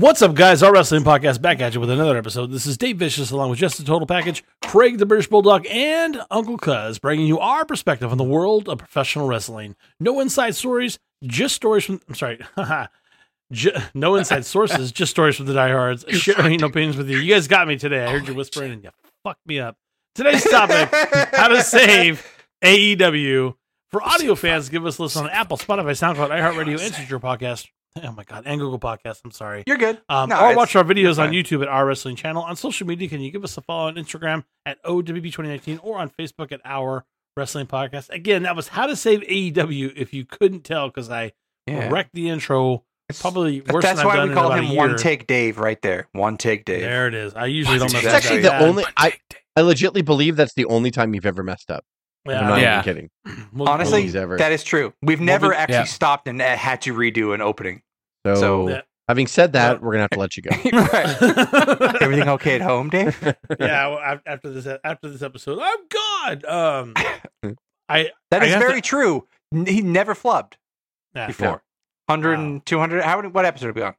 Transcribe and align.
What's 0.00 0.22
up, 0.22 0.32
guys? 0.32 0.62
Our 0.62 0.72
wrestling 0.72 1.04
podcast 1.04 1.42
back 1.42 1.60
at 1.60 1.74
you 1.74 1.80
with 1.80 1.90
another 1.90 2.16
episode. 2.16 2.50
This 2.50 2.64
is 2.64 2.78
Dave 2.78 2.96
Vicious, 2.96 3.30
along 3.30 3.50
with 3.50 3.58
Just 3.58 3.76
the 3.76 3.84
Total 3.84 4.06
Package, 4.06 4.42
Craig 4.64 4.96
the 4.96 5.04
British 5.04 5.26
Bulldog, 5.26 5.66
and 5.66 6.22
Uncle 6.30 6.56
Cuz, 6.56 6.98
bringing 6.98 7.26
you 7.26 7.38
our 7.38 7.66
perspective 7.66 8.10
on 8.10 8.16
the 8.16 8.24
world 8.24 8.66
of 8.66 8.78
professional 8.78 9.28
wrestling. 9.28 9.76
No 10.00 10.18
inside 10.20 10.54
stories, 10.54 10.98
just 11.22 11.54
stories 11.54 11.84
from. 11.84 12.00
I'm 12.08 12.14
sorry, 12.14 12.40
no 13.94 14.14
inside 14.14 14.46
sources, 14.46 14.90
just 14.92 15.10
stories 15.10 15.36
from 15.36 15.44
the 15.44 15.52
diehards. 15.52 16.06
Sharing 16.08 16.62
opinions 16.62 16.96
with 16.96 17.10
you. 17.10 17.18
You 17.18 17.34
guys 17.34 17.46
got 17.46 17.68
me 17.68 17.76
today. 17.76 18.02
I 18.02 18.10
heard 18.10 18.26
you 18.26 18.32
whispering, 18.32 18.72
and 18.72 18.82
you 18.82 18.90
fucked 19.22 19.46
me 19.46 19.60
up. 19.60 19.76
Today's 20.14 20.44
topic: 20.44 20.88
how 21.30 21.48
to 21.48 21.62
save 21.62 22.26
AEW. 22.64 23.54
For 23.90 24.02
audio 24.02 24.34
fans, 24.34 24.70
give 24.70 24.86
us 24.86 24.96
a 24.96 25.02
listen 25.02 25.24
on 25.24 25.30
Apple, 25.30 25.58
Spotify, 25.58 25.90
SoundCloud, 25.90 26.30
iHeartRadio, 26.30 26.82
and 26.82 26.94
Stitcher 26.94 27.20
Podcast. 27.20 27.66
Oh 28.04 28.12
my 28.12 28.22
god, 28.24 28.44
and 28.46 28.60
Google 28.60 28.78
Podcast. 28.78 29.20
I'm 29.24 29.30
sorry. 29.32 29.64
You're 29.66 29.76
good. 29.76 30.00
Um, 30.08 30.28
No, 30.28 30.38
or 30.40 30.54
watch 30.56 30.76
our 30.76 30.84
videos 30.84 31.18
on. 31.18 31.32
YouTube 31.32 31.62
at 31.62 31.68
our 31.68 31.84
wrestling 31.86 32.14
channel. 32.16 32.42
On 32.42 32.54
social 32.56 32.86
media, 32.86 33.08
can 33.08 33.20
you 33.20 33.30
give 33.32 33.42
us 33.44 33.56
a 33.58 33.62
follow 33.62 33.88
on 33.88 33.96
Instagram 33.96 34.44
at 34.64 34.82
OWP2019 34.84 35.80
or 35.82 35.98
on 35.98 36.08
Facebook 36.10 36.52
at 36.52 36.60
our 36.64 37.04
wrestling 37.36 37.66
podcast? 37.66 38.08
Again, 38.10 38.44
that 38.44 38.54
was 38.54 38.68
how 38.68 38.86
to 38.86 38.94
save 38.94 39.20
AEW. 39.22 39.92
If 39.96 40.14
you 40.14 40.24
couldn't 40.24 40.62
tell, 40.62 40.88
because 40.88 41.10
I 41.10 41.32
Yeah. 41.66 41.88
wrecked 41.90 42.10
the 42.14 42.28
intro, 42.28 42.84
It's- 43.08 43.20
probably 43.20 43.60
worse 43.62 43.82
That's 43.82 43.98
than 43.98 44.06
I've 44.06 44.12
why 44.12 44.16
done 44.16 44.28
we 44.28 44.32
in 44.32 44.38
call 44.38 44.52
him 44.52 44.76
One. 44.76 44.96
Take 44.96 45.26
Dave 45.26 45.58
right 45.58 45.80
there. 45.82 46.06
One 46.12 46.36
Take 46.36 46.64
Dave. 46.64 46.82
There 46.82 47.08
it 47.08 47.14
is. 47.14 47.34
I 47.34 47.46
usually 47.46 47.78
don't 47.78 47.86
It's 47.86 47.94
mess 47.94 48.04
It's 48.04 48.12
that 48.12 48.24
actually 48.24 48.42
bad. 48.42 48.60
the 48.62 48.66
only 48.66 48.84
I 48.96 49.14
I 49.56 49.62
legitly 49.62 50.04
believe 50.04 50.36
that's 50.36 50.54
the 50.54 50.66
only 50.66 50.92
time 50.92 51.12
you've 51.12 51.26
ever 51.26 51.42
messed 51.42 51.72
up. 51.72 51.84
I'm 52.28 52.46
not 52.46 52.60
Yeah. 52.60 52.80
even 52.82 53.10
kidding. 53.24 53.50
Honestly, 53.66 54.08
ever. 54.16 54.36
that 54.36 54.52
is 54.52 54.62
true. 54.62 54.92
We've 55.02 55.20
never 55.20 55.48
we- 55.48 55.54
actually 55.56 55.74
yeah. 55.76 55.84
stopped 55.84 56.28
and 56.28 56.40
uh, 56.40 56.54
had 56.56 56.82
to 56.82 56.94
redo 56.94 57.34
an 57.34 57.40
opening. 57.40 57.82
So, 58.26 58.34
So- 58.34 58.68
Yeah. 58.68 58.80
having 59.08 59.26
said 59.26 59.52
that, 59.54 59.80
Well- 59.80 59.86
we're 59.88 59.92
gonna 59.92 60.02
have 60.02 60.10
to 60.10 60.18
let 60.18 60.36
you 60.36 60.42
go. 60.42 60.50
Everything 62.00 62.28
okay 62.28 62.54
at 62.56 62.60
home, 62.62 62.90
Dave? 62.90 63.16
yeah. 63.60 63.86
Well, 63.88 64.20
after 64.26 64.50
this, 64.50 64.66
after 64.84 65.08
this 65.08 65.22
episode, 65.22 65.58
I'm 65.62 65.78
God. 65.88 66.44
Um, 66.44 66.94
I 67.88 68.10
That 68.30 68.42
I 68.42 68.46
is 68.46 68.54
very 68.56 68.80
to- 68.80 68.88
true. 68.88 69.26
He 69.66 69.80
never 69.82 70.14
flubbed 70.14 70.52
yeah, 71.14 71.26
before. 71.26 71.62
100 72.06 72.38
and 72.38 72.64
200. 72.66 73.02
How, 73.02 73.16
many? 73.16 73.28
what 73.28 73.44
episode 73.44 73.68
are 73.68 73.72
we 73.72 73.82
on? 73.82 73.94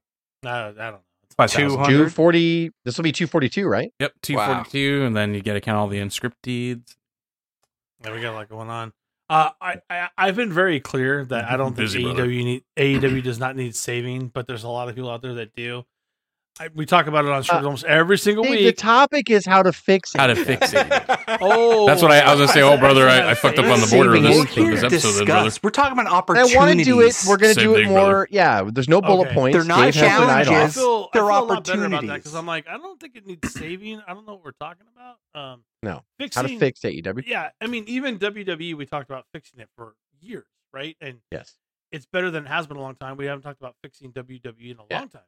I, 0.45 0.49
I 0.49 0.63
don't 0.71 0.77
know. 0.77 0.99
It's 1.23 1.35
Five 1.35 1.51
Two- 1.51 1.61
thousand. 1.63 1.77
Two 1.77 1.81
100? 1.81 2.13
forty. 2.13 2.71
This 2.85 2.97
will 2.97 3.03
be 3.03 3.11
two 3.11 3.27
forty 3.27 3.47
two, 3.49 3.67
right? 3.67 3.91
Yep, 3.99 4.13
242 4.21 4.99
Wow. 5.01 5.07
and 5.07 5.15
then 5.15 5.33
you 5.33 5.41
get 5.41 5.53
to 5.53 5.61
count 5.61 5.77
all 5.77 5.87
the 5.87 5.99
unscripted. 5.99 6.81
Yeah, 8.03 8.13
we 8.13 8.21
got 8.21 8.31
a 8.33 8.35
lot 8.35 8.49
going 8.49 8.69
on. 8.69 8.91
Uh, 9.31 9.49
I, 9.61 9.75
I 9.89 10.09
I've 10.17 10.35
been 10.35 10.51
very 10.51 10.81
clear 10.81 11.23
that 11.23 11.49
I 11.49 11.55
don't 11.55 11.73
think 11.73 11.85
Busy, 11.87 12.03
AEW 12.03 12.15
brother. 12.15 12.27
need 12.27 12.63
AEW 12.75 13.23
does 13.23 13.39
not 13.39 13.55
need 13.55 13.73
saving, 13.77 14.27
but 14.27 14.45
there's 14.45 14.65
a 14.65 14.69
lot 14.69 14.89
of 14.89 14.95
people 14.95 15.09
out 15.09 15.21
there 15.21 15.35
that 15.35 15.55
do. 15.55 15.85
I, 16.59 16.69
we 16.75 16.85
talk 16.85 17.07
about 17.07 17.25
it 17.25 17.31
on 17.31 17.41
shows 17.43 17.63
Uh, 17.63 17.65
almost 17.65 17.85
every 17.85 18.17
single 18.17 18.43
Dave, 18.43 18.65
the 18.65 18.73
topic 18.73 19.29
is 19.29 19.45
how 19.45 19.63
to 19.63 19.71
fix 19.71 20.13
it. 20.13 20.19
How 20.21 20.27
to 20.27 20.35
fix 20.35 20.73
it. 20.73 20.87
Oh, 21.43 21.87
That's 21.87 22.01
what 22.01 22.11
I- 22.11 22.19
I 22.19 22.31
was 22.31 22.41
gonna 22.41 22.51
say, 22.51 22.61
oh, 22.61 22.77
brother, 22.77 23.07
I- 23.07 23.31
I 23.31 23.33
fucked 23.35 23.57
up 23.57 23.65
on 23.65 23.79
the 23.79 23.87
border 23.87 24.15
of 24.15 24.21
We're 24.21 24.29
this- 24.43 24.53
here 24.53 24.71
this 24.75 24.83
episode 24.83 25.11
then, 25.19 25.25
brother. 25.27 25.49
We're 25.63 25.69
talking 25.69 25.93
about 25.93 26.07
I 26.07 26.15
opportunities. 26.17 26.55
want 26.55 26.77
to 26.79 26.83
do 26.83 26.99
it. 27.01 27.15
We're 27.27 27.37
gonna 27.37 27.53
Same 27.53 27.63
do 27.63 27.75
it 27.75 27.85
more. 27.87 27.93
brother. 27.93 28.27
Yeah, 28.31 28.69
there's 28.71 28.89
no 28.89 29.01
bullet 29.01 29.27
Okay. 29.27 29.33
points. 29.35 29.55
They're 29.57 29.65
not 29.65 29.85
Dave 29.85 29.95
has 29.95 30.19
the 30.19 30.25
I 30.27 30.43
challenges. 30.43 30.75
feel, 30.75 31.09
They're 31.13 31.23
I 31.23 31.25
feel 31.39 31.43
a 31.43 31.45
lot 31.45 31.63
better 31.63 31.79
about 31.79 31.89
that 31.89 31.95
opportunities. 31.95 32.23
because 32.23 32.35
I'm 32.35 32.45
like, 32.45 32.67
I 32.67 32.77
don't 32.77 32.99
think 32.99 33.15
it 33.15 33.25
needs 33.25 33.53
saving. 33.53 34.01
I 34.05 34.13
don't 34.13 34.27
know 34.27 34.33
what 34.33 34.43
we're 34.43 34.51
talking 34.51 34.85
about. 34.93 35.41
Um, 35.41 35.63
No. 35.81 36.03
fixing. 36.19 36.41
How 36.43 36.47
to 36.47 36.59
fix 36.59 36.81
AEW? 36.81 37.23
Yeah, 37.25 37.49
I 37.61 37.67
mean, 37.67 37.85
even 37.87 38.19
WWE, 38.19 38.75
we 38.75 38.85
talked 38.85 39.09
about 39.09 39.25
fixing 39.33 39.61
it 39.61 39.69
for 39.77 39.95
years, 40.19 40.45
right? 40.73 40.97
And 40.99 41.19
Yes. 41.31 41.55
it's 41.93 42.05
better 42.05 42.29
than 42.29 42.45
it 42.45 42.49
has 42.49 42.67
been 42.67 42.77
a 42.77 42.81
long 42.81 42.95
time. 42.95 43.15
We 43.15 43.25
haven't 43.25 43.43
talked 43.43 43.59
about 43.61 43.75
fixing 43.81 44.11
WWE 44.11 44.71
in 44.71 44.77
a 44.79 44.81
Yeah. 44.91 44.99
long 44.99 45.09
time. 45.09 45.21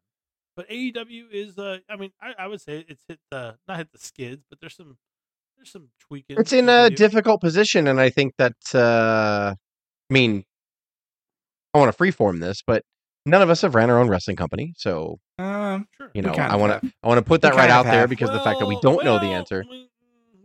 But 0.56 0.69
AEW 0.69 1.24
is, 1.31 1.58
uh, 1.58 1.80
I 1.90 1.96
mean, 1.96 2.12
I, 2.22 2.34
I 2.38 2.47
would 2.47 2.62
say 2.62 2.86
it's 2.88 3.03
hit 3.08 3.19
the 3.31 3.58
not 3.68 3.78
hit 3.78 3.91
the 3.91 3.97
skids, 3.97 4.44
but 4.50 4.59
there's 4.59 4.75
some 4.75 4.97
there's 5.58 5.72
some 5.72 5.90
tweaking. 6.00 6.38
It's 6.40 6.53
in 6.53 6.69
a 6.69 6.90
do. 6.90 6.96
difficult 6.96 7.41
position, 7.41 7.88
and 7.88 8.00
I 8.00 8.09
think 8.09 8.34
that. 8.38 8.53
uh 8.74 9.56
I 10.09 10.14
mean, 10.14 10.44
I 11.74 11.80
want 11.80 11.96
to 11.96 11.97
freeform 11.97 12.40
this, 12.40 12.62
but 12.66 12.84
none 13.25 13.41
of 13.41 13.50
us 13.50 13.62
have 13.62 13.74
ran 13.74 13.90
our 13.90 13.97
own 14.00 14.09
wrestling 14.09 14.36
company, 14.36 14.74
so 14.78 15.18
Um, 15.40 15.88
Sure. 15.97 16.12
you 16.14 16.22
know, 16.22 16.34
I 16.34 16.53
of 16.53 16.59
want 16.59 16.74
have. 16.74 16.81
to 16.81 16.91
I 17.03 17.08
want 17.08 17.18
to 17.18 17.24
put 17.24 17.41
We 17.41 17.47
that 17.50 17.56
right 17.56 17.70
kind 17.70 17.72
of 17.72 17.78
out 17.78 17.84
there 17.90 18.02
have. 18.02 18.09
because 18.09 18.30
the 18.30 18.41
fact 18.41 18.59
that 18.59 18.68
we 18.68 18.78
don't 18.81 19.03
know 19.03 19.18
the 19.18 19.28
answer. 19.28 19.66
We, 19.68 19.90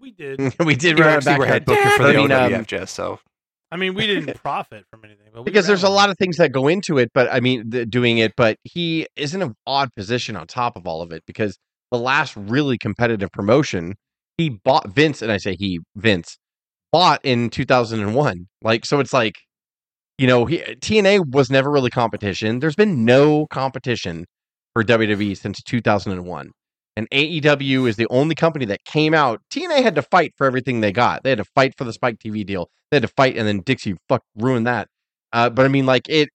we 0.00 0.10
did. 0.12 0.38
we 0.64 0.75
did 0.75 0.96
you 0.96 1.04
run 1.04 1.14
it 1.14 1.16
actually 1.19 1.38
were 1.38 1.46
head 1.46 1.64
booker 1.66 1.90
for 1.90 2.04
the 2.04 2.10
I 2.10 2.16
mean, 2.16 2.32
um, 2.32 2.52
OWF, 2.52 2.66
just 2.66 2.94
so. 2.94 3.20
I 3.70 3.76
mean, 3.76 3.94
we 3.94 4.06
didn't 4.06 4.34
profit 4.42 4.84
from 4.90 5.04
anything, 5.04 5.28
but 5.32 5.44
because 5.44 5.66
there's 5.66 5.82
a 5.82 5.88
lot 5.88 6.10
of 6.10 6.18
things 6.18 6.36
that 6.36 6.52
go 6.52 6.68
into 6.68 6.98
it 6.98 7.10
but 7.14 7.32
i 7.32 7.40
mean 7.40 7.68
the, 7.68 7.86
doing 7.86 8.18
it 8.18 8.32
but 8.36 8.56
he 8.64 9.06
is 9.16 9.34
in 9.34 9.42
an 9.42 9.54
odd 9.66 9.88
position 9.94 10.36
on 10.36 10.46
top 10.46 10.76
of 10.76 10.86
all 10.86 11.02
of 11.02 11.12
it 11.12 11.22
because 11.26 11.58
the 11.90 11.98
last 11.98 12.36
really 12.36 12.78
competitive 12.78 13.30
promotion 13.32 13.94
he 14.36 14.50
bought 14.50 14.88
vince 14.88 15.22
and 15.22 15.30
i 15.32 15.36
say 15.36 15.54
he 15.58 15.80
vince 15.96 16.38
bought 16.92 17.20
in 17.22 17.50
2001 17.50 18.46
like 18.62 18.84
so 18.84 19.00
it's 19.00 19.12
like 19.12 19.34
you 20.18 20.26
know 20.26 20.44
he, 20.46 20.58
tna 20.58 21.24
was 21.30 21.50
never 21.50 21.70
really 21.70 21.90
competition. 21.90 22.58
There's 22.58 22.74
been 22.74 23.04
no 23.04 23.46
competition 23.46 24.24
for 24.74 24.82
wwe 24.82 25.36
since 25.36 25.62
2001 25.62 26.50
and 26.98 27.09
AEW 27.10 27.88
is 27.88 27.94
the 27.94 28.09
only 28.10 28.34
company 28.34 28.64
that 28.64 28.84
came 28.84 29.14
out. 29.14 29.41
TNA 29.53 29.84
had 29.84 29.94
to 29.94 30.03
fight 30.03 30.34
for 30.36 30.48
everything 30.48 30.81
they 30.81 30.91
got. 30.91 31.22
They 31.22 31.31
had 31.31 31.38
to 31.38 31.44
fight 31.44 31.75
for 31.78 31.84
the 31.84 31.92
Spike 31.92 32.19
TV 32.19 32.44
deal. 32.44 32.69
They 32.91 32.97
had 32.97 33.03
to 33.03 33.09
fight, 33.16 33.36
and 33.36 33.47
then 33.47 33.60
Dixie 33.60 33.94
fuck 34.09 34.22
ruined 34.36 34.66
that. 34.66 34.88
Uh, 35.32 35.48
but 35.48 35.64
I 35.64 35.69
mean, 35.69 35.87
like 35.87 36.08
it, 36.08 36.28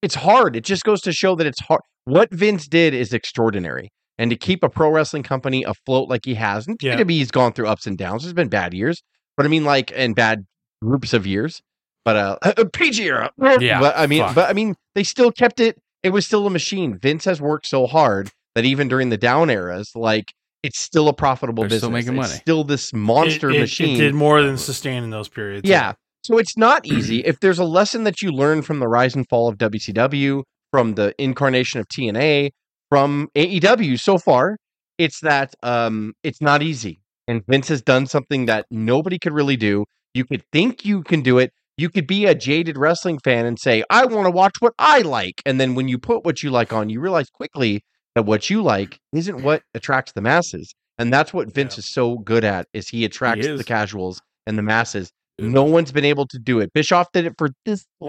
it's 0.00 0.14
hard. 0.14 0.54
It 0.54 0.64
just 0.64 0.84
goes 0.84 1.00
to 1.02 1.12
show 1.12 1.34
that 1.34 1.46
it's 1.46 1.60
hard. 1.60 1.80
What 2.04 2.30
Vince 2.32 2.68
did 2.68 2.94
is 2.94 3.12
extraordinary, 3.12 3.90
and 4.16 4.30
to 4.30 4.36
keep 4.36 4.62
a 4.62 4.68
pro 4.68 4.90
wrestling 4.90 5.24
company 5.24 5.64
afloat 5.64 6.08
like 6.08 6.20
he 6.24 6.34
has, 6.34 6.68
and 6.68 6.78
Yeah. 6.80 6.96
WWE's 6.96 7.32
gone 7.32 7.52
through 7.52 7.66
ups 7.66 7.84
and 7.86 7.98
downs. 7.98 8.22
There's 8.22 8.34
been 8.34 8.48
bad 8.48 8.74
years, 8.74 9.02
but 9.36 9.44
I 9.44 9.48
mean, 9.48 9.64
like, 9.64 9.92
and 9.96 10.14
bad 10.14 10.46
groups 10.82 11.12
of 11.12 11.26
years. 11.26 11.60
But 12.04 12.16
uh, 12.44 12.64
PG 12.72 13.02
era. 13.04 13.32
Yeah, 13.60 13.80
But 13.80 13.98
I 13.98 14.06
mean, 14.06 14.22
fuck. 14.22 14.34
but 14.36 14.48
I 14.48 14.52
mean, 14.52 14.76
they 14.94 15.02
still 15.02 15.32
kept 15.32 15.58
it. 15.58 15.76
It 16.04 16.10
was 16.10 16.24
still 16.24 16.46
a 16.46 16.50
machine. 16.50 16.96
Vince 16.96 17.24
has 17.24 17.40
worked 17.40 17.66
so 17.66 17.86
hard 17.88 18.30
that 18.58 18.64
even 18.64 18.88
during 18.88 19.08
the 19.10 19.16
down 19.16 19.48
eras, 19.50 19.92
like 19.94 20.32
it's 20.64 20.80
still 20.80 21.08
a 21.08 21.14
profitable 21.14 21.62
They're 21.62 21.68
business. 21.68 21.80
still 21.82 21.90
making 21.90 22.18
It's 22.18 22.28
money. 22.28 22.40
still 22.40 22.64
this 22.64 22.92
monster 22.92 23.50
It- 23.50 23.56
it- 23.56 23.60
machine. 23.60 23.94
It 23.96 24.00
did 24.00 24.14
more 24.14 24.42
than 24.42 24.58
sustain 24.58 25.04
in 25.04 25.10
those 25.10 25.28
periods. 25.28 25.68
Yeah. 25.68 25.92
So 26.24 26.36
it's 26.38 26.56
not 26.56 26.84
easy. 26.96 27.20
if 27.24 27.38
there's 27.40 27.60
a 27.60 27.64
lesson 27.64 28.02
that 28.04 28.20
you 28.22 28.32
learn 28.32 28.62
from 28.62 28.80
the 28.80 28.88
rise 28.88 29.14
and 29.14 29.24
fall 29.28 29.48
of 29.48 29.56
WCW, 29.56 30.42
from 30.72 30.94
the 30.94 31.14
incarnation 31.18 31.78
of 31.80 31.86
TNA, 31.88 32.50
from 32.90 33.28
AEW 33.36 33.98
so 34.00 34.18
far, 34.18 34.56
it's 34.98 35.20
that 35.20 35.54
um, 35.62 36.12
it's 36.24 36.40
not 36.42 36.60
easy. 36.62 37.00
And 37.28 37.42
Vince 37.46 37.68
has 37.68 37.80
done 37.80 38.06
something 38.06 38.46
that 38.46 38.66
nobody 38.70 39.18
could 39.18 39.32
really 39.32 39.56
do. 39.56 39.84
You 40.14 40.24
could 40.24 40.42
think 40.52 40.84
you 40.84 41.02
can 41.04 41.20
do 41.22 41.38
it. 41.38 41.52
You 41.76 41.88
could 41.88 42.06
be 42.08 42.26
a 42.26 42.34
jaded 42.34 42.76
wrestling 42.76 43.20
fan 43.22 43.46
and 43.46 43.58
say, 43.60 43.84
I 43.90 44.04
want 44.06 44.26
to 44.26 44.30
watch 44.32 44.54
what 44.58 44.72
I 44.78 45.02
like. 45.02 45.40
And 45.46 45.60
then 45.60 45.76
when 45.76 45.86
you 45.86 45.98
put 45.98 46.24
what 46.24 46.42
you 46.42 46.50
like 46.50 46.72
on, 46.72 46.88
you 46.90 46.98
realize 47.00 47.30
quickly 47.30 47.82
that 48.18 48.24
what 48.24 48.50
you 48.50 48.62
like 48.62 48.98
isn't 49.14 49.44
what 49.44 49.62
attracts 49.74 50.10
the 50.12 50.20
masses. 50.20 50.74
And 50.98 51.12
that's 51.12 51.32
what 51.32 51.54
Vince 51.54 51.76
Yeah. 51.76 51.78
is 51.80 51.86
so 51.86 52.18
good 52.18 52.42
at 52.42 52.66
is 52.72 52.88
he 52.88 53.04
attracts 53.04 53.46
is. 53.46 53.58
the 53.58 53.64
casuals 53.64 54.20
and 54.44 54.58
the 54.58 54.62
masses. 54.62 55.12
Yeah. 55.38 55.48
No 55.50 55.62
one's 55.62 55.92
been 55.92 56.04
able 56.04 56.26
to 56.26 56.38
do 56.40 56.58
it. 56.58 56.72
Bischoff 56.72 57.12
did 57.12 57.26
it 57.26 57.34
for 57.38 57.50
this 57.64 57.86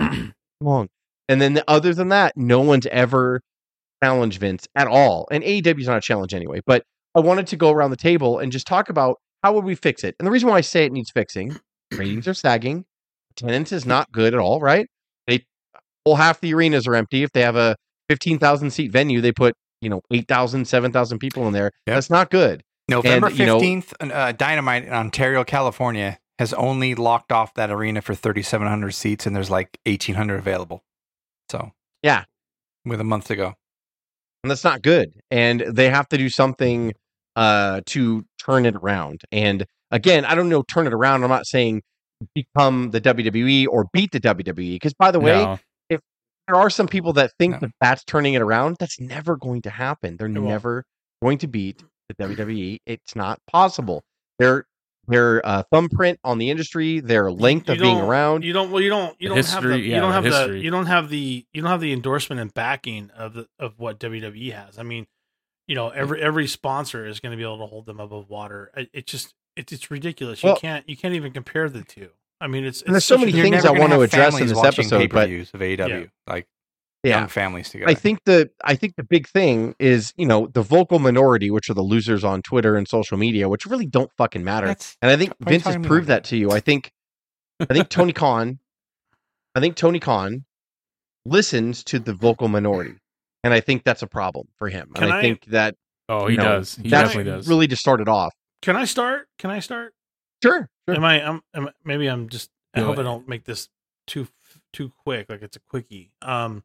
long. 0.62 0.88
And 1.28 1.40
then 1.40 1.54
the, 1.54 1.64
other 1.68 1.94
than 1.94 2.10
that, 2.10 2.34
no 2.36 2.62
one's 2.62 2.88
ever 2.88 3.42
challenged 4.04 4.40
Vince 4.40 4.68
at 4.76 4.88
all. 4.88 5.28
And 5.30 5.44
AEW's 5.44 5.86
not 5.86 5.98
a 5.98 6.02
challenge 6.02 6.34
anyway. 6.34 6.62
But 6.66 6.82
I 7.14 7.20
wanted 7.20 7.46
to 7.48 7.56
go 7.56 7.70
around 7.70 7.92
the 7.92 7.98
table 7.98 8.40
and 8.40 8.52
just 8.52 8.66
talk 8.66 8.90
about 8.90 9.18
how 9.44 9.54
would 9.54 9.64
we 9.66 9.76
fix 9.76 10.04
it. 10.04 10.16
And 10.18 10.26
the 10.26 10.32
reason 10.32 10.50
why 10.50 10.58
I 10.58 10.62
say 10.62 10.86
it 10.86 10.92
needs 10.92 11.12
fixing, 11.12 11.56
ratings 11.94 12.28
are 12.28 12.34
sagging, 12.34 12.86
attendance 13.32 13.72
is 13.72 13.86
not 13.86 14.12
good 14.12 14.34
at 14.34 14.40
all, 14.40 14.60
right? 14.60 14.88
They 15.28 15.46
well 16.08 16.16
half 16.16 16.42
the 16.42 16.52
arenas 16.56 16.88
are 16.88 16.96
empty. 16.96 17.22
If 17.22 17.32
they 17.34 17.42
have 17.42 17.56
a 17.56 17.76
fifteen 18.10 18.40
thousand 18.40 18.72
seat 18.72 18.92
venue, 18.92 19.22
they 19.22 19.32
put, 19.32 19.54
you 19.82 19.90
know, 19.90 20.02
8,000, 20.12 20.66
7,000 20.66 21.20
people 21.20 21.48
in 21.48 21.54
there. 21.54 21.72
Yep. 21.88 21.96
That's 21.96 22.10
not 22.10 22.30
good. 22.30 22.64
November 22.88 23.30
know- 23.30 23.60
15th, 23.60 23.94
uh, 24.02 24.32
Dynamite 24.34 24.86
in 24.86 24.94
Ontario, 24.94 25.44
California 25.44 26.20
has 26.40 26.54
only 26.54 26.96
locked 26.96 27.32
off 27.32 27.54
that 27.56 27.70
arena 27.70 28.02
for 28.02 28.16
3,700 28.16 28.92
seats, 28.92 29.26
and 29.26 29.36
there's 29.36 29.50
like 29.52 29.78
1,800 29.86 30.38
available. 30.40 30.84
So, 31.52 31.72
Yeah. 32.02 32.24
with 32.86 33.00
a 33.02 33.04
month 33.04 33.26
to 33.28 33.36
go. 33.36 33.56
and 34.44 34.50
that's 34.50 34.64
not 34.64 34.82
good 34.82 35.12
and 35.30 35.60
they 35.68 35.90
have 35.90 36.08
to 36.08 36.18
do 36.18 36.30
something 36.30 36.94
uh 37.36 37.82
to 37.86 38.24
turn 38.42 38.66
it 38.66 38.74
around 38.74 39.20
and 39.34 39.66
again 39.92 40.24
i 40.24 40.34
don't 40.34 40.48
know 40.48 40.62
turn 40.64 40.88
it 40.88 40.94
around 40.94 41.24
i'm 41.24 41.30
not 41.30 41.46
saying 41.46 41.82
become 42.34 42.92
the 42.92 43.02
wwe 43.02 43.68
or 43.70 43.88
beat 43.92 44.14
the 44.14 44.20
wwe 44.22 44.76
because 44.76 44.94
by 44.94 45.12
the 45.12 45.20
way 45.20 45.44
No. 45.44 45.60
There 46.50 46.60
are 46.60 46.70
some 46.70 46.88
people 46.88 47.14
that 47.14 47.32
think 47.40 47.54
No. 47.54 47.60
that 47.62 47.72
that's 47.80 48.04
turning 48.04 48.34
it 48.34 48.42
around 48.42 48.78
that's 48.80 49.00
never 49.00 49.36
going 49.38 49.62
to 49.64 49.70
happen 49.70 50.18
they're 50.18 50.28
won't. 50.30 50.46
never 50.46 50.84
going 51.22 51.38
to 51.40 51.48
beat 51.48 51.84
the 52.08 52.16
wwe 52.16 52.80
it's 52.86 53.16
not 53.16 53.40
possible 53.48 54.04
they're 54.40 54.66
their 55.08 55.44
uh, 55.44 55.64
thumbprint 55.72 56.20
on 56.24 56.38
the 56.38 56.52
industry, 56.52 57.00
their 57.00 57.32
length 57.32 57.68
You 57.68 57.74
of 57.74 57.80
being 57.80 57.98
around. 58.00 58.44
You 58.44 58.54
don't. 58.54 58.70
Well, 58.70 58.80
you 58.80 58.90
don't. 58.90 59.20
You 59.20 59.30
The 59.30 59.36
don't 59.36 59.46
have 59.48 59.64
the. 59.64 59.70
history- 59.70 59.86
You 59.88 59.92
yeah, 59.94 60.00
don't 60.02 60.10
the 60.10 60.14
have 60.14 60.24
the. 60.24 60.30
history. 60.30 60.62
You 60.62 60.70
don't 60.70 60.86
have 60.86 61.10
the. 61.10 61.46
You 61.52 61.62
don't 61.64 61.72
have 61.72 61.82
the 61.82 61.94
endorsement 61.94 62.40
and 62.40 62.54
backing 62.54 63.10
of 63.18 63.34
the 63.34 63.48
of 63.58 63.80
what 63.80 64.00
WWE 64.00 64.54
has. 64.54 64.78
I 64.78 64.84
mean, 64.84 65.08
you 65.68 65.74
know, 65.74 65.90
every 65.90 66.22
every 66.22 66.46
sponsor 66.46 67.08
is 67.08 67.20
going 67.20 67.32
to 67.32 67.38
be 67.38 67.42
able 67.42 67.58
to 67.58 67.66
hold 67.66 67.88
them 67.88 68.00
above 68.00 68.30
water. 68.30 68.70
It, 68.78 68.90
it 68.94 69.08
just 69.08 69.34
it, 69.56 69.72
it's 69.72 69.90
ridiculous. 69.90 70.44
You 70.44 70.50
Well- 70.50 70.58
can't 70.58 70.88
you 70.88 70.96
can't 70.96 71.16
even 71.16 71.32
compare 71.34 71.70
the 71.70 71.82
two. 71.82 72.10
I 72.42 72.48
mean, 72.48 72.64
it's, 72.66 72.82
And 72.82 72.94
there's 72.94 73.06
so 73.06 73.16
such 73.16 73.24
a 73.24 73.26
many 73.32 73.42
things 73.50 73.66
I 73.66 73.72
want 73.72 73.92
gonna 73.92 74.00
address 74.02 74.40
in 74.40 74.48
this 74.48 74.64
episode, 74.64 75.10
but 75.12 75.30
of 75.30 75.60
AEW, 75.62 75.88
Yeah. 75.90 76.06
like 76.28 76.48
yeah, 77.04 77.20
young 77.20 77.28
families 77.30 77.70
together. 77.70 77.90
I 77.90 77.94
think 77.94 78.20
the 78.26 78.50
I 78.64 78.76
think 78.76 78.96
the 78.98 79.04
big 79.04 79.28
thing 79.28 79.76
is 79.80 80.14
you 80.18 80.26
know 80.26 80.48
the 80.48 80.62
vocal 80.62 81.00
minority, 81.00 81.50
which 81.52 81.70
are 81.70 81.74
the 81.74 81.82
losers 81.82 82.24
on 82.24 82.42
Twitter 82.42 82.76
and 82.76 82.88
social 82.88 83.18
media, 83.18 83.48
which 83.50 83.66
really 83.66 83.86
don't 83.86 84.12
fucking 84.18 84.44
matter. 84.44 84.68
That's- 84.68 84.98
and 85.02 85.10
I 85.12 85.16
think 85.18 85.32
why 85.32 85.36
are 85.36 85.54
you 85.54 85.54
Vince 85.60 85.64
has 85.64 85.74
talking 85.76 85.84
to 85.84 85.88
me 85.88 85.88
proved 85.90 86.08
that 86.08 86.24
to 86.26 86.38
you. 86.38 86.52
I 86.52 86.60
think 86.60 86.92
I 87.62 87.66
think 87.66 87.90
Tony 87.90 88.14
Khan, 88.14 88.60
I 89.56 89.60
think 89.60 89.76
Tony 89.76 90.00
Khan 90.00 90.46
listens 91.26 91.84
to 91.86 92.00
the 92.00 92.14
vocal 92.14 92.48
minority, 92.48 92.96
and 93.44 93.54
I 93.54 93.60
think 93.60 93.84
that's 93.84 94.02
a 94.02 94.08
problem 94.08 94.48
for 94.58 94.70
him. 94.70 94.90
Can 94.96 95.06
and 95.06 95.14
I, 95.14 95.20
I- 95.20 95.22
think 95.22 95.46
that 95.48 95.76
Oh, 96.12 96.26
he 96.26 96.38
No, 96.38 96.44
does. 96.44 96.76
He 96.76 96.90
that's 96.90 97.10
definitely 97.10 97.32
does. 97.32 97.48
really 97.48 97.68
to 97.68 97.76
start 97.76 98.02
it 98.02 98.08
off. 98.08 98.34
Can 98.64 98.76
I 98.76 98.86
start? 98.86 99.28
Can 99.38 99.52
I 99.52 99.60
start? 99.60 99.94
Sure, 100.42 100.70
sure. 100.88 100.96
Am 100.96 101.04
I? 101.04 101.22
I'm, 101.26 101.42
am, 101.54 101.70
maybe 101.84 102.08
I'm 102.08 102.30
just. 102.30 102.50
I 102.74 102.80
Do 102.80 102.86
hope 102.86 103.00
I 103.00 103.04
don't 103.04 103.28
make 103.28 103.46
this 103.46 103.70
too 104.08 104.28
too 104.74 104.92
quick. 105.04 105.30
Like 105.30 105.42
it's 105.42 105.58
a 105.58 105.62
quickie. 105.62 106.12
Um, 106.22 106.64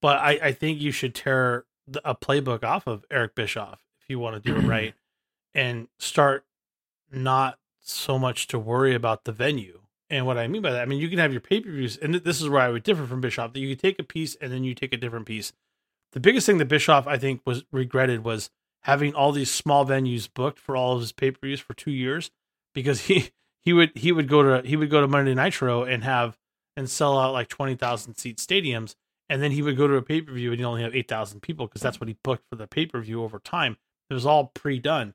but 0.00 0.18
I 0.18 0.38
I 0.42 0.52
think 0.52 0.80
you 0.80 0.92
should 0.92 1.14
tear 1.14 1.64
the, 1.86 2.00
a 2.08 2.14
playbook 2.14 2.64
off 2.64 2.86
of 2.86 3.04
Eric 3.10 3.34
Bischoff 3.34 3.80
if 4.00 4.08
you 4.08 4.18
want 4.18 4.42
to 4.42 4.52
do 4.52 4.58
it 4.58 4.62
right, 4.68 4.94
and 5.54 5.88
start 5.98 6.44
not 7.10 7.58
so 7.80 8.18
much 8.18 8.46
to 8.48 8.58
worry 8.58 8.94
about 8.94 9.24
the 9.24 9.32
venue. 9.32 9.80
And 10.08 10.26
what 10.26 10.38
I 10.38 10.48
mean 10.48 10.62
by 10.62 10.72
that, 10.72 10.82
I 10.82 10.86
mean 10.86 11.00
you 11.00 11.08
can 11.08 11.18
have 11.18 11.32
your 11.32 11.40
pay 11.40 11.60
per 11.60 11.70
views, 11.70 11.96
and 11.96 12.14
th- 12.14 12.24
this 12.24 12.40
is 12.40 12.48
where 12.48 12.62
I 12.62 12.68
would 12.68 12.82
differ 12.82 13.06
from 13.06 13.20
Bischoff. 13.20 13.52
That 13.52 13.60
you 13.60 13.68
could 13.68 13.82
take 13.82 13.98
a 13.98 14.04
piece 14.04 14.36
and 14.40 14.52
then 14.52 14.64
you 14.64 14.74
take 14.74 14.92
a 14.92 14.98
different 14.98 15.26
piece. 15.26 15.52
The 16.12 16.20
biggest 16.20 16.46
thing 16.46 16.58
that 16.58 16.66
Bischoff 16.66 17.06
I 17.06 17.18
think 17.18 17.42
was 17.44 17.64
regretted 17.70 18.24
was 18.24 18.50
having 18.84 19.14
all 19.14 19.32
these 19.32 19.50
small 19.50 19.84
venues 19.86 20.28
booked 20.32 20.58
for 20.58 20.76
all 20.76 20.94
of 20.94 21.00
his 21.00 21.12
pay 21.12 21.30
per 21.30 21.38
views 21.42 21.60
for 21.60 21.74
two 21.74 21.92
years 21.92 22.30
because 22.74 23.02
he 23.02 23.30
he 23.62 23.72
would 23.72 23.92
he 23.94 24.12
would 24.12 24.28
go 24.28 24.42
to 24.42 24.66
he 24.66 24.76
would 24.76 24.90
go 24.90 25.00
to 25.00 25.08
Monday 25.08 25.34
Nitro 25.34 25.84
and 25.84 26.04
have 26.04 26.38
and 26.76 26.88
sell 26.88 27.18
out 27.18 27.32
like 27.32 27.48
twenty 27.48 27.74
thousand 27.74 28.16
seat 28.16 28.38
stadiums, 28.38 28.94
and 29.28 29.42
then 29.42 29.52
he 29.52 29.62
would 29.62 29.76
go 29.76 29.86
to 29.86 29.94
a 29.94 30.02
pay 30.02 30.20
per 30.20 30.32
view 30.32 30.50
and 30.50 30.58
he 30.58 30.64
only 30.64 30.82
have 30.82 30.94
eight 30.94 31.08
thousand 31.08 31.40
people 31.40 31.66
because 31.66 31.82
that's 31.82 32.00
what 32.00 32.08
he 32.08 32.16
booked 32.22 32.48
for 32.48 32.56
the 32.56 32.66
pay 32.66 32.86
per 32.86 33.00
view 33.00 33.22
over 33.22 33.38
time. 33.38 33.76
It 34.08 34.14
was 34.14 34.26
all 34.26 34.46
pre 34.54 34.78
done. 34.78 35.14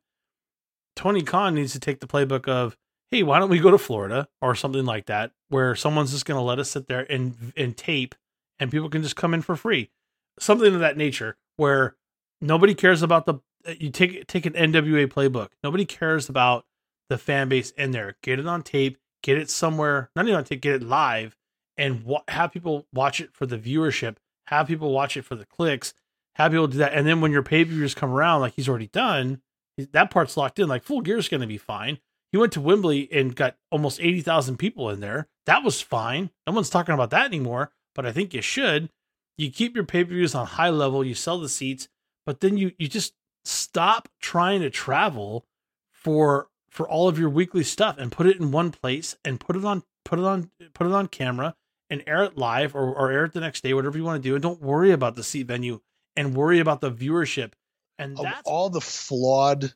Tony 0.96 1.22
Khan 1.22 1.56
needs 1.56 1.74
to 1.74 1.80
take 1.80 2.00
the 2.00 2.08
playbook 2.08 2.48
of 2.48 2.78
hey, 3.12 3.24
why 3.24 3.40
don't 3.40 3.50
we 3.50 3.60
go 3.60 3.72
to 3.72 3.78
Florida 3.78 4.28
or 4.42 4.56
something 4.56 4.86
like 4.86 5.06
that 5.06 5.32
where 5.50 5.76
someone's 5.76 6.12
just 6.12 6.26
going 6.26 6.38
to 6.38 6.44
let 6.44 6.60
us 6.60 6.72
sit 6.72 6.88
there 6.88 7.10
and 7.12 7.54
and 7.56 7.78
tape 7.78 8.16
and 8.60 8.72
people 8.72 8.90
can 8.90 9.04
just 9.04 9.16
come 9.16 9.34
in 9.34 9.42
for 9.42 9.56
free, 9.56 9.92
something 10.40 10.74
of 10.74 10.80
that 10.80 10.98
nature 10.98 11.38
where 11.58 11.96
nobody 12.42 12.74
cares 12.74 13.02
about 13.02 13.26
the 13.26 13.36
you 13.80 13.90
take 13.90 14.28
take 14.28 14.46
an 14.46 14.54
NWA 14.54 15.08
playbook. 15.08 15.50
Nobody 15.64 15.86
cares 15.86 16.30
about 16.30 16.66
the 17.10 17.18
fan 17.18 17.50
base 17.50 17.72
in 17.72 17.92
there. 17.92 18.18
Get 18.24 18.40
it 18.40 18.48
on 18.48 18.64
tape. 18.64 18.98
Get 19.24 19.38
it 19.38 19.50
somewhere. 19.50 20.10
Not 20.16 20.26
even 20.26 20.36
on 20.38 20.44
tape. 20.44 20.62
Get 20.62 20.76
it 20.76 20.84
live, 20.84 21.36
and 21.78 22.04
wa- 22.04 22.24
have 22.28 22.52
people 22.52 22.88
watch 22.94 23.20
it 23.20 23.34
for 23.34 23.46
the 23.46 23.58
viewership. 23.58 24.18
Have 24.48 24.68
people 24.68 24.92
watch 24.92 25.18
it 25.18 25.24
for 25.24 25.36
the 25.36 25.46
clicks. 25.46 25.94
Have 26.36 26.52
people 26.52 26.68
do 26.68 26.78
that, 26.80 26.94
and 26.94 27.08
then 27.08 27.22
when 27.22 27.32
your 27.32 27.44
pay 27.44 27.64
per 27.66 27.72
views 27.72 27.96
come 27.96 28.12
around, 28.12 28.42
like 28.42 28.54
he's 28.56 28.70
already 28.70 28.88
done, 28.88 29.42
that 29.78 30.12
part's 30.12 30.38
locked 30.38 30.60
in. 30.60 30.68
Like 30.68 30.84
Full 30.84 31.02
Gear's 31.02 31.30
going 31.30 31.42
to 31.42 31.48
be 31.48 31.58
fine. 31.58 32.00
He 32.32 32.38
went 32.38 32.54
to 32.54 32.62
Wembley 32.62 33.08
and 33.12 33.36
got 33.36 33.56
almost 33.72 34.00
eighty 34.00 34.22
thousand 34.22 34.58
people 34.58 34.90
in 34.90 35.00
there. 35.00 35.28
That 35.46 35.64
was 35.64 35.82
fine. 35.82 36.32
No 36.46 36.54
one's 36.54 36.70
talking 36.70 36.94
about 36.94 37.12
that 37.12 37.26
anymore. 37.26 37.72
But 37.94 38.06
I 38.06 38.12
think 38.12 38.34
you 38.34 38.42
should. 38.42 38.90
You 39.38 39.50
keep 39.52 39.76
your 39.76 39.86
pay 39.86 40.04
per 40.04 40.10
views 40.10 40.36
on 40.36 40.46
high 40.46 40.70
level. 40.70 41.04
You 41.04 41.16
sell 41.16 41.40
the 41.40 41.50
seats, 41.50 41.88
but 42.26 42.42
then 42.42 42.58
you 42.58 42.74
you 42.78 42.88
just 42.88 43.14
stop 43.46 44.10
trying 44.22 44.62
to 44.62 44.70
travel 44.70 45.46
for 45.94 46.48
for 46.76 46.88
all 46.88 47.08
of 47.08 47.18
your 47.18 47.30
weekly 47.30 47.64
stuff 47.64 47.98
and 47.98 48.12
put 48.12 48.28
it 48.28 48.38
in 48.38 48.52
one 48.52 48.72
place 48.72 49.16
and 49.24 49.40
put 49.40 49.56
it 49.56 49.66
on 49.66 49.84
put 50.04 50.20
it 50.20 50.26
on 50.26 50.52
put 50.74 50.86
it 50.88 50.94
on 50.94 51.08
camera 51.08 51.56
and 51.90 52.04
air 52.06 52.24
it 52.24 52.38
live 52.38 52.76
or, 52.76 52.94
or 52.94 53.12
air 53.12 53.26
it 53.26 53.34
the 53.34 53.40
next 53.40 53.62
day 53.62 53.74
whatever 53.74 53.98
you 53.98 54.04
want 54.04 54.22
to 54.22 54.30
do 54.30 54.36
and 54.36 54.44
don't 54.44 54.62
worry 54.62 54.92
about 54.92 55.16
the 55.16 55.24
seat 55.24 55.48
venue 55.48 55.80
and 56.16 56.36
worry 56.36 56.60
about 56.60 56.82
the 56.82 56.92
viewership 56.92 57.54
and 57.98 58.18
of 58.18 58.24
that's 58.26 58.42
all 58.46 58.70
the 58.70 58.82
flawed 58.82 59.74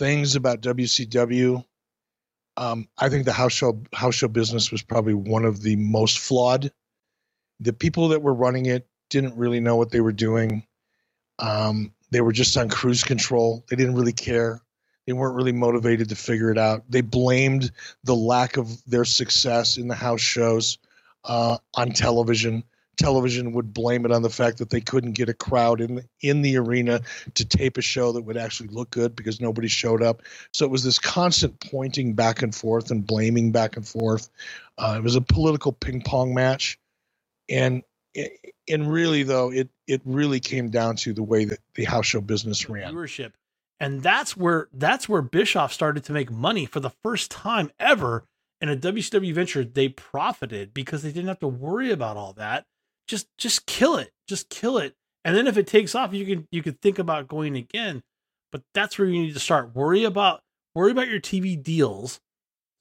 things 0.00 0.34
about 0.34 0.62
WCW, 0.62 1.62
um, 2.56 2.88
I 2.98 3.08
think 3.08 3.26
the 3.26 3.32
house 3.32 3.52
show 3.52 3.82
house 3.92 4.14
show 4.16 4.28
business 4.28 4.72
was 4.72 4.82
probably 4.82 5.14
one 5.14 5.44
of 5.44 5.62
the 5.62 5.76
most 5.76 6.18
flawed. 6.18 6.72
The 7.60 7.72
people 7.72 8.08
that 8.08 8.22
were 8.22 8.34
running 8.34 8.66
it 8.66 8.88
didn't 9.10 9.36
really 9.36 9.60
know 9.60 9.76
what 9.76 9.90
they 9.90 10.00
were 10.00 10.12
doing. 10.12 10.64
Um, 11.38 11.92
they 12.10 12.20
were 12.20 12.32
just 12.32 12.56
on 12.56 12.68
cruise 12.68 13.04
control. 13.04 13.64
They 13.68 13.76
didn't 13.76 13.94
really 13.94 14.12
care. 14.12 14.62
They 15.10 15.14
weren't 15.14 15.34
really 15.34 15.50
motivated 15.50 16.10
to 16.10 16.14
figure 16.14 16.52
it 16.52 16.56
out. 16.56 16.84
They 16.88 17.00
blamed 17.00 17.72
the 18.04 18.14
lack 18.14 18.56
of 18.56 18.68
their 18.84 19.04
success 19.04 19.76
in 19.76 19.88
the 19.88 19.96
house 19.96 20.20
shows 20.20 20.78
uh, 21.24 21.58
on 21.74 21.90
television. 21.90 22.62
Television 22.96 23.52
would 23.54 23.74
blame 23.74 24.04
it 24.04 24.12
on 24.12 24.22
the 24.22 24.30
fact 24.30 24.58
that 24.58 24.70
they 24.70 24.80
couldn't 24.80 25.14
get 25.14 25.28
a 25.28 25.34
crowd 25.34 25.80
in 25.80 26.04
in 26.20 26.42
the 26.42 26.58
arena 26.58 27.00
to 27.34 27.44
tape 27.44 27.76
a 27.76 27.82
show 27.82 28.12
that 28.12 28.22
would 28.22 28.36
actually 28.36 28.68
look 28.68 28.90
good 28.90 29.16
because 29.16 29.40
nobody 29.40 29.66
showed 29.66 30.00
up. 30.00 30.22
So 30.52 30.64
it 30.64 30.70
was 30.70 30.84
this 30.84 31.00
constant 31.00 31.58
pointing 31.58 32.14
back 32.14 32.42
and 32.42 32.54
forth 32.54 32.92
and 32.92 33.04
blaming 33.04 33.50
back 33.50 33.76
and 33.76 33.84
forth. 33.84 34.30
Uh, 34.78 34.94
it 34.96 35.02
was 35.02 35.16
a 35.16 35.20
political 35.20 35.72
ping 35.72 36.02
pong 36.02 36.34
match, 36.34 36.78
and 37.48 37.82
and 38.68 38.92
really 38.92 39.24
though 39.24 39.50
it 39.50 39.70
it 39.88 40.02
really 40.04 40.38
came 40.38 40.70
down 40.70 40.94
to 40.94 41.12
the 41.12 41.24
way 41.24 41.46
that 41.46 41.58
the 41.74 41.84
house 41.84 42.06
show 42.06 42.20
business 42.20 42.68
ran. 42.68 42.94
viewership 42.94 43.32
and 43.80 44.02
that's 44.02 44.36
where 44.36 44.68
that's 44.72 45.08
where 45.08 45.22
bischoff 45.22 45.72
started 45.72 46.04
to 46.04 46.12
make 46.12 46.30
money 46.30 46.66
for 46.66 46.80
the 46.80 46.92
first 47.02 47.30
time 47.30 47.70
ever 47.80 48.24
in 48.60 48.68
a 48.68 48.76
wcw 48.76 49.34
venture 49.34 49.64
they 49.64 49.88
profited 49.88 50.74
because 50.74 51.02
they 51.02 51.10
didn't 51.10 51.28
have 51.28 51.40
to 51.40 51.48
worry 51.48 51.90
about 51.90 52.18
all 52.18 52.34
that. 52.34 52.66
Just 53.08 53.26
just 53.38 53.66
kill 53.66 53.96
it. 53.96 54.12
Just 54.28 54.50
kill 54.50 54.76
it. 54.78 54.94
And 55.24 55.34
then 55.34 55.46
if 55.46 55.56
it 55.56 55.66
takes 55.66 55.94
off 55.94 56.12
you 56.12 56.26
can 56.26 56.46
you 56.52 56.62
can 56.62 56.74
think 56.74 56.98
about 56.98 57.26
going 57.26 57.56
again. 57.56 58.02
But 58.52 58.62
that's 58.74 58.98
where 58.98 59.08
you 59.08 59.22
need 59.22 59.34
to 59.34 59.40
start. 59.40 59.74
Worry 59.74 60.04
about 60.04 60.42
worry 60.74 60.90
about 60.90 61.08
your 61.08 61.20
tv 61.20 61.60
deals. 61.60 62.20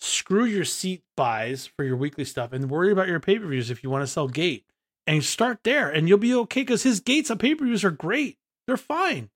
Screw 0.01 0.45
your 0.45 0.65
seat 0.65 1.03
buys 1.15 1.67
for 1.67 1.83
your 1.83 1.97
weekly 1.97 2.25
stuff 2.25 2.53
and 2.53 2.69
worry 2.69 2.91
about 2.91 3.09
your 3.09 3.19
pay-per-views 3.19 3.69
if 3.69 3.83
you 3.83 3.89
want 3.89 4.01
to 4.03 4.07
sell 4.07 4.27
gate. 4.27 4.65
And 5.07 5.23
start 5.23 5.59
there 5.63 5.89
and 5.89 6.07
you'll 6.07 6.17
be 6.17 6.35
okay 6.35 6.61
because 6.61 6.83
his 6.83 6.99
gates 6.99 7.31
on 7.31 7.37
pay-per-views 7.37 7.83
are 7.83 7.91
great. 7.91 8.37
They're 8.67 8.77
fine 8.77 9.29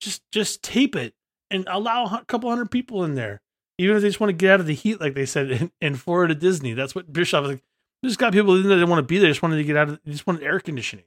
just 0.00 0.22
just 0.32 0.62
tape 0.62 0.96
it 0.96 1.14
and 1.50 1.64
allow 1.68 2.04
a 2.04 2.24
couple 2.26 2.48
hundred 2.48 2.70
people 2.70 3.04
in 3.04 3.14
there. 3.14 3.42
Even 3.78 3.96
if 3.96 4.02
they 4.02 4.08
just 4.08 4.20
want 4.20 4.28
to 4.28 4.36
get 4.36 4.52
out 4.52 4.60
of 4.60 4.66
the 4.66 4.74
heat 4.74 5.00
like 5.00 5.14
they 5.14 5.26
said 5.26 5.70
in, 5.80 5.94
florida 5.94 6.34
disney 6.34 6.74
that's 6.74 6.94
what 6.94 7.12
bischoff 7.12 7.42
was 7.42 7.52
like 7.52 7.62
just 8.04 8.18
got 8.18 8.32
people 8.32 8.56
in 8.56 8.68
there 8.68 8.78
that 8.78 8.86
want 8.86 8.98
to 8.98 9.06
be 9.06 9.18
there 9.18 9.28
just 9.28 9.42
wanted 9.42 9.56
to 9.56 9.64
get 9.64 9.76
out 9.76 9.88
of 9.88 10.04
just 10.04 10.26
wanted 10.26 10.42
air 10.42 10.60
conditioning. 10.60 11.04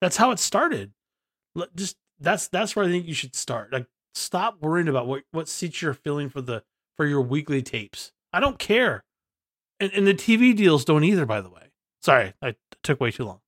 That's 0.00 0.16
how 0.16 0.30
it 0.30 0.38
started. 0.38 0.92
Just 1.74 1.96
that's 2.20 2.48
that's 2.48 2.76
where 2.76 2.84
i 2.84 2.88
think 2.88 3.06
you 3.06 3.14
should 3.14 3.34
start. 3.34 3.72
Like 3.72 3.86
stop 4.14 4.60
worrying 4.60 4.88
about 4.88 5.06
what 5.06 5.22
what 5.32 5.48
seats 5.48 5.82
you're 5.82 5.94
filling 5.94 6.28
for 6.28 6.40
the 6.40 6.62
for 6.96 7.06
your 7.06 7.22
weekly 7.22 7.62
tapes. 7.62 8.12
I 8.32 8.40
don't 8.40 8.58
care. 8.58 9.04
And, 9.78 9.92
and 9.92 10.06
the 10.06 10.14
tv 10.14 10.56
deals 10.56 10.84
don't 10.84 11.04
either 11.04 11.26
by 11.26 11.40
the 11.40 11.50
way. 11.50 11.70
Sorry 12.00 12.34
i 12.40 12.54
took 12.82 13.00
way 13.00 13.10
too 13.10 13.24
long 13.24 13.40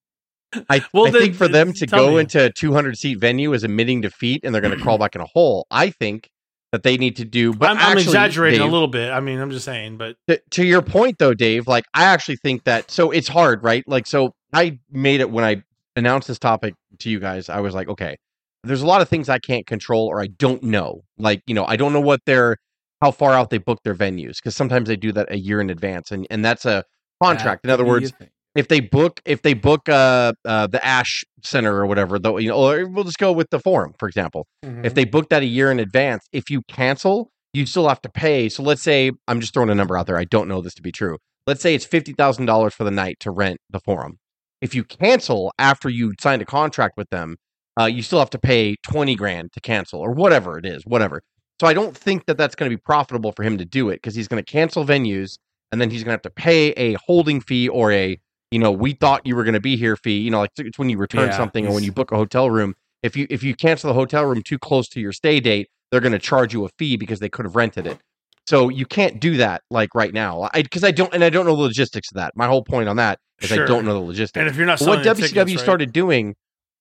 I, 0.68 0.84
Well, 0.92 1.06
I 1.06 1.10
think 1.10 1.34
for 1.34 1.48
them 1.48 1.72
to 1.74 1.86
go 1.86 2.12
me. 2.12 2.20
into 2.20 2.46
a 2.46 2.52
200 2.52 2.96
seat 2.96 3.18
venue 3.18 3.52
is 3.52 3.64
admitting 3.64 4.00
defeat 4.00 4.42
and 4.44 4.54
they're 4.54 4.62
going 4.62 4.76
to 4.76 4.82
crawl 4.82 4.98
back 4.98 5.14
in 5.14 5.20
a 5.20 5.26
hole. 5.26 5.66
I 5.70 5.90
think 5.90 6.30
that 6.72 6.82
they 6.82 6.96
need 6.96 7.16
to 7.16 7.24
do. 7.24 7.54
But 7.54 7.70
I'm, 7.70 7.78
I'm 7.78 7.98
exaggerating 7.98 8.60
Dave, 8.60 8.68
a 8.68 8.72
little 8.72 8.88
bit 8.88 9.10
i 9.10 9.20
mean 9.20 9.38
i'm 9.38 9.50
just 9.50 9.64
saying 9.64 9.96
but 9.96 10.16
to, 10.26 10.38
to 10.50 10.64
your 10.66 10.82
point 10.82 11.18
though 11.18 11.32
dave 11.32 11.66
like 11.66 11.86
i 11.94 12.04
actually 12.04 12.36
think 12.36 12.64
that 12.64 12.90
so 12.90 13.10
it's 13.10 13.26
hard 13.26 13.64
right 13.64 13.84
like 13.88 14.06
so 14.06 14.34
i 14.52 14.78
made 14.90 15.20
it 15.20 15.30
when 15.30 15.44
i 15.44 15.62
announced 15.96 16.28
this 16.28 16.38
topic 16.38 16.74
to 16.98 17.08
you 17.08 17.20
guys 17.20 17.48
i 17.48 17.58
was 17.58 17.74
like 17.74 17.88
okay 17.88 18.18
there's 18.64 18.82
a 18.82 18.86
lot 18.86 19.00
of 19.00 19.08
things 19.08 19.30
i 19.30 19.38
can't 19.38 19.66
control 19.66 20.06
or 20.06 20.20
i 20.20 20.26
don't 20.26 20.62
know 20.62 21.00
like 21.16 21.42
you 21.46 21.54
know 21.54 21.64
i 21.64 21.74
don't 21.74 21.94
know 21.94 22.02
what 22.02 22.20
they're 22.26 22.58
how 23.00 23.10
far 23.10 23.32
out 23.32 23.48
they 23.48 23.58
book 23.58 23.80
their 23.82 23.94
venues 23.94 24.36
because 24.36 24.54
sometimes 24.54 24.88
they 24.88 24.96
do 24.96 25.10
that 25.10 25.30
a 25.32 25.38
year 25.38 25.62
in 25.62 25.70
advance 25.70 26.10
and 26.10 26.26
and 26.30 26.44
that's 26.44 26.66
a 26.66 26.84
contract 27.22 27.64
in 27.64 27.70
other 27.70 27.84
words. 27.84 28.12
If 28.54 28.68
they 28.68 28.80
book 28.80 29.20
if 29.24 29.42
they 29.42 29.54
book 29.54 29.88
uh, 29.88 30.32
uh 30.44 30.66
the 30.66 30.84
ash 30.84 31.24
center 31.42 31.74
or 31.76 31.86
whatever 31.86 32.18
though 32.18 32.38
you 32.38 32.48
know 32.48 32.56
or 32.56 32.86
we'll 32.86 33.04
just 33.04 33.18
go 33.18 33.32
with 33.32 33.48
the 33.50 33.60
forum 33.60 33.92
for 33.98 34.08
example 34.08 34.46
if 34.84 34.94
they 34.94 35.04
book 35.04 35.28
that 35.30 35.42
a 35.42 35.46
year 35.46 35.70
in 35.70 35.78
advance, 35.78 36.26
if 36.32 36.50
you 36.50 36.62
cancel, 36.68 37.30
you 37.52 37.66
still 37.66 37.88
have 37.88 38.00
to 38.02 38.08
pay. 38.08 38.48
So 38.48 38.62
let's 38.62 38.82
say 38.82 39.12
I'm 39.26 39.40
just 39.40 39.54
throwing 39.54 39.70
a 39.70 39.74
number 39.74 39.96
out 39.96 40.06
there. 40.06 40.18
I 40.18 40.24
don't 40.24 40.48
know 40.48 40.60
this 40.60 40.74
to 40.74 40.82
be 40.82 40.92
true. 40.92 41.18
Let's 41.46 41.62
say 41.62 41.74
it's 41.74 41.84
fifty 41.84 42.12
thousand 42.12 42.46
dollars 42.46 42.74
for 42.74 42.84
the 42.84 42.90
night 42.90 43.18
to 43.20 43.30
rent 43.30 43.58
the 43.70 43.80
forum. 43.80 44.18
If 44.60 44.74
you 44.74 44.84
cancel 44.84 45.52
after 45.58 45.88
you 45.88 46.14
signed 46.20 46.42
a 46.42 46.44
contract 46.44 46.94
with 46.96 47.08
them, 47.10 47.36
uh, 47.80 47.86
you 47.86 48.02
still 48.02 48.18
have 48.18 48.30
to 48.30 48.38
pay 48.38 48.76
twenty 48.82 49.14
grand 49.14 49.52
to 49.54 49.60
cancel 49.60 50.00
or 50.00 50.12
whatever 50.12 50.58
it 50.58 50.66
is, 50.66 50.82
whatever. 50.84 51.22
So 51.60 51.66
I 51.66 51.74
don't 51.74 51.96
think 51.96 52.26
that 52.26 52.36
that's 52.36 52.54
going 52.54 52.70
to 52.70 52.76
be 52.76 52.80
profitable 52.80 53.32
for 53.32 53.42
him 53.42 53.58
to 53.58 53.64
do 53.64 53.88
it 53.88 53.96
because 53.96 54.14
he's 54.14 54.28
going 54.28 54.42
to 54.42 54.52
cancel 54.52 54.84
venues 54.84 55.38
and 55.72 55.80
then 55.80 55.90
he's 55.90 56.04
going 56.04 56.10
to 56.10 56.12
have 56.12 56.22
to 56.22 56.30
pay 56.30 56.70
a 56.72 56.96
holding 57.06 57.40
fee 57.40 57.68
or 57.68 57.90
a 57.90 58.18
you 58.50 58.58
know 58.58 58.72
we 58.72 58.92
thought 58.92 59.26
you 59.26 59.36
were 59.36 59.44
going 59.44 59.54
to 59.54 59.60
be 59.60 59.76
here 59.76 59.96
fee. 59.96 60.18
You 60.18 60.30
know, 60.30 60.40
like 60.40 60.50
it's 60.58 60.78
when 60.78 60.88
you 60.88 60.98
return 60.98 61.28
Yeah, 61.28 61.36
something 61.36 61.66
or 61.66 61.72
when 61.72 61.84
you 61.84 61.92
book 61.92 62.12
a 62.12 62.16
hotel 62.16 62.50
room. 62.50 62.74
If 63.02 63.16
you 63.16 63.26
if 63.30 63.42
you 63.42 63.54
cancel 63.54 63.88
the 63.88 63.94
hotel 63.94 64.24
room 64.24 64.42
too 64.42 64.58
close 64.58 64.88
to 64.90 65.00
your 65.00 65.12
stay 65.12 65.40
date, 65.40 65.68
they're 65.90 66.00
going 66.00 66.12
to 66.12 66.18
charge 66.18 66.52
you 66.52 66.64
a 66.64 66.68
fee 66.78 66.96
because 66.96 67.20
they 67.20 67.28
could 67.28 67.44
have 67.44 67.56
rented 67.56 67.86
it. 67.86 67.98
So 68.46 68.70
you 68.70 68.86
can't 68.86 69.20
do 69.20 69.36
that 69.36 69.62
like 69.70 69.94
right 69.94 70.12
now. 70.12 70.48
I 70.54 70.62
because 70.62 70.82
I 70.82 70.90
don't 70.90 71.12
and 71.14 71.22
I 71.22 71.30
don't 71.30 71.46
know 71.46 71.54
the 71.54 71.62
logistics 71.62 72.10
of 72.10 72.16
that. 72.16 72.32
My 72.34 72.46
whole 72.46 72.64
point 72.64 72.88
on 72.88 72.96
that 72.96 73.18
is 73.40 73.52
I 73.52 73.56
don't 73.56 73.84
know 73.84 73.94
the 73.94 74.00
logistics. 74.00 74.40
And 74.40 74.48
if 74.48 74.56
you're 74.56 74.66
not 74.66 74.80
what 74.80 75.00
WCW 75.00 75.04
tickets, 75.04 75.36
right? 75.36 75.58
started 75.58 75.92
doing 75.92 76.34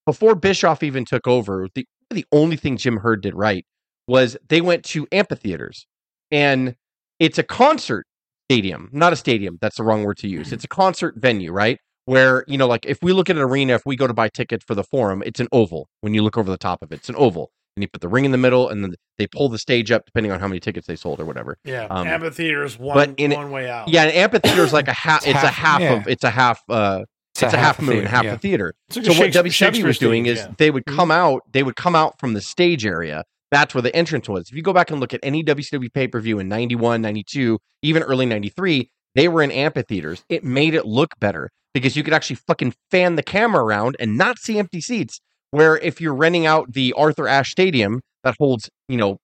before 0.05 0.35
Bischoff 0.35 0.81
even 0.81 1.03
took 1.05 1.27
over, 1.27 1.67
the 1.75 1.85
the 2.09 2.25
only 2.31 2.55
thing 2.55 2.77
Jim 2.77 2.97
Herd 2.97 3.21
did 3.21 3.35
right 3.35 3.65
was 4.07 4.37
they 4.47 4.61
went 4.61 4.85
to 4.85 5.07
amphitheaters, 5.11 5.85
and 6.31 6.75
it's 7.19 7.37
a 7.37 7.43
concert 7.43 8.07
stadium, 8.51 8.89
not 8.91 9.13
a 9.13 9.15
stadium. 9.15 9.57
That's 9.61 9.77
the 9.77 9.83
wrong 9.83 10.03
word 10.03 10.17
to 10.19 10.27
use. 10.27 10.51
It's 10.53 10.63
a 10.63 10.67
concert 10.67 11.15
venue, 11.17 11.51
right? 11.51 11.79
Where 12.05 12.45
you 12.47 12.57
know, 12.57 12.67
like 12.67 12.85
if 12.85 12.99
we 13.01 13.11
look 13.11 13.29
at 13.29 13.35
an 13.35 13.41
arena, 13.41 13.73
if 13.73 13.85
we 13.85 13.95
go 13.97 14.07
to 14.07 14.13
buy 14.13 14.29
tickets 14.29 14.63
for 14.65 14.75
the 14.75 14.83
Forum, 14.83 15.21
it's 15.25 15.39
an 15.41 15.47
oval. 15.51 15.89
When 16.01 16.13
you 16.13 16.21
look 16.23 16.37
over 16.37 16.49
the 16.49 16.57
top 16.57 16.81
of 16.81 16.91
it, 16.93 16.95
it's 16.95 17.09
an 17.09 17.15
oval, 17.17 17.51
and 17.75 17.83
you 17.83 17.89
put 17.89 17.99
the 18.01 18.07
ring 18.07 18.23
in 18.23 18.31
the 18.31 18.37
middle, 18.37 18.69
and 18.69 18.81
then 18.83 18.93
they 19.17 19.27
pull 19.27 19.49
the 19.49 19.59
stage 19.59 19.91
up 19.91 20.05
depending 20.05 20.31
on 20.31 20.39
how 20.39 20.47
many 20.47 20.61
tickets 20.61 20.87
they 20.87 20.95
sold 20.95 21.19
or 21.19 21.25
whatever. 21.25 21.57
Yeah, 21.65 21.87
Um, 21.89 22.07
amphitheaters 22.07 22.79
one 22.79 22.95
but 22.95 23.19
in- 23.19 23.31
one 23.31 23.51
way 23.51 23.69
out. 23.69 23.89
Yeah, 23.89 24.03
an 24.03 24.11
amphitheater 24.11 24.63
is 24.63 24.71
like 24.71 24.87
a 24.87 24.93
half. 24.93 25.27
It's 25.27 25.35
It's 25.35 25.43
a 25.43 25.47
half- 25.47 25.53
half 25.55 25.81
yeah. 25.81 25.93
of. 25.95 26.07
It's 26.07 26.23
a 26.23 26.29
half. 26.29 26.63
uh 26.69 27.03
it's, 27.39 27.53
a 27.53 27.55
half, 27.55 27.79
moon, 27.79 27.89
theater, 27.97 28.07
half 28.07 28.23
yeah. 28.23 28.33
a 28.33 28.37
theater. 28.39 28.73
It's 28.87 28.97
like 28.97 29.05
a 29.05 29.13
So 29.13 29.19
what 29.19 29.31
Shakespeare- 29.33 29.69
WCW 29.71 29.83
was 29.83 29.99
doing 29.99 30.25
is 30.25 30.39
yeah. 30.39 30.47
they 30.57 30.71
would 30.71 30.85
Mm-hmm. 30.85 30.95
come 30.97 31.11
out, 31.11 31.43
they 31.51 31.61
would 31.61 31.75
come 31.75 31.95
out 31.95 32.19
from 32.19 32.33
the 32.33 32.41
stage 32.41 32.83
area. 32.83 33.25
That's 33.51 33.73
where 33.73 33.81
the 33.81 33.95
entrance 33.95 34.27
was. 34.27 34.49
If 34.49 34.55
you 34.55 34.61
go 34.61 34.73
back 34.73 34.91
and 34.91 34.99
look 34.99 35.13
at 35.13 35.19
any 35.23 35.43
WCW 35.43 35.93
pay 35.93 36.07
per 36.07 36.19
view 36.19 36.39
in 36.39 36.49
91, 36.49 37.01
92, 37.01 37.59
even 37.81 38.03
early 38.03 38.25
93, 38.25 38.89
they 39.15 39.27
were 39.27 39.41
in 39.41 39.51
amphitheaters. 39.51 40.23
It 40.29 40.43
made 40.43 40.73
it 40.73 40.85
look 40.85 41.11
better 41.19 41.49
because 41.73 41.95
you 41.95 42.03
could 42.03 42.13
actually 42.13 42.37
fucking 42.47 42.73
fan 42.91 43.15
the 43.15 43.23
camera 43.23 43.63
around 43.63 43.95
and 43.99 44.17
not 44.17 44.37
see 44.39 44.59
empty 44.59 44.81
seats. 44.81 45.19
Where 45.51 45.77
if 45.77 46.01
you're 46.01 46.13
renting 46.13 46.45
out 46.45 46.73
the 46.73 46.93
Arthur 46.93 47.27
Ashe 47.27 47.51
Stadium 47.51 48.01
that 48.23 48.35
holds, 48.37 48.69
you 48.89 48.97
know, 48.97 49.17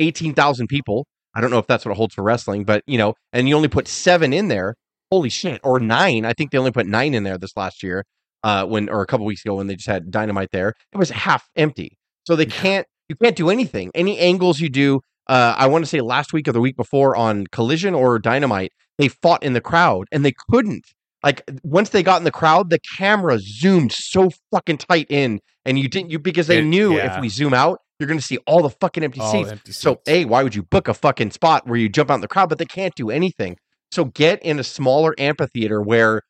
18,000 0.00 0.68
people, 0.68 1.06
I 1.34 1.42
don't 1.42 1.50
know 1.50 1.58
if 1.58 1.66
that's 1.66 1.84
what 1.84 1.92
it 1.92 1.96
holds 1.96 2.14
for 2.14 2.22
wrestling, 2.22 2.64
but, 2.64 2.82
you 2.86 2.96
know, 2.96 3.14
and 3.32 3.48
you 3.48 3.54
only 3.54 3.68
put 3.68 3.88
seven 3.88 4.32
in 4.32 4.48
there, 4.48 4.74
holy 5.10 5.28
shit, 5.28 5.60
or 5.62 5.78
nine. 5.78 6.24
I 6.24 6.32
think 6.32 6.50
they 6.50 6.58
only 6.58 6.70
put 6.70 6.86
nine 6.86 7.12
in 7.12 7.24
there 7.24 7.36
this 7.36 7.56
last 7.56 7.82
year 7.82 8.04
uh, 8.42 8.64
when 8.64 8.88
or 8.88 9.02
a 9.02 9.06
couple 9.06 9.26
weeks 9.26 9.44
ago 9.44 9.56
when 9.56 9.66
they 9.66 9.76
just 9.76 9.88
had 9.88 10.10
dynamite 10.10 10.48
there. 10.52 10.74
It 10.92 10.98
was 10.98 11.10
half 11.10 11.48
empty, 11.56 11.98
so 12.26 12.36
they 12.36 12.46
can't. 12.46 12.86
You 13.08 13.16
can't 13.16 13.36
do 13.36 13.50
anything. 13.50 13.90
Any 13.94 14.18
angles 14.18 14.60
you 14.60 14.68
do, 14.68 15.00
uh, 15.28 15.54
I 15.56 15.66
want 15.66 15.84
to 15.84 15.88
say 15.88 16.00
last 16.00 16.32
week 16.32 16.46
or 16.48 16.52
the 16.52 16.60
week 16.60 16.76
before 16.76 17.16
on 17.16 17.46
Collision 17.52 17.94
or 17.94 18.18
Dynamite, 18.18 18.72
they 18.98 19.08
fought 19.08 19.42
in 19.42 19.52
the 19.54 19.60
crowd 19.60 20.06
and 20.12 20.24
they 20.24 20.32
couldn't. 20.50 20.84
Like 21.22 21.42
once 21.62 21.90
they 21.90 22.02
got 22.02 22.18
in 22.20 22.24
the 22.24 22.30
crowd, 22.30 22.70
the 22.70 22.78
camera 22.96 23.38
zoomed 23.40 23.92
so 23.92 24.30
fucking 24.52 24.78
tight 24.78 25.06
in, 25.10 25.40
and 25.64 25.78
you 25.78 25.88
didn't 25.88 26.10
you 26.10 26.18
because 26.18 26.46
they 26.46 26.58
It- 26.58 26.64
knew 26.64 26.96
yeah. 26.96 27.16
if 27.16 27.20
we 27.20 27.28
zoom 27.28 27.54
out, 27.54 27.78
you're 27.98 28.06
going 28.06 28.20
to 28.20 28.24
see 28.24 28.38
all 28.46 28.62
the 28.62 28.70
fucking 28.70 29.02
empty 29.02 29.20
All 29.20 29.32
seats. 29.32 29.50
empty 29.50 29.72
So, 29.72 29.94
seats. 29.94 30.02
a 30.08 30.24
why 30.26 30.44
would 30.44 30.54
you 30.54 30.62
book 30.62 30.86
a 30.86 30.94
fucking 30.94 31.32
spot 31.32 31.66
where 31.66 31.76
you 31.78 31.88
jump 31.88 32.10
out 32.12 32.14
in 32.14 32.20
the 32.20 32.28
crowd, 32.28 32.48
but 32.48 32.58
they 32.58 32.64
can't 32.64 32.94
do 32.94 33.10
anything? 33.10 33.56
So 33.90 34.04
get 34.04 34.40
in 34.44 34.60
a 34.60 34.64
smaller 34.64 35.14
amphitheater 35.18 35.82
where 35.82 36.22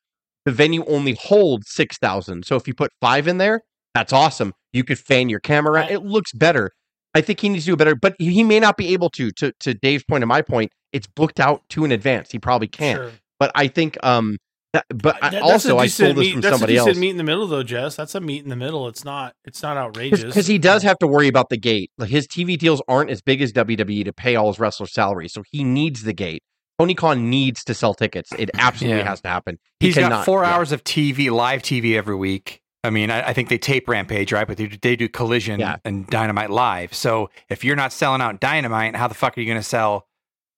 the 0.45 0.51
venue 0.51 0.83
only 0.85 1.13
holds 1.13 1.69
six 1.69 1.97
thousand. 1.97 2.45
So 2.45 2.55
if 2.55 2.67
you 2.67 2.73
put 2.73 2.91
five 3.01 3.27
in 3.27 3.37
there, 3.37 3.61
that's 3.93 4.11
awesome. 4.13 4.53
You 4.73 4.83
could 4.83 4.99
fan 4.99 5.29
your 5.29 5.39
camera. 5.39 5.73
around. 5.73 5.91
It 5.91 6.03
looks 6.03 6.31
better. 6.33 6.71
I 7.15 7.21
think 7.21 7.39
he 7.39 7.49
needs 7.49 7.65
to 7.65 7.71
do 7.71 7.75
better, 7.75 7.95
but 7.95 8.15
he 8.19 8.43
may 8.43 8.59
not 8.59 8.77
be 8.77 8.93
able 8.93 9.09
to. 9.11 9.31
To 9.31 9.51
to 9.61 9.73
Dave's 9.73 10.03
point 10.03 10.23
and 10.23 10.29
my 10.29 10.41
point, 10.41 10.71
it's 10.93 11.07
booked 11.07 11.39
out 11.39 11.63
to 11.69 11.83
in 11.85 11.91
advance. 11.91 12.31
He 12.31 12.37
probably 12.39 12.67
can't. 12.67 12.99
Sure. 12.99 13.11
But 13.39 13.51
I 13.55 13.67
think 13.67 13.97
um 14.03 14.37
that, 14.73 14.85
but 14.89 15.19
That- 15.19 15.31
that's 15.31 15.43
also 15.43 15.79
I 15.79 15.87
stole 15.87 16.09
this 16.13 16.17
meet- 16.27 16.31
from 16.33 16.41
that's 16.41 16.53
somebody 16.53 16.73
a 16.73 16.75
decent 16.81 16.89
else. 16.89 16.97
meet 16.99 17.09
in 17.09 17.17
the 17.17 17.23
middle, 17.23 17.47
though, 17.47 17.63
Jess. 17.63 17.95
That's 17.95 18.13
a 18.13 18.19
meet 18.21 18.43
in 18.43 18.49
the 18.49 18.55
middle. 18.55 18.87
It's 18.87 19.03
not. 19.03 19.33
It's 19.43 19.63
not 19.63 19.77
outrageous. 19.77 20.23
because 20.23 20.45
he 20.45 20.59
does 20.59 20.83
have 20.83 20.99
to 20.99 21.07
worry 21.07 21.27
about 21.27 21.49
the 21.49 21.57
gate. 21.57 21.89
Like 21.97 22.09
his 22.11 22.27
TV 22.27 22.55
deals 22.55 22.79
aren't 22.87 23.09
as 23.09 23.23
big 23.23 23.41
as 23.41 23.51
WWE 23.51 24.03
to 24.05 24.13
pay 24.13 24.35
all 24.35 24.49
his 24.49 24.59
wrestlers' 24.59 24.93
salaries, 24.93 25.33
so 25.33 25.41
he 25.49 25.63
needs 25.63 26.03
the 26.03 26.13
gate. 26.13 26.43
Tony 26.77 26.93
Khan 26.93 27.29
needs 27.31 27.63
to 27.63 27.73
sell 27.73 27.95
tickets. 27.95 28.29
It 28.37 28.51
absolutely 28.53 28.99
Yeah. 28.99 29.09
has 29.09 29.19
to 29.21 29.27
happen. 29.29 29.57
He 29.79 29.87
He's 29.87 29.95
got 29.95 30.23
four 30.23 30.43
yeah. 30.43 30.53
hours 30.53 30.71
of 30.71 30.83
TV, 30.83 31.31
live 31.31 31.63
TV 31.63 31.97
every 31.97 32.15
week. 32.15 32.61
I 32.83 32.89
mean, 32.91 33.09
I, 33.11 33.29
I 33.29 33.33
think 33.33 33.49
they 33.49 33.57
tape 33.57 33.87
Rampage, 33.89 34.31
right? 34.31 34.47
But 34.47 34.57
they, 34.57 34.67
they 34.67 34.95
do 34.95 35.09
Collision 35.09 35.59
Yeah. 35.59 35.77
and 35.83 36.07
Dynamite 36.07 36.49
live. 36.49 36.93
So 36.93 37.29
if 37.49 37.63
you're 37.63 37.75
not 37.75 37.91
selling 37.91 38.21
out 38.21 38.39
Dynamite, 38.39 38.95
how 38.95 39.07
the 39.07 39.13
fuck 39.15 39.37
are 39.37 39.41
you 39.41 39.47
going 39.47 39.59
to 39.59 39.63
sell 39.67 40.07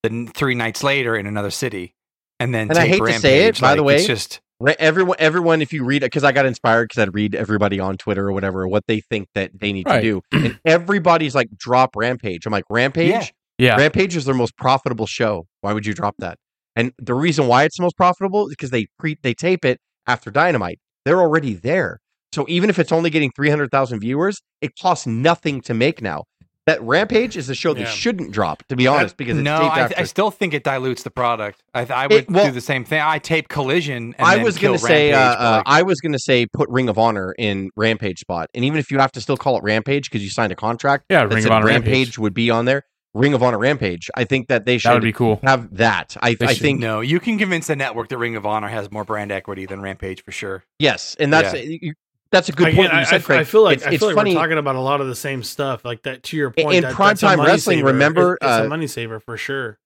the 0.04 0.30
three 0.34 0.54
nights 0.54 0.82
later 0.84 1.16
in 1.16 1.26
another 1.26 1.50
city? 1.50 1.94
And 2.38 2.54
then 2.54 2.70
And 2.70 2.78
I 2.78 2.82
tape 2.82 2.90
hate 2.92 2.96
to 2.98 3.04
Rampage? 3.04 3.20
say 3.22 3.44
it, 3.46 3.60
by 3.60 3.74
the 3.74 3.82
Like, 3.82 3.96
it's 3.96 4.02
way, 4.02 4.06
just 4.14 4.40
Everyone, 4.78 5.16
everyone, 5.18 5.60
if 5.60 5.72
you 5.72 5.84
read, 5.84 6.02
because 6.02 6.22
I 6.22 6.30
got 6.30 6.46
inspired 6.46 6.84
because 6.88 7.02
I'd 7.02 7.14
read 7.14 7.34
everybody 7.34 7.80
on 7.80 7.96
Twitter 7.96 8.28
or 8.28 8.32
whatever 8.32 8.68
what 8.68 8.84
they 8.86 9.00
think 9.00 9.26
that 9.34 9.50
they 9.58 9.72
need 9.72 9.88
Right. 9.88 10.00
to 10.00 10.02
do, 10.02 10.22
and 10.32 10.60
everybody's 10.64 11.34
like, 11.34 11.48
"Drop 11.56 11.96
Rampage." 11.96 12.46
I'm 12.46 12.52
like, 12.52 12.62
"Rampage, 12.70 13.08
Yeah. 13.10 13.26
Yeah. 13.58 13.76
Rampage 13.76 14.14
is 14.14 14.24
their 14.24 14.36
most 14.36 14.56
profitable 14.56 15.06
show. 15.06 15.48
Why 15.62 15.72
would 15.72 15.84
you 15.84 15.94
drop 15.94 16.14
that?" 16.20 16.38
And 16.76 16.92
the 16.98 17.14
reason 17.14 17.48
why 17.48 17.64
it's 17.64 17.76
the 17.76 17.82
most 17.82 17.96
profitable 17.96 18.46
is 18.46 18.50
because 18.52 18.70
they 18.70 18.86
pre 19.00 19.18
they 19.24 19.34
tape 19.34 19.64
it 19.64 19.80
after 20.06 20.30
Dynamite. 20.30 20.78
They're 21.04 21.20
already 21.20 21.54
there, 21.54 21.98
so 22.32 22.44
even 22.48 22.70
if 22.70 22.78
it's 22.78 22.92
only 22.92 23.10
getting 23.10 23.30
three 23.34 23.50
hundred 23.50 23.70
thousand 23.70 24.00
viewers, 24.00 24.40
it 24.60 24.72
costs 24.80 25.06
nothing 25.06 25.60
to 25.62 25.74
make 25.74 26.02
now. 26.02 26.24
That 26.66 26.80
Rampage 26.80 27.36
is 27.36 27.50
a 27.50 27.56
show 27.56 27.74
Yeah. 27.74 27.86
shouldn't 27.86 28.30
drop, 28.30 28.62
to 28.68 28.76
be 28.76 28.86
honest, 28.86 29.16
because 29.16 29.36
it's 29.36 29.44
no, 29.44 29.56
I. 29.56 29.90
I 29.96 30.04
still 30.04 30.30
think 30.30 30.54
it 30.54 30.62
dilutes 30.62 31.02
the 31.02 31.10
product. 31.10 31.60
I, 31.74 31.80
I 31.86 32.06
would 32.06 32.30
well- 32.30 32.44
do 32.46 32.52
the 32.52 32.60
same 32.60 32.84
thing. 32.84 33.00
I 33.02 33.18
tape 33.18 33.48
Collision. 33.48 34.14
And 34.16 34.24
I 34.24 34.36
was 34.44 34.58
gonna 34.58 34.78
say, 34.78 35.12
uh, 35.12 35.18
uh, 35.18 35.62
I 35.66 35.82
was 35.82 36.00
gonna 36.00 36.20
say, 36.20 36.46
put 36.46 36.68
Ring 36.68 36.88
of 36.88 36.98
Honor 36.98 37.34
in 37.36 37.70
Rampage 37.76 38.20
spot, 38.20 38.48
and 38.54 38.64
even 38.64 38.78
if 38.78 38.92
you 38.92 39.00
have 39.00 39.10
to 39.12 39.20
still 39.20 39.36
call 39.36 39.56
it 39.58 39.64
Rampage 39.64 40.08
because 40.08 40.22
you 40.22 40.30
signed 40.30 40.52
a 40.52 40.56
contract, 40.56 41.06
Yeah, 41.10 41.24
Ring 41.24 41.44
of 41.44 41.50
Honor 41.50 41.66
Rampage, 41.66 41.92
Rampage. 41.92 42.18
would 42.20 42.34
be 42.34 42.48
on 42.50 42.64
there. 42.66 42.84
Ring 43.14 43.34
of 43.34 43.42
Honor 43.42 43.58
Rampage. 43.58 44.08
I 44.16 44.22
think 44.24 44.46
that 44.48 44.64
they 44.64 44.78
should 44.78 44.88
That 44.88 44.94
would 44.94 45.02
be 45.02 45.12
cool. 45.12 45.38
have 45.42 45.76
that. 45.76 46.16
I, 46.22 46.34
I 46.40 46.54
think 46.54 46.78
no, 46.80 47.00
you 47.00 47.18
can 47.20 47.38
convince 47.38 47.66
the 47.66 47.76
network 47.76 48.08
that 48.08 48.16
Ring 48.18 48.36
of 48.36 48.46
Honor 48.46 48.68
has 48.68 48.90
more 48.90 49.04
brand 49.04 49.30
equity 49.32 49.66
than 49.66 49.82
Rampage 49.82 50.22
for 50.24 50.30
sure. 50.32 50.64
yes, 50.78 51.16
and 51.18 51.30
that's 51.32 51.52
you- 51.52 51.92
that's 52.32 52.48
a 52.48 52.52
good 52.52 52.68
Again, 52.68 52.76
point. 52.88 52.92
I, 52.94 53.00
You 53.00 53.06
said, 53.06 53.20
I- 53.20 53.24
Craig. 53.24 53.40
I 53.40 53.44
feel 53.44 53.62
like 53.62 53.76
it's, 53.78 53.86
I 53.86 53.90
it's 53.90 53.98
feel 54.00 54.08
like 54.08 54.16
funny. 54.16 54.34
we're 54.34 54.40
talking 54.42 54.58
about 54.58 54.74
a 54.76 54.80
lot 54.80 55.00
of 55.00 55.06
the 55.06 55.14
same 55.14 55.42
stuff. 55.42 55.84
Like 55.84 56.02
that 56.02 56.22
to 56.24 56.36
your 56.36 56.50
point. 56.50 56.74
in 56.74 56.82
that, 56.82 56.94
primetime 56.94 57.06
that's 57.20 57.22
a 57.22 57.36
money 57.36 57.50
wrestling, 57.50 57.78
saver. 57.78 57.86
remember, 57.88 58.34
It's, 58.34 58.44
it's 58.44 58.60
uh, 58.60 58.64
a 58.64 58.68
money 58.68 58.86
saver 58.86 59.20
for 59.20 59.36
sure. 59.36 59.78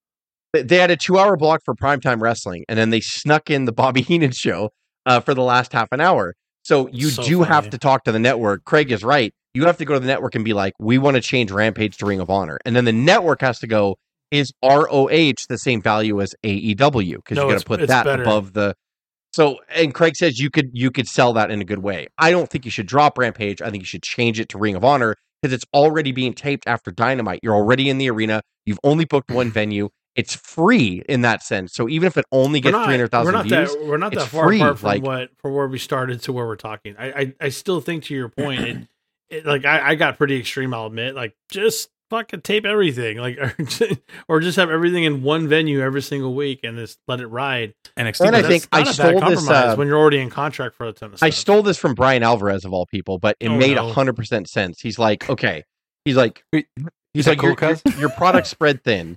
they 0.54 0.76
had 0.76 0.90
a 0.90 0.96
two-hour 0.96 1.36
block 1.36 1.60
for 1.64 1.74
primetime 1.74 2.20
wrestling, 2.22 2.64
and 2.68 2.78
then 2.78 2.90
they 2.90 3.00
snuck 3.00 3.50
in 3.50 3.64
the 3.66 3.72
Bobby 3.72 4.00
Heenan 4.08 4.32
show 4.32 4.70
uh, 5.04 5.20
for 5.20 5.34
the 5.34 5.42
last 5.42 5.72
half 5.72 5.88
an 5.92 6.00
hour. 6.00 6.34
So 6.62 6.88
you 6.88 7.10
So 7.10 7.22
do 7.22 7.42
have 7.42 7.68
to 7.70 7.78
talk 7.78 8.04
to 8.04 8.12
the 8.12 8.18
network. 8.18 8.64
Craig 8.64 8.90
is 8.90 9.04
right. 9.04 9.32
You 9.54 9.64
have 9.66 9.76
to 9.78 9.84
go 9.84 9.94
to 9.94 10.00
the 10.00 10.06
network 10.06 10.34
and 10.34 10.44
be 10.44 10.52
like, 10.52 10.72
"We 10.78 10.98
want 10.98 11.14
to 11.16 11.20
change 11.20 11.50
Rampage 11.50 11.96
to 11.98 12.06
Ring 12.06 12.20
of 12.20 12.28
Honor," 12.30 12.58
and 12.64 12.74
then 12.76 12.84
the 12.84 12.92
network 12.92 13.40
has 13.40 13.58
to 13.60 13.66
go, 13.66 13.96
"Is 14.30 14.52
ROH 14.62 15.46
the 15.48 15.56
same 15.58 15.80
value 15.80 16.20
as 16.20 16.34
AEW?" 16.44 17.16
Because 17.16 17.36
No, 17.36 17.46
you 17.46 17.52
got 17.54 17.60
to 17.60 17.64
put 17.66 17.86
that 17.86 18.04
better. 18.04 18.22
above 18.22 18.52
the. 18.52 18.74
So 19.36 19.58
and 19.68 19.92
Craig 19.92 20.16
says 20.16 20.38
you 20.38 20.48
could 20.48 20.70
you 20.72 20.90
could 20.90 21.06
sell 21.06 21.34
that 21.34 21.50
in 21.50 21.60
a 21.60 21.64
good 21.64 21.80
way. 21.80 22.06
I 22.16 22.30
don't 22.30 22.48
think 22.48 22.64
you 22.64 22.70
should 22.70 22.86
drop 22.86 23.18
Rampage. 23.18 23.60
I 23.60 23.70
think 23.70 23.82
you 23.82 23.86
should 23.86 24.02
change 24.02 24.40
it 24.40 24.48
to 24.48 24.58
Ring 24.58 24.74
of 24.74 24.82
Honor 24.82 25.14
because 25.42 25.52
it's 25.52 25.66
already 25.74 26.10
being 26.10 26.32
taped 26.32 26.66
after 26.66 26.90
Dynamite. 26.90 27.40
You're 27.42 27.54
already 27.54 27.90
in 27.90 27.98
the 27.98 28.08
arena. 28.08 28.40
You've 28.64 28.80
only 28.82 29.04
booked 29.04 29.30
one 29.30 29.50
venue. 29.60 29.90
It's 30.14 30.34
free 30.34 31.02
in 31.06 31.20
that 31.20 31.42
sense. 31.42 31.74
So 31.74 31.86
even 31.86 32.06
if 32.06 32.16
it 32.16 32.24
only 32.32 32.62
gets 32.62 32.78
three 32.78 32.94
hundred 32.94 33.10
thousand 33.10 33.34
we're 33.34 33.38
not 33.38 33.46
views, 33.46 33.74
that 33.74 33.84
we're 33.84 33.98
not 33.98 34.14
that 34.14 34.28
far 34.28 34.46
free, 34.46 34.56
apart 34.56 34.78
from 34.78 34.88
like- 34.88 35.02
what 35.02 35.28
from 35.42 35.52
where 35.52 35.68
we 35.68 35.76
started 35.76 36.22
to 36.22 36.32
where 36.32 36.46
we're 36.46 36.56
talking. 36.56 36.96
I 36.98 37.06
I, 37.10 37.34
I 37.38 37.48
still 37.50 37.82
think 37.82 38.04
to 38.04 38.14
your 38.14 38.30
point, 38.30 38.62
it, 38.62 38.88
it, 39.28 39.44
like 39.44 39.66
I, 39.66 39.90
I 39.90 39.94
got 39.96 40.16
pretty 40.16 40.40
extreme. 40.40 40.72
I'll 40.72 40.86
admit, 40.86 41.14
like 41.14 41.36
just 41.50 41.90
fucking 42.10 42.42
tape 42.42 42.64
everything, 42.64 43.18
like 43.18 43.38
or 43.38 43.54
just, 43.64 43.82
or 44.28 44.40
just 44.40 44.56
have 44.56 44.70
everything 44.70 45.04
in 45.04 45.22
one 45.22 45.48
venue 45.48 45.80
every 45.80 46.02
single 46.02 46.34
week 46.34 46.60
and 46.64 46.76
just 46.78 46.98
let 47.08 47.20
it 47.20 47.26
ride. 47.26 47.74
NXT. 47.96 48.26
And 48.26 48.36
I 48.36 48.42
think 48.42 48.68
I 48.72 48.82
not 48.82 48.82
a 48.82 48.86
bad 48.86 48.94
stole 48.94 49.12
this, 49.30 49.38
compromise 49.46 49.72
uh, 49.72 49.76
when 49.76 49.88
you're 49.88 49.98
already 49.98 50.18
in 50.18 50.30
contract 50.30 50.74
for 50.74 50.86
a 50.86 50.92
ton 50.92 51.12
of 51.12 51.18
stuff. 51.18 51.26
I 51.26 51.30
stole 51.30 51.62
this 51.62 51.78
from 51.78 51.94
Bryan 51.94 52.22
Alvarez 52.22 52.64
of 52.64 52.72
all 52.72 52.86
people, 52.86 53.18
but 53.18 53.36
it 53.40 53.48
Oh, 53.48 53.56
made 53.56 53.76
no. 53.76 53.90
hundred 53.92 54.16
percent 54.16 54.48
sense. 54.48 54.80
He's 54.80 54.98
like, 54.98 55.28
okay, 55.30 55.64
he's 56.04 56.16
like, 56.16 56.44
Wait, 56.52 56.66
he's 57.14 57.24
that 57.24 57.32
like, 57.42 57.58
cool, 57.58 57.68
your, 57.68 57.76
your, 57.86 58.00
your 58.00 58.10
product 58.10 58.46
spread 58.46 58.82
thin. 58.84 59.16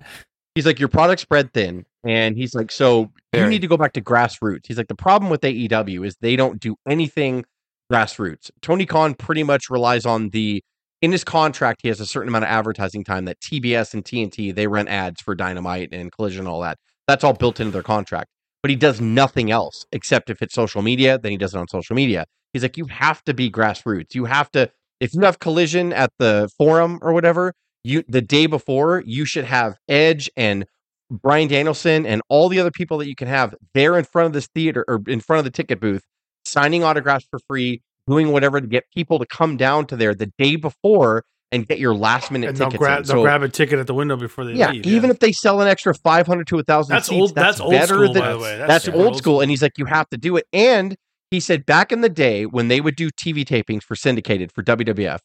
He's 0.55 0.65
like, 0.65 0.79
your 0.79 0.89
product 0.89 1.21
spread 1.21 1.53
thin, 1.53 1.85
and 2.03 2.35
he's 2.35 2.53
like, 2.55 2.71
so 2.71 3.11
you 3.33 3.45
need 3.47 3.61
to 3.61 3.67
go 3.67 3.77
back 3.77 3.93
to 3.93 4.01
grassroots. 4.01 4.65
He's 4.67 4.77
like, 4.77 4.87
the 4.87 4.95
problem 4.95 5.29
with 5.29 5.41
AEW 5.41 6.05
is 6.05 6.17
they 6.19 6.35
don't 6.35 6.59
do 6.59 6.75
anything 6.87 7.45
grassroots. 7.91 8.51
Tony 8.61 8.85
Khan 8.85 9.13
pretty 9.13 9.43
much 9.43 9.69
relies 9.69 10.05
on 10.05 10.29
the 10.29 10.63
in 11.01 11.11
his 11.11 11.23
contract. 11.23 11.81
He 11.81 11.87
has 11.87 11.99
a 11.99 12.05
certain 12.05 12.29
amount 12.29 12.45
of 12.45 12.49
advertising 12.49 13.03
time 13.03 13.25
that 13.25 13.39
TBS 13.39 13.93
and 13.93 14.03
TNT 14.03 14.53
they 14.53 14.67
run 14.67 14.87
ads 14.87 15.21
for 15.21 15.35
Dynamite 15.35 15.89
and 15.91 16.11
Collision 16.11 16.41
and 16.41 16.47
all 16.47 16.61
that. 16.61 16.77
That's 17.07 17.23
all 17.23 17.33
built 17.33 17.59
into 17.59 17.71
their 17.71 17.83
contract. 17.83 18.29
But 18.61 18.69
he 18.69 18.75
does 18.75 18.99
nothing 18.99 19.51
else 19.51 19.85
except 19.91 20.29
if 20.29 20.41
it's 20.41 20.53
social 20.53 20.81
media, 20.81 21.17
then 21.17 21.31
he 21.31 21.37
does 21.37 21.55
it 21.55 21.57
on 21.57 21.67
social 21.67 21.95
media. 21.95 22.25
He's 22.53 22.63
like, 22.63 22.77
you 22.77 22.85
have 22.85 23.23
to 23.23 23.33
be 23.33 23.49
grassroots. 23.49 24.13
You 24.13 24.25
have 24.25 24.51
to, 24.51 24.69
if 24.99 25.13
you 25.13 25.21
have 25.21 25.39
collision 25.39 25.93
at 25.93 26.11
the 26.19 26.49
forum 26.57 26.99
or 27.01 27.13
whatever, 27.13 27.53
you 27.83 28.03
the 28.07 28.21
day 28.21 28.47
before 28.47 29.01
you 29.05 29.25
should 29.25 29.45
have 29.45 29.75
Edge 29.87 30.29
and 30.35 30.65
Bryan 31.09 31.47
Danielson 31.47 32.05
and 32.05 32.21
all 32.29 32.49
the 32.49 32.59
other 32.59 32.71
people 32.71 32.97
that 32.97 33.07
you 33.07 33.15
can 33.15 33.27
have 33.27 33.55
there 33.73 33.97
in 33.97 34.03
front 34.03 34.27
of 34.27 34.33
this 34.33 34.47
theater 34.53 34.83
or 34.87 35.01
in 35.07 35.21
front 35.21 35.39
of 35.39 35.45
the 35.45 35.51
ticket 35.51 35.79
booth, 35.79 36.01
signing 36.45 36.83
autographs 36.83 37.25
for 37.31 37.39
free, 37.47 37.81
doing 38.09 38.31
whatever 38.31 38.59
to 38.59 38.67
get 38.67 38.83
people 38.95 39.19
to 39.19 39.25
come 39.25 39.55
down 39.57 39.85
to 39.87 39.95
there 39.95 40.15
the 40.15 40.31
day 40.37 40.55
before 40.55 41.23
and 41.51 41.67
get 41.67 41.79
your 41.79 41.95
last 41.95 42.31
minute 42.31 42.49
And 42.49 42.57
they'll, 42.57 42.67
tickets. 42.67 42.79
grab 42.79 43.05
they'll 43.05 43.17
So, 43.17 43.21
grab 43.23 43.41
a 43.43 43.49
ticket 43.49 43.79
at 43.79 43.87
the 43.87 43.93
window 43.93 44.15
before 44.17 44.45
they 44.45 44.53
yeah, 44.53 44.71
leave. 44.71 44.85
even 44.85 45.09
if 45.09 45.19
they 45.19 45.31
sell 45.31 45.61
an 45.61 45.67
extra 45.67 45.93
500 45.95 46.45
to 46.47 46.55
a 46.55 46.57
1,000 46.57 46.93
that's 46.93 47.07
seats, 47.07 47.19
old. 47.19 47.35
that's, 47.35 47.57
That's, 47.57 47.61
old 47.61 47.71
better 47.71 47.85
school, 47.95 48.13
than 48.13 48.21
by 48.21 48.31
the 48.33 48.39
way. 48.39 48.57
that's 48.67 48.85
super 48.85 48.97
old 48.97 49.17
school. 49.17 49.41
And 49.41 49.49
he's 49.49 49.61
like, 49.61 49.77
you 49.77 49.85
have 49.85 50.07
to 50.09 50.17
do 50.17 50.37
it. 50.37 50.45
And 50.53 50.95
he 51.31 51.39
said 51.39 51.65
back 51.65 51.91
in 51.91 52.01
the 52.01 52.09
day 52.09 52.45
when 52.45 52.67
they 52.67 52.81
would 52.81 52.95
do 52.95 53.09
TV 53.11 53.45
tapings 53.45 53.83
for 53.83 53.95
syndicated 53.95 54.51
for 54.51 54.63
WWF, 54.63 55.19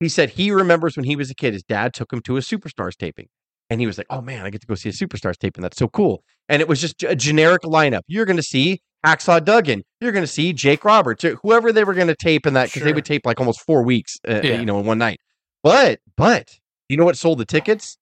he 0.00 0.08
said 0.08 0.30
he 0.30 0.50
remembers 0.50 0.96
when 0.96 1.04
he 1.04 1.16
was 1.16 1.30
a 1.30 1.34
kid, 1.34 1.52
his 1.52 1.62
dad 1.64 1.92
took 1.94 2.12
him 2.12 2.20
to 2.22 2.36
a 2.36 2.40
Superstars 2.40 2.96
taping. 2.96 3.26
And 3.70 3.80
he 3.80 3.86
was 3.86 3.98
like, 3.98 4.06
oh 4.10 4.20
man, 4.22 4.44
I 4.44 4.50
get 4.50 4.60
to 4.62 4.66
go 4.66 4.74
see 4.74 4.88
a 4.88 4.92
Superstars 4.92 5.36
taping. 5.36 5.62
That's 5.62 5.76
so 5.76 5.88
cool. 5.88 6.22
And 6.48 6.62
it 6.62 6.68
was 6.68 6.80
just 6.80 7.02
a 7.02 7.14
generic 7.14 7.62
lineup. 7.62 8.00
You're 8.06 8.24
going 8.24 8.38
to 8.38 8.42
see 8.42 8.80
Hacksaw 9.04 9.44
Duggan. 9.44 9.82
You're 10.00 10.12
going 10.12 10.22
to 10.24 10.26
see 10.26 10.52
Jake 10.52 10.84
Roberts, 10.84 11.24
whoever 11.42 11.72
they 11.72 11.84
were 11.84 11.94
going 11.94 12.08
to 12.08 12.16
tape 12.16 12.46
in 12.46 12.54
that, 12.54 12.66
because 12.66 12.82
they 12.82 12.92
would 12.92 13.04
tape 13.04 13.26
like 13.26 13.38
almost 13.38 13.60
four 13.60 13.82
weeks, 13.82 14.16
uh, 14.26 14.40
Yeah. 14.42 14.58
you 14.58 14.64
know, 14.64 14.78
in 14.80 14.86
one 14.86 14.98
night. 14.98 15.20
But, 15.62 16.00
but, 16.16 16.48
you 16.88 16.96
know 16.96 17.04
what 17.04 17.16
sold 17.16 17.38
the 17.38 17.44
tickets? 17.44 17.98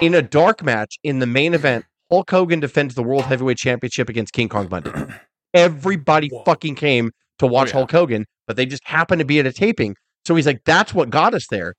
In 0.00 0.14
a 0.14 0.22
dark 0.22 0.62
match 0.62 0.98
in 1.04 1.20
the 1.20 1.26
main 1.26 1.54
event, 1.54 1.84
Hulk 2.10 2.30
Hogan 2.30 2.60
defends 2.60 2.94
the 2.94 3.02
World 3.02 3.24
Heavyweight 3.24 3.56
Championship 3.58 4.08
against 4.08 4.32
King 4.32 4.48
Kong 4.48 4.66
Bundy. 4.66 4.90
Everybody 5.54 6.28
Whoa. 6.28 6.42
fucking 6.44 6.74
came 6.74 7.12
to 7.38 7.46
watch 7.46 7.68
yeah. 7.68 7.74
Hulk 7.74 7.92
Hogan, 7.92 8.26
but 8.46 8.56
they 8.56 8.66
just 8.66 8.86
happened 8.86 9.20
to 9.20 9.24
be 9.24 9.38
at 9.38 9.46
a 9.46 9.52
taping. 9.52 9.94
So 10.24 10.34
he's 10.34 10.46
like, 10.46 10.62
that's 10.64 10.92
what 10.92 11.10
got 11.10 11.34
us 11.34 11.46
there. 11.50 11.74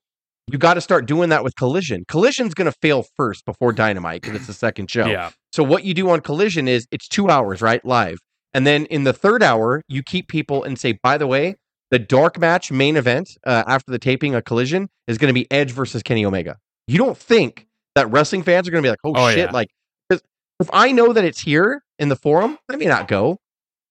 You 0.50 0.58
got 0.58 0.74
to 0.74 0.80
start 0.80 1.06
doing 1.06 1.28
that 1.30 1.44
with 1.44 1.54
Collision. 1.56 2.04
Collision's 2.08 2.54
going 2.54 2.70
to 2.70 2.76
fail 2.80 3.04
first 3.16 3.44
before 3.44 3.72
Dynamite 3.72 4.22
because 4.22 4.36
it's 4.36 4.46
the 4.46 4.52
second 4.52 4.90
show. 4.90 5.06
Yeah. 5.06 5.30
So 5.52 5.62
what 5.62 5.84
you 5.84 5.94
do 5.94 6.08
on 6.10 6.20
Collision 6.20 6.68
is 6.68 6.86
it's 6.90 7.08
two 7.08 7.28
hours, 7.28 7.60
right? 7.62 7.84
Live. 7.84 8.18
And 8.54 8.66
then 8.66 8.86
in 8.86 9.04
the 9.04 9.12
third 9.12 9.42
hour, 9.42 9.82
you 9.88 10.02
keep 10.02 10.28
people 10.28 10.64
and 10.64 10.78
say, 10.78 10.98
by 11.02 11.18
the 11.18 11.26
way, 11.26 11.56
the 11.90 11.98
dark 11.98 12.38
match 12.38 12.70
main 12.72 12.96
event 12.96 13.30
uh, 13.46 13.64
after 13.66 13.90
the 13.92 13.98
taping 13.98 14.34
of 14.34 14.44
Collision 14.44 14.88
is 15.06 15.18
going 15.18 15.28
to 15.28 15.34
be 15.34 15.50
Edge 15.50 15.70
versus 15.70 16.02
Kenny 16.02 16.24
Omega. 16.24 16.56
You 16.86 16.98
don't 16.98 17.16
think 17.16 17.66
that 17.94 18.10
wrestling 18.10 18.42
fans 18.42 18.66
are 18.68 18.70
going 18.70 18.82
to 18.82 18.86
be 18.86 18.90
like, 18.90 19.00
oh, 19.04 19.12
Oh, 19.14 19.28
shit, 19.30 19.38
yeah. 19.38 19.50
like 19.50 19.68
if 20.10 20.68
I 20.72 20.90
know 20.92 21.12
that 21.12 21.24
it's 21.24 21.40
here 21.40 21.82
in 22.00 22.08
the 22.08 22.16
forum, 22.16 22.58
I 22.68 22.76
may 22.76 22.86
not 22.86 23.06
go. 23.06 23.38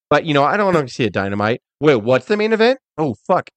But 0.09 0.25
you 0.25 0.33
know, 0.33 0.43
I 0.43 0.57
don't 0.57 0.73
want 0.73 0.87
to 0.87 0.93
see 0.93 1.05
a 1.05 1.09
dynamite. 1.09 1.61
Wait, 1.79 1.95
what's 1.97 2.25
the 2.25 2.35
main 2.37 2.51
event? 2.53 2.79
Oh 2.97 3.15
fuck, 3.25 3.49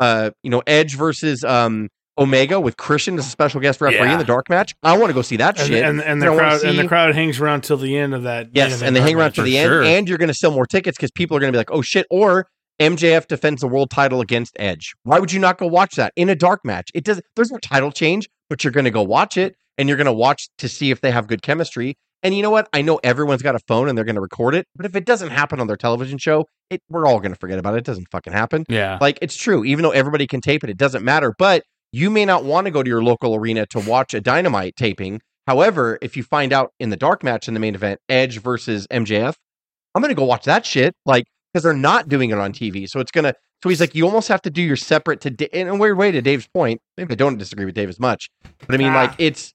uh, 0.00 0.30
you 0.42 0.50
know, 0.50 0.62
Edge 0.66 0.96
versus 0.96 1.44
um 1.44 1.88
Omega 2.18 2.60
with 2.60 2.76
Christian 2.76 3.18
as 3.18 3.26
a 3.26 3.30
special 3.30 3.60
guest 3.60 3.80
referee 3.80 4.06
Yeah. 4.06 4.12
in 4.12 4.18
the 4.18 4.24
dark 4.24 4.50
match. 4.50 4.74
I 4.82 4.96
want 4.98 5.10
to 5.10 5.14
go 5.14 5.22
see 5.22 5.36
that 5.38 5.58
and, 5.58 5.68
shit. 5.68 5.84
and, 5.84 6.00
and 6.02 6.22
I 6.22 6.26
the 6.26 6.32
wanna 6.32 6.42
crowd 6.42 6.64
and 6.64 6.78
the 6.78 6.88
crowd 6.88 7.14
hangs 7.14 7.40
around 7.40 7.62
till 7.64 7.76
the 7.78 7.96
end 7.96 8.14
of 8.14 8.24
that. 8.24 8.48
Yes, 8.52 8.82
and 8.82 8.94
they 8.94 9.00
hang 9.00 9.14
around 9.16 9.28
match. 9.28 9.34
to 9.36 9.42
the 9.42 9.56
For 9.64 9.82
end, 9.82 9.86
and 9.86 10.08
you're 10.08 10.18
going 10.18 10.28
to 10.28 10.34
sell 10.34 10.50
more 10.50 10.66
tickets 10.66 10.96
because 10.98 11.10
people 11.10 11.36
are 11.36 11.40
going 11.40 11.52
to 11.52 11.56
be 11.56 11.58
like, 11.58 11.70
"Oh 11.70 11.82
shit!" 11.82 12.06
Or 12.10 12.46
MJF 12.80 13.26
defends 13.28 13.60
the 13.60 13.68
world 13.68 13.90
title 13.90 14.20
against 14.20 14.56
Edge. 14.58 14.92
Why 15.04 15.18
would 15.18 15.32
you 15.32 15.40
not 15.40 15.58
go 15.58 15.66
watch 15.66 15.94
that 15.96 16.12
in 16.16 16.28
a 16.28 16.34
dark 16.34 16.64
match? 16.64 16.90
It 16.94 17.04
does. 17.04 17.20
There's 17.36 17.50
no 17.50 17.58
title 17.58 17.90
change, 17.92 18.28
but 18.50 18.62
you're 18.64 18.72
going 18.72 18.84
to 18.84 18.90
go 18.90 19.02
watch 19.02 19.36
it, 19.36 19.54
and 19.78 19.88
you're 19.88 19.96
going 19.96 20.06
to 20.06 20.12
watch 20.12 20.48
to 20.58 20.68
see 20.68 20.90
if 20.90 21.00
they 21.00 21.10
have 21.12 21.26
good 21.26 21.42
chemistry. 21.42 21.96
And 22.24 22.36
you 22.36 22.42
know 22.42 22.50
what? 22.50 22.68
I 22.72 22.82
know 22.82 23.00
everyone's 23.02 23.42
got 23.42 23.56
a 23.56 23.58
phone 23.66 23.88
and 23.88 23.98
they're 23.98 24.04
going 24.04 24.14
to 24.14 24.20
record 24.20 24.54
it, 24.54 24.64
but 24.76 24.86
if 24.86 24.94
it 24.94 25.04
doesn't 25.04 25.30
happen 25.30 25.58
on 25.58 25.66
their 25.66 25.76
television 25.76 26.18
show, 26.18 26.46
it 26.70 26.80
we're 26.88 27.04
all 27.04 27.18
going 27.18 27.32
to 27.32 27.38
forget 27.38 27.58
about 27.58 27.74
it. 27.74 27.78
It 27.78 27.84
doesn't 27.84 28.06
fucking 28.12 28.32
happen. 28.32 28.64
Yeah. 28.68 28.96
Like 29.00 29.18
it's 29.20 29.34
true, 29.34 29.64
even 29.64 29.82
though 29.82 29.90
everybody 29.90 30.28
can 30.28 30.40
tape 30.40 30.62
it, 30.62 30.70
it 30.70 30.76
doesn't 30.76 31.04
matter. 31.04 31.34
But 31.36 31.64
you 31.92 32.10
may 32.10 32.24
not 32.24 32.44
want 32.44 32.66
to 32.66 32.70
go 32.70 32.82
to 32.82 32.88
your 32.88 33.02
local 33.02 33.34
arena 33.34 33.66
to 33.66 33.80
watch 33.80 34.14
a 34.14 34.20
dynamite 34.20 34.76
taping. 34.76 35.20
However, 35.46 35.98
if 36.00 36.16
you 36.16 36.22
find 36.22 36.52
out 36.52 36.72
in 36.80 36.90
the 36.90 36.96
dark 36.96 37.22
match 37.22 37.48
in 37.48 37.54
the 37.54 37.60
main 37.60 37.74
event, 37.74 38.00
Edge 38.08 38.40
versus 38.40 38.86
MJF, 38.88 39.34
I'm 39.94 40.02
gonna 40.02 40.14
go 40.14 40.24
watch 40.24 40.44
that 40.44 40.64
shit. 40.64 40.94
Like, 41.04 41.24
because 41.52 41.64
they're 41.64 41.74
not 41.74 42.08
doing 42.08 42.30
it 42.30 42.38
on 42.38 42.52
TV. 42.52 42.88
So 42.88 43.00
it's 43.00 43.10
gonna 43.10 43.34
so 43.62 43.68
he's 43.68 43.80
like, 43.80 43.94
you 43.94 44.04
almost 44.06 44.26
have 44.28 44.42
to 44.42 44.50
do 44.50 44.60
your 44.60 44.76
separate 44.76 45.20
to 45.20 45.30
Da- 45.30 45.48
in 45.52 45.68
a 45.68 45.76
weird 45.76 45.96
way 45.96 46.10
to 46.10 46.20
Dave's 46.20 46.48
point. 46.48 46.80
Maybe 46.96 47.12
I 47.12 47.14
don't 47.14 47.38
disagree 47.38 47.64
with 47.64 47.74
Dave 47.74 47.88
as 47.88 48.00
much. 48.00 48.28
But 48.66 48.74
I 48.74 48.78
mean, 48.78 48.92
like 48.92 49.12
it's 49.18 49.52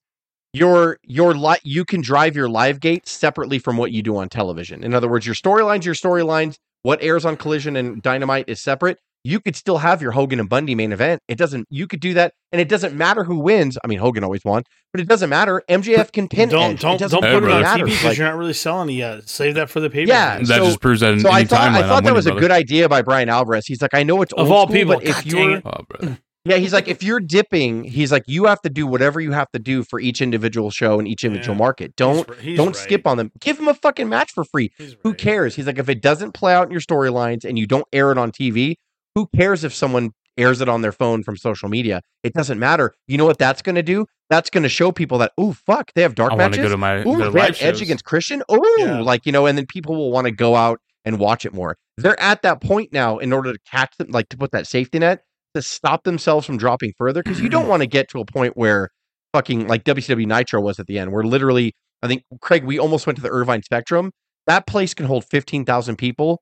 your 0.53 0.97
your 1.03 1.33
li- 1.33 1.59
you 1.63 1.83
can 1.85 2.01
drive 2.01 2.35
your 2.35 2.49
live 2.49 2.79
gate 2.79 3.07
separately 3.07 3.59
from 3.59 3.77
what 3.77 3.91
you 3.91 4.01
do 4.01 4.15
on 4.17 4.29
television. 4.29 4.83
In 4.83 4.93
other 4.93 5.09
words, 5.09 5.25
your 5.25 5.35
storylines, 5.35 5.83
your 5.83 5.95
storylines, 5.95 6.55
what 6.83 7.01
airs 7.01 7.25
on 7.25 7.35
Collision 7.35 7.75
and 7.75 8.01
Dynamite 8.01 8.45
is 8.47 8.61
separate. 8.61 8.97
You 9.27 9.39
could 9.41 9.55
still 9.55 9.79
have 9.79 10.01
your 10.01 10.11
Hogan 10.11 10.39
and 10.39 10.47
Bundy 10.47 10.73
main 10.73 10.91
event. 10.93 11.21
It 11.27 11.37
doesn't. 11.37 11.67
You 11.69 11.85
could 11.87 11.99
do 11.99 12.13
that, 12.13 12.33
and 12.51 12.61
it 12.61 12.69
doesn't 12.69 12.95
matter 12.95 13.23
who 13.25 13.39
wins. 13.39 13.77
I 13.83 13.87
mean, 13.87 13.99
Hogan 13.99 14.23
always 14.23 14.45
won, 14.45 14.63
but 14.93 15.01
it 15.01 15.07
doesn't 15.07 15.29
matter. 15.29 15.61
MJF 15.69 16.11
can 16.13 16.27
pin. 16.29 16.49
Don't 16.49 16.71
Edge. 16.75 16.79
don't 16.81 16.95
it 16.95 16.99
doesn't 16.99 17.21
don't 17.21 17.41
put 17.41 17.43
it 17.47 17.51
on 17.51 17.61
matter. 17.61 17.83
TV 17.85 17.89
because 17.89 18.03
Like, 18.05 18.17
you're 18.17 18.27
not 18.27 18.37
really 18.37 18.53
selling 18.53 18.89
it 18.89 18.93
yet. 18.93 19.27
Save 19.27 19.55
that 19.55 19.69
for 19.69 19.79
the 19.81 19.89
pay 19.89 20.05
Yeah, 20.05 20.37
that 20.37 20.47
so- 20.47 20.65
just 20.65 20.79
proves 20.79 21.01
that 21.01 21.13
in 21.13 21.19
so 21.19 21.29
I 21.29 21.43
thought 21.43 21.57
time 21.57 21.75
I 21.75 21.81
thought 21.81 22.03
that 22.05 22.13
was 22.13 22.25
a 22.27 22.31
good 22.31 22.51
idea 22.51 22.87
by 22.87 23.01
Bryan 23.01 23.27
Alvarez. 23.29 23.65
He's 23.67 23.81
like, 23.81 23.93
I 23.93 24.03
know 24.03 24.21
it's 24.21 24.31
Of 24.33 24.47
old 24.47 24.51
all 24.51 24.63
school, 24.67 24.73
people, 24.75 24.93
but 24.95 25.03
if 25.03 25.15
God 25.15 25.23
dang 25.31 25.49
you're 25.49 25.57
it. 25.57 25.63
Oh. 25.65 26.17
Yeah, 26.45 26.55
he's 26.55 26.71
like, 26.71 26.87
if 26.87 27.03
you're 27.03 27.19
dipping, 27.19 27.83
he's 27.83 28.09
like, 28.09 28.23
you 28.25 28.45
have 28.45 28.61
to 28.61 28.69
do 28.69 28.87
whatever 28.87 29.19
you 29.19 29.33
have 29.33 29.51
to 29.51 29.59
do 29.59 29.83
for 29.83 29.99
each 29.99 30.21
individual 30.21 30.71
show 30.71 30.97
and 30.97 31.05
each 31.05 31.25
individual 31.25 31.55
Yeah. 31.55 31.59
market. 31.59 31.95
Don't 31.97 32.25
He's 32.35 32.41
he's 32.41 32.57
don't 32.57 32.67
right. 32.67 32.75
skip 32.77 33.05
on 33.05 33.17
them. 33.17 33.31
Give 33.41 33.59
him 33.59 33.67
a 33.67 33.73
fucking 33.73 34.07
match 34.07 34.31
for 34.33 34.45
free. 34.45 34.71
He's 34.77 34.95
Who 35.03 35.09
right. 35.09 35.17
cares? 35.17 35.55
He's 35.57 35.67
like, 35.67 35.77
if 35.77 35.89
it 35.89 36.01
doesn't 36.01 36.31
play 36.33 36.53
out 36.53 36.63
in 36.67 36.71
your 36.71 36.79
storylines 36.79 37.43
and 37.43 37.59
you 37.59 37.67
don't 37.67 37.83
air 37.91 38.13
it 38.13 38.17
on 38.17 38.31
TV, 38.31 38.75
who 39.17 39.27
cares 39.35 39.63
if 39.63 39.73
someone 39.73 40.11
airs 40.37 40.61
it 40.61 40.69
on 40.69 40.81
their 40.83 40.91
phone 40.91 41.23
from 41.23 41.35
social 41.37 41.69
media? 41.69 42.01
It 42.23 42.33
doesn't 42.33 42.59
matter. 42.59 42.93
You 43.07 43.17
know 43.17 43.25
what 43.25 43.39
that's 43.39 43.63
going 43.63 43.73
to 43.75 43.81
do? 43.83 44.05
That's 44.29 44.51
going 44.51 44.61
to 44.61 44.69
show 44.69 44.91
people 44.91 45.17
that, 45.17 45.31
oh 45.39 45.53
fuck, 45.53 45.91
they 45.95 46.03
have 46.03 46.13
dark 46.13 46.33
I 46.33 46.35
want 46.35 46.51
matches. 46.51 46.57
to 46.57 46.61
go 46.63 46.69
to 46.69 46.77
my 46.77 46.99
Ooh, 46.99 47.03
go 47.03 47.17
to 47.25 47.31
they 47.31 47.39
live 47.39 47.57
have 47.57 47.61
Edge 47.61 47.81
against 47.81 48.03
Christian. 48.05 48.43
Oh, 48.47 48.75
Yeah. 48.77 49.01
like 49.01 49.25
you 49.25 49.31
know, 49.31 49.47
and 49.47 49.57
then 49.57 49.65
people 49.65 49.95
will 49.95 50.11
want 50.11 50.25
to 50.25 50.31
go 50.31 50.55
out 50.55 50.79
and 51.03 51.17
watch 51.17 51.45
it 51.45 51.53
more. 51.53 51.77
They're 51.97 52.19
at 52.19 52.43
that 52.43 52.61
point 52.61 52.93
now 52.93 53.17
in 53.17 53.33
order 53.33 53.53
to 53.53 53.59
catch 53.71 53.97
them, 53.97 54.09
like 54.11 54.29
to 54.29 54.37
put 54.37 54.51
that 54.51 54.67
safety 54.67 54.99
net 54.99 55.23
to 55.55 55.61
stop 55.63 56.03
themselves 56.03 56.45
from 56.45 56.57
dropping 56.57 56.93
further 56.97 57.23
because 57.23 57.41
you 57.41 57.49
don't 57.49 57.67
want 57.69 57.81
to 57.81 57.87
get 57.87 58.07
to 58.09 58.19
a 58.19 58.25
point 58.25 58.55
where 58.55 58.89
fucking 59.33 59.67
like 59.67 59.83
WCW 59.85 60.27
Nitro 60.27 60.61
was 60.61 60.79
at 60.79 60.85
the 60.85 60.99
end, 60.99 61.11
where 61.11 61.23
literally, 61.23 61.73
I 62.03 62.07
think 62.07 62.23
Craig, 62.41 62.63
we 62.63 62.77
almost 62.77 63.07
went 63.07 63.15
to 63.15 63.23
the 63.23 63.31
Irvine 63.31 63.63
Spectrum. 63.63 64.11
That 64.45 64.67
place 64.67 64.93
can 64.93 65.07
hold 65.07 65.25
fifteen 65.25 65.65
thousand 65.65 65.95
people. 65.95 66.41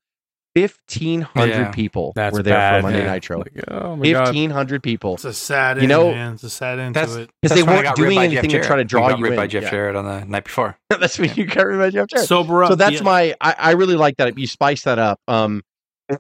Fifteen 0.56 1.20
hundred 1.22 1.50
Yeah. 1.50 1.72
people 1.72 2.14
That's 2.16 2.34
were 2.36 2.42
there 2.42 2.56
bad. 2.56 2.78
for 2.82 2.84
Monday 2.84 3.04
yeah. 3.04 3.12
Nitro. 3.14 3.40
Like, 3.40 3.52
oh 3.68 3.96
my 3.98 4.12
god. 4.12 4.26
Fifteen 4.28 4.50
hundred 4.52 4.82
people 4.84 5.16
It's 5.16 5.26
a 5.26 5.34
sad 5.34 5.76
You 5.78 5.84
end, 5.84 5.90
know, 5.90 6.12
man. 6.12 6.34
It's 6.36 6.44
a 6.44 6.50
sad 6.50 6.80
end 6.80 6.96
That's 6.96 7.14
to 7.14 7.22
it. 7.24 7.30
because 7.42 7.58
they 7.58 7.64
weren't 7.64 7.94
doing 7.98 8.16
by 8.16 8.28
Jeff 8.30 8.44
anything 8.44 8.62
to 8.62 8.66
try 8.66 8.78
to 8.78 8.86
draw 8.86 9.08
We 9.08 9.12
got 9.12 9.20
you 9.20 9.24
ripped 9.26 9.34
in. 9.34 9.38
by 9.38 9.48
Jeff 9.48 9.64
Yeah. 9.64 9.70
Jarrett 9.72 9.96
on 9.98 10.06
the 10.06 10.24
night 10.26 10.46
before. 10.46 10.78
That's 10.90 11.20
when 11.20 11.34
you 11.36 11.46
got 11.46 11.66
rid 11.68 11.82
of 11.82 11.94
Jeff 11.94 12.08
Jarrett. 12.08 12.28
Sober 12.28 12.64
up. 12.64 12.70
so 12.70 12.76
that's 12.76 12.96
yeah. 12.98 13.02
my 13.04 13.36
I, 13.42 13.56
I 13.60 13.72
really 13.72 13.96
like 13.96 14.16
that 14.18 14.38
you 14.40 14.48
spice 14.48 14.84
that 14.84 14.98
up 14.98 15.20
um 15.28 15.62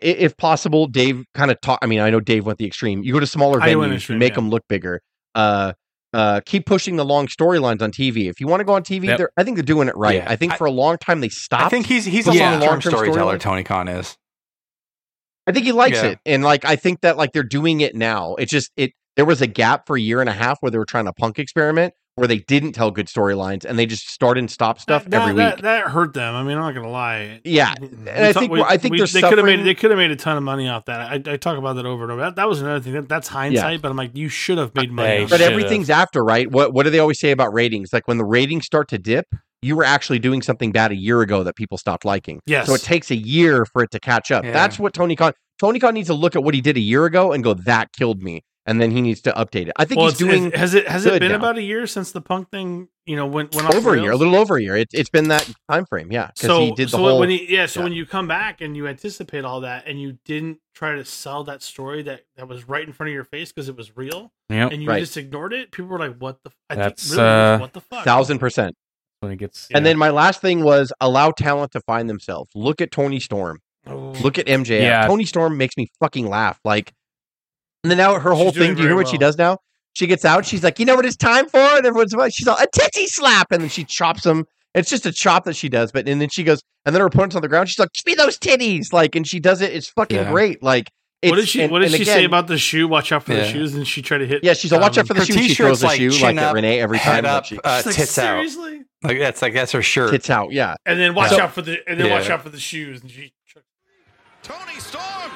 if 0.01 0.35
possible 0.35 0.87
dave 0.87 1.23
kind 1.33 1.49
of 1.51 1.61
talk 1.61 1.79
i 1.81 1.85
mean 1.85 1.99
i 2.01 2.09
know 2.09 2.19
dave 2.19 2.45
went 2.45 2.57
the 2.57 2.65
extreme 2.65 3.03
you 3.03 3.13
go 3.13 3.19
to 3.19 3.27
smaller 3.27 3.61
I 3.61 3.69
venues 3.69 3.93
extreme, 3.95 4.15
you 4.15 4.19
make 4.19 4.31
yeah. 4.31 4.35
them 4.35 4.49
look 4.49 4.63
bigger 4.67 4.99
uh 5.35 5.73
uh 6.11 6.41
keep 6.45 6.65
pushing 6.65 6.95
the 6.95 7.05
long 7.05 7.27
storylines 7.27 7.81
on 7.83 7.91
tv 7.91 8.27
if 8.29 8.41
you 8.41 8.47
want 8.47 8.61
to 8.61 8.63
go 8.65 8.73
on 8.73 8.81
tv 8.83 9.05
Yep. 9.05 9.17
they're 9.19 9.29
i 9.37 9.43
think 9.43 9.55
they're 9.57 9.63
doing 9.63 9.87
it 9.87 9.95
right 9.95 10.15
Yeah. 10.15 10.25
i 10.29 10.35
think 10.35 10.53
for 10.55 10.65
a 10.65 10.71
long 10.71 10.97
time 10.97 11.21
they 11.21 11.29
stopped 11.29 11.63
I 11.65 11.69
think 11.69 11.85
he's 11.85 12.03
he's 12.05 12.25
a 12.27 12.31
pushing 12.31 12.43
the 12.45 12.51
long-term 12.51 12.69
long-term 12.69 12.91
storyteller. 12.93 13.37
storyline. 13.37 13.39
Tony 13.41 13.63
Khan 13.63 13.87
is. 13.87 14.17
I 15.47 15.51
think 15.51 15.65
he 15.65 15.71
likes 15.71 16.01
Yeah. 16.01 16.09
it 16.11 16.19
and 16.25 16.43
like 16.43 16.65
i 16.65 16.75
think 16.75 17.01
that 17.01 17.17
like 17.17 17.31
they're 17.33 17.43
doing 17.43 17.81
it 17.81 17.95
now 17.95 18.35
it's 18.35 18.51
just 18.51 18.71
it 18.77 18.91
there 19.15 19.25
was 19.25 19.41
a 19.41 19.47
gap 19.47 19.85
for 19.87 19.95
a 19.95 20.01
year 20.01 20.19
and 20.21 20.29
a 20.29 20.33
half 20.33 20.57
where 20.61 20.71
they 20.71 20.77
were 20.77 20.85
trying 20.85 21.05
to 21.05 21.13
punk 21.13 21.39
experiment 21.39 21.93
where 22.17 22.27
they 22.29 22.37
didn't 22.39 22.71
tell 22.71 22.91
good 22.91 23.07
storylines 23.07 23.65
and 23.65 23.77
they 23.77 23.85
just 23.85 24.09
start 24.09 24.37
and 24.37 24.49
stop 24.49 24.79
stuff 24.79 25.03
that, 25.05 25.21
every 25.21 25.33
that, 25.35 25.55
week 25.55 25.61
That, 25.63 25.83
that 25.83 25.91
hurt 25.91 26.13
them. 26.13 26.33
I 26.33 26.43
mean, 26.43 26.55
I'm 26.57 26.63
not 26.63 26.73
gonna 26.73 26.89
lie. 26.89 27.41
yeah 27.43 27.73
We 27.81 27.87
and 27.89 28.09
i 28.09 28.31
thought- 28.33 28.39
think 28.39 28.51
we- 28.53 28.61
i 28.63 28.77
think 28.77 28.91
we- 28.93 28.97
they're 28.99 29.07
they 29.07 29.21
could 29.21 29.37
have 29.37 29.45
made 29.45 29.65
they 29.65 29.75
could 29.75 29.91
have 29.91 29.97
made 29.97 30.11
a 30.11 30.15
ton 30.15 30.37
of 30.37 30.43
money 30.43 30.69
off 30.69 30.85
that. 30.85 31.01
I, 31.01 31.33
I 31.33 31.35
talk 31.37 31.57
about 31.57 31.73
that 31.75 31.85
over 31.85 32.03
and 32.03 32.11
over. 32.13 32.21
That, 32.21 32.37
that 32.37 32.47
was 32.47 32.61
another 32.61 32.79
thing. 32.79 32.93
That, 32.93 33.09
that's 33.09 33.27
hindsight, 33.27 33.81
but 33.81 33.91
I'm 33.91 33.97
like, 33.97 34.15
you 34.15 34.29
should 34.29 34.57
have 34.57 34.73
made 34.75 34.91
money. 34.93 35.23
But 35.25 35.39
should've. 35.39 35.51
everything's 35.51 35.89
after, 35.89 36.23
right? 36.23 36.49
What 36.49 36.73
what 36.73 36.83
do 36.83 36.89
they 36.89 36.99
always 36.99 37.19
say 37.19 37.31
about 37.31 37.53
ratings? 37.53 37.91
Like 37.91 38.07
when 38.07 38.17
the 38.17 38.25
ratings 38.25 38.65
start 38.65 38.87
to 38.89 38.97
dip, 38.97 39.27
you 39.65 39.75
were 39.75 39.83
actually 39.83 40.19
doing 40.19 40.41
something 40.41 40.71
bad 40.71 40.91
a 40.91 40.95
year 40.95 41.21
ago 41.21 41.43
that 41.43 41.55
people 41.55 41.77
stopped 41.77 42.05
liking. 42.05 42.39
Yes. 42.45 42.67
So 42.67 42.73
it 42.75 42.81
takes 42.81 43.11
a 43.11 43.15
year 43.15 43.65
for 43.65 43.83
it 43.83 43.91
to 43.91 43.99
catch 43.99 44.31
up. 44.31 44.43
Yeah. 44.43 44.51
That's 44.51 44.77
what 44.79 44.93
Tony 44.93 45.15
Khan 45.15 45.33
Tony 45.59 45.79
Khan 45.79 45.93
needs 45.93 46.07
to 46.09 46.13
look 46.13 46.35
at 46.35 46.43
what 46.43 46.53
he 46.53 46.61
did 46.61 46.77
a 46.77 46.81
year 46.81 47.05
ago 47.05 47.31
and 47.31 47.43
go, 47.43 47.53
that 47.53 47.91
killed 47.93 48.21
me. 48.21 48.43
And 48.67 48.81
then 48.81 48.89
he 48.89 48.99
needs 48.99 49.21
to 49.21 49.31
update 49.33 49.67
it. 49.67 49.73
I 49.77 49.85
think 49.85 49.99
well, 49.99 50.09
he's 50.09 50.17
doing 50.17 50.45
it's- 50.47 50.59
has 50.59 50.73
it 50.73 50.87
has 50.87 51.05
it 51.05 51.19
been 51.19 51.29
now. 51.31 51.37
about 51.37 51.57
a 51.59 51.61
year 51.61 51.85
since 51.85 52.11
the 52.11 52.19
punk 52.21 52.49
thing? 52.49 52.87
You 53.05 53.15
know, 53.15 53.27
went 53.27 53.53
went 53.53 53.67
off 53.67 53.75
over 53.75 53.93
a 53.93 54.01
year, 54.01 54.09
a 54.11 54.15
little 54.17 54.35
over 54.35 54.57
a 54.57 54.61
year. 54.63 54.75
It, 54.75 54.87
it's 54.91 55.11
been 55.11 55.27
that 55.27 55.47
time 55.69 55.85
frame, 55.85 56.11
yeah. 56.11 56.31
Because 56.33 56.47
So 56.47 56.59
he 56.61 56.71
did 56.71 56.87
the 56.87 56.93
so 56.93 56.97
whole 56.97 57.19
when 57.19 57.29
he 57.29 57.45
yeah. 57.53 57.67
So 57.67 57.79
yeah. 57.79 57.83
when 57.83 57.93
you 57.93 58.07
come 58.07 58.27
back 58.27 58.61
and 58.61 58.75
you 58.75 58.87
anticipate 58.87 59.45
all 59.45 59.61
that, 59.61 59.83
and 59.85 60.01
you 60.01 60.17
didn't 60.25 60.57
try 60.73 60.95
to 60.95 61.05
sell 61.05 61.43
that 61.43 61.61
story 61.61 62.01
that 62.01 62.21
that 62.37 62.47
was 62.47 62.67
right 62.67 62.83
in 62.85 62.91
front 62.91 63.09
of 63.09 63.13
your 63.13 63.23
face 63.23 63.51
because 63.51 63.69
it 63.69 63.77
was 63.77 63.95
real, 63.95 64.31
Yep. 64.49 64.71
and 64.71 64.81
you 64.81 64.89
Right. 64.89 64.99
just 64.99 65.15
ignored 65.17 65.53
it, 65.53 65.69
people 65.71 65.89
were 65.91 65.99
like, 65.99 66.17
"What 66.17 66.41
the? 66.43 66.49
F-? 66.49 66.55
I 66.71 66.75
That's, 66.75 67.03
think 67.09 67.17
really, 67.19 67.29
uh, 67.29 67.59
what 67.59 67.73
the 67.73 67.81
fuck?" 67.81 68.03
thousand 68.03 68.39
percent. 68.39 68.75
When 69.25 69.33
it 69.33 69.37
gets 69.37 69.67
And 69.73 69.85
then 69.85 69.97
my 69.97 70.09
last 70.09 70.41
thing 70.41 70.63
was 70.63 70.93
allow 71.01 71.31
talent 71.31 71.71
to 71.73 71.81
find 71.81 72.09
themselves. 72.09 72.49
Look 72.55 72.79
at 72.81 72.91
Toni 72.91 73.19
Storm. 73.19 73.59
Oh. 73.87 74.11
Look 74.21 74.37
at 74.39 74.45
MJF. 74.47 74.81
Yeah. 74.81 75.05
Toni 75.07 75.25
Storm 75.25 75.57
makes 75.57 75.75
me 75.77 75.87
fucking 75.99 76.27
laugh. 76.27 76.59
Like, 76.63 76.93
and 77.83 77.91
then 77.91 77.97
now 77.97 78.19
her 78.19 78.33
whole 78.33 78.51
She's 78.51 78.57
thing. 78.61 78.73
Do 78.75 78.81
you 78.81 78.87
hear 78.87 78.95
very 78.95 78.95
what 78.95 79.07
she 79.07 79.17
does 79.17 79.37
now? 79.37 79.59
She 79.93 80.07
gets 80.07 80.25
out. 80.25 80.45
She's 80.45 80.63
like, 80.63 80.79
you 80.79 80.85
know 80.85 80.95
what 80.95 81.05
it's 81.05 81.15
time 81.15 81.47
for? 81.47 81.59
And 81.59 81.85
everyone's 81.85 82.13
like, 82.13 82.33
she's 82.33 82.47
all 82.47 82.57
a 82.57 82.67
titty 82.67 83.07
slap, 83.07 83.51
and 83.51 83.61
then 83.61 83.69
she 83.69 83.83
chops 83.83 84.25
him. 84.25 84.45
It's 84.73 84.89
just 84.89 85.05
a 85.05 85.11
chop 85.11 85.45
that 85.45 85.55
she 85.55 85.69
does, 85.69 85.91
but 85.91 86.07
and 86.09 86.19
then 86.19 86.27
she 86.29 86.43
goes, 86.43 86.61
and 86.85 86.93
then 86.93 86.99
her 86.99 87.07
opponent's 87.07 87.35
on 87.35 87.41
the 87.41 87.47
ground. 87.47 87.69
She's 87.69 87.79
like, 87.79 87.93
give 87.93 88.05
me 88.11 88.15
those 88.15 88.37
titties, 88.37 88.91
like, 88.91 89.15
and 89.15 89.25
she 89.25 89.39
does 89.39 89.61
it. 89.61 89.71
It's 89.73 89.87
fucking 89.89 90.17
Yeah. 90.17 90.31
great. 90.31 90.61
Like, 90.61 90.89
what 91.23 91.29
it's- 91.33 91.39
did 91.45 91.49
she 91.49 91.61
and- 91.61 91.71
What 91.71 91.79
did 91.79 91.89
and 91.93 91.95
she 91.95 92.03
say 92.03 92.25
about 92.25 92.47
the 92.47 92.57
shoe? 92.57 92.87
Watch 92.89 93.11
out 93.13 93.23
for 93.23 93.33
the 93.33 93.45
shoes, 93.47 93.73
and 93.73 93.87
she 93.87 94.01
tried 94.01 94.17
to 94.17 94.27
hit. 94.27 94.43
Yeah, 94.43 94.51
she's 94.53 94.71
like, 94.73 94.81
watch 94.81 94.97
out 94.97 95.07
for 95.07 95.13
the 95.13 95.21
Her 95.21 95.25
shoe. 95.27 95.33
She 95.33 95.39
t-shirt's 95.47 95.57
throws 95.57 95.83
a 95.83 95.85
like 95.85 95.97
shoe 95.97 96.11
chin 96.11 96.35
like 96.35 96.37
at 96.45 96.53
Renee 96.53 96.79
every 96.81 96.99
time. 96.99 97.23
up, 97.25 97.45
she 97.45 97.57
uh, 97.63 97.77
She's 97.77 97.85
like, 97.85 97.95
tits 97.95 98.17
out. 98.17 98.23
seriously? 98.49 98.81
Like 99.05 99.19
that's 99.19 99.41
like 99.41 99.53
that's 99.53 99.71
her 99.73 99.81
shirt. 99.81 100.11
tits 100.11 100.29
out. 100.29 100.51
Yeah. 100.51 100.75
And 100.85 100.99
then 100.99 101.13
watch 101.15 101.31
Yeah. 101.31 101.43
out 101.43 101.53
for 101.53 101.61
the 101.61 101.77
and 101.87 101.99
then 101.99 102.09
watch 102.09 102.29
out 102.29 102.41
for 102.43 102.49
the 102.49 102.59
shoes. 102.59 103.01
And 103.01 103.11
she 103.11 103.31
Toni 104.43 104.79
Storm, 104.79 105.31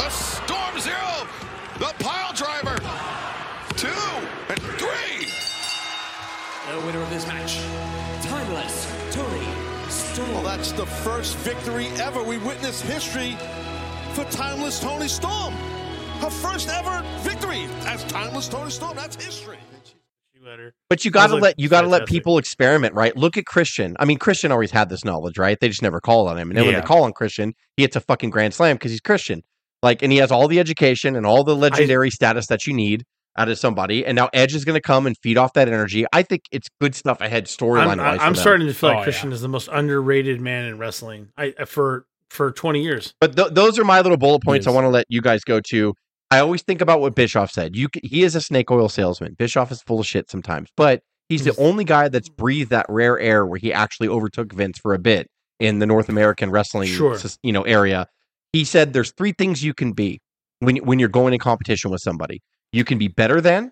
a 0.00 0.10
Storm 0.10 0.78
Zero, 0.78 1.26
the 1.78 1.94
pile 2.04 2.32
driver, 2.34 2.76
two 3.76 3.88
and 4.48 4.60
three. 4.78 5.26
The 6.72 6.86
winner 6.86 7.00
of 7.00 7.10
this 7.10 7.26
match, 7.26 7.58
Timeless 8.26 8.86
Toni 9.14 9.46
Storm. 9.88 10.32
Well, 10.34 10.42
that's 10.42 10.72
the 10.72 10.84
first 10.86 11.36
victory 11.38 11.86
ever. 12.00 12.22
We 12.22 12.38
witnessed 12.38 12.82
history 12.84 13.36
for 14.14 14.24
Timeless 14.24 14.80
Toni 14.80 15.08
Storm. 15.08 15.54
Her 16.20 16.30
first 16.30 16.68
ever 16.68 17.02
victory 17.20 17.68
as 17.86 18.04
Timeless 18.04 18.48
Toni 18.48 18.70
Storm. 18.70 18.96
That's 18.96 19.22
history. 19.22 19.58
She 20.46 20.50
let 20.50 20.58
her. 20.58 20.74
But 20.88 21.04
you 21.04 21.10
got 21.10 21.28
to 21.28 21.34
like, 21.34 21.42
let 21.42 21.60
you 21.60 21.68
got 21.68 21.82
to 21.82 21.88
let 21.88 22.06
people 22.06 22.38
experiment, 22.38 22.94
right? 22.94 23.16
Look 23.16 23.36
at 23.36 23.46
Christian. 23.46 23.96
I 23.98 24.04
mean, 24.04 24.18
Christian 24.18 24.52
always 24.52 24.70
had 24.70 24.88
this 24.88 25.04
knowledge, 25.04 25.38
right? 25.38 25.58
They 25.60 25.68
just 25.68 25.82
never 25.82 26.00
called 26.00 26.28
on 26.28 26.38
him. 26.38 26.50
And 26.50 26.58
then 26.58 26.66
when 26.66 26.74
they 26.74 26.82
call 26.82 27.04
on 27.04 27.12
Christian, 27.12 27.54
he 27.76 27.82
hits 27.82 27.96
a 27.96 28.00
fucking 28.00 28.30
grand 28.30 28.54
slam 28.54 28.76
because 28.76 28.90
he's 28.90 29.00
Christian. 29.00 29.42
Like, 29.82 30.02
and 30.02 30.10
he 30.10 30.18
has 30.18 30.30
all 30.32 30.48
the 30.48 30.58
education 30.58 31.16
and 31.16 31.26
all 31.26 31.44
the 31.44 31.54
legendary 31.54 32.10
status 32.10 32.46
that 32.46 32.66
you 32.66 32.72
need 32.72 33.04
out 33.38 33.48
of 33.48 33.58
somebody. 33.58 34.04
And 34.06 34.16
now 34.16 34.30
Edge 34.32 34.54
is 34.54 34.64
going 34.64 34.74
to 34.74 34.80
come 34.80 35.06
and 35.06 35.16
feed 35.18 35.36
off 35.36 35.52
that 35.52 35.68
energy. 35.68 36.06
I 36.12 36.22
think 36.22 36.44
it's 36.50 36.68
good 36.80 36.94
stuff 36.94 37.20
ahead 37.20 37.44
storyline 37.44 37.92
I'm, 37.92 37.98
wise. 37.98 38.18
I'm 38.22 38.34
starting 38.34 38.66
to 38.66 38.74
feel 38.74 38.90
like 38.90 38.96
Oh, 38.96 39.00
yeah. 39.00 39.04
Christian 39.04 39.32
is 39.32 39.42
the 39.42 39.48
most 39.48 39.68
underrated 39.70 40.40
man 40.40 40.64
in 40.64 40.78
wrestling. 40.78 41.28
I 41.36 41.54
uh, 41.58 41.66
for 41.66 42.06
for 42.30 42.50
20 42.50 42.82
years. 42.82 43.14
But 43.20 43.36
th- 43.36 43.50
those 43.52 43.78
are 43.78 43.84
my 43.84 44.00
little 44.00 44.16
bullet 44.16 44.42
points. 44.42 44.66
I 44.66 44.70
want 44.70 44.84
to 44.84 44.88
let 44.88 45.04
you 45.08 45.20
guys 45.20 45.44
go 45.44 45.60
to. 45.60 45.94
I 46.30 46.40
always 46.40 46.62
think 46.62 46.80
about 46.80 47.00
what 47.00 47.14
Bischoff 47.14 47.50
said. 47.50 47.76
You, 47.76 47.88
he 48.02 48.22
is 48.22 48.34
a 48.34 48.40
snake 48.40 48.70
oil 48.70 48.88
salesman. 48.88 49.34
Bischoff 49.34 49.70
is 49.70 49.82
full 49.82 50.00
of 50.00 50.06
shit 50.06 50.30
sometimes, 50.30 50.70
but 50.76 51.02
he's 51.28 51.44
the 51.44 51.50
mm-hmm. 51.52 51.62
only 51.62 51.84
guy 51.84 52.08
that's 52.08 52.28
breathed 52.28 52.70
that 52.70 52.86
rare 52.88 53.18
air 53.18 53.46
where 53.46 53.58
he 53.58 53.72
actually 53.72 54.08
overtook 54.08 54.52
Vince 54.52 54.78
for 54.78 54.92
a 54.92 54.98
bit 54.98 55.28
in 55.60 55.78
the 55.78 55.86
North 55.86 56.08
American 56.08 56.50
wrestling, 56.50 56.88
Sure. 56.88 57.18
you 57.42 57.52
know, 57.52 57.62
area. 57.62 58.08
He 58.52 58.64
said 58.64 58.92
there's 58.92 59.12
three 59.12 59.32
things 59.32 59.62
you 59.62 59.74
can 59.74 59.92
be 59.92 60.20
when 60.60 60.76
when 60.78 60.98
you're 60.98 61.08
going 61.08 61.32
in 61.32 61.38
competition 61.38 61.90
with 61.90 62.00
somebody. 62.00 62.42
You 62.72 62.84
can 62.84 62.98
be 62.98 63.08
better 63.08 63.40
than, 63.40 63.70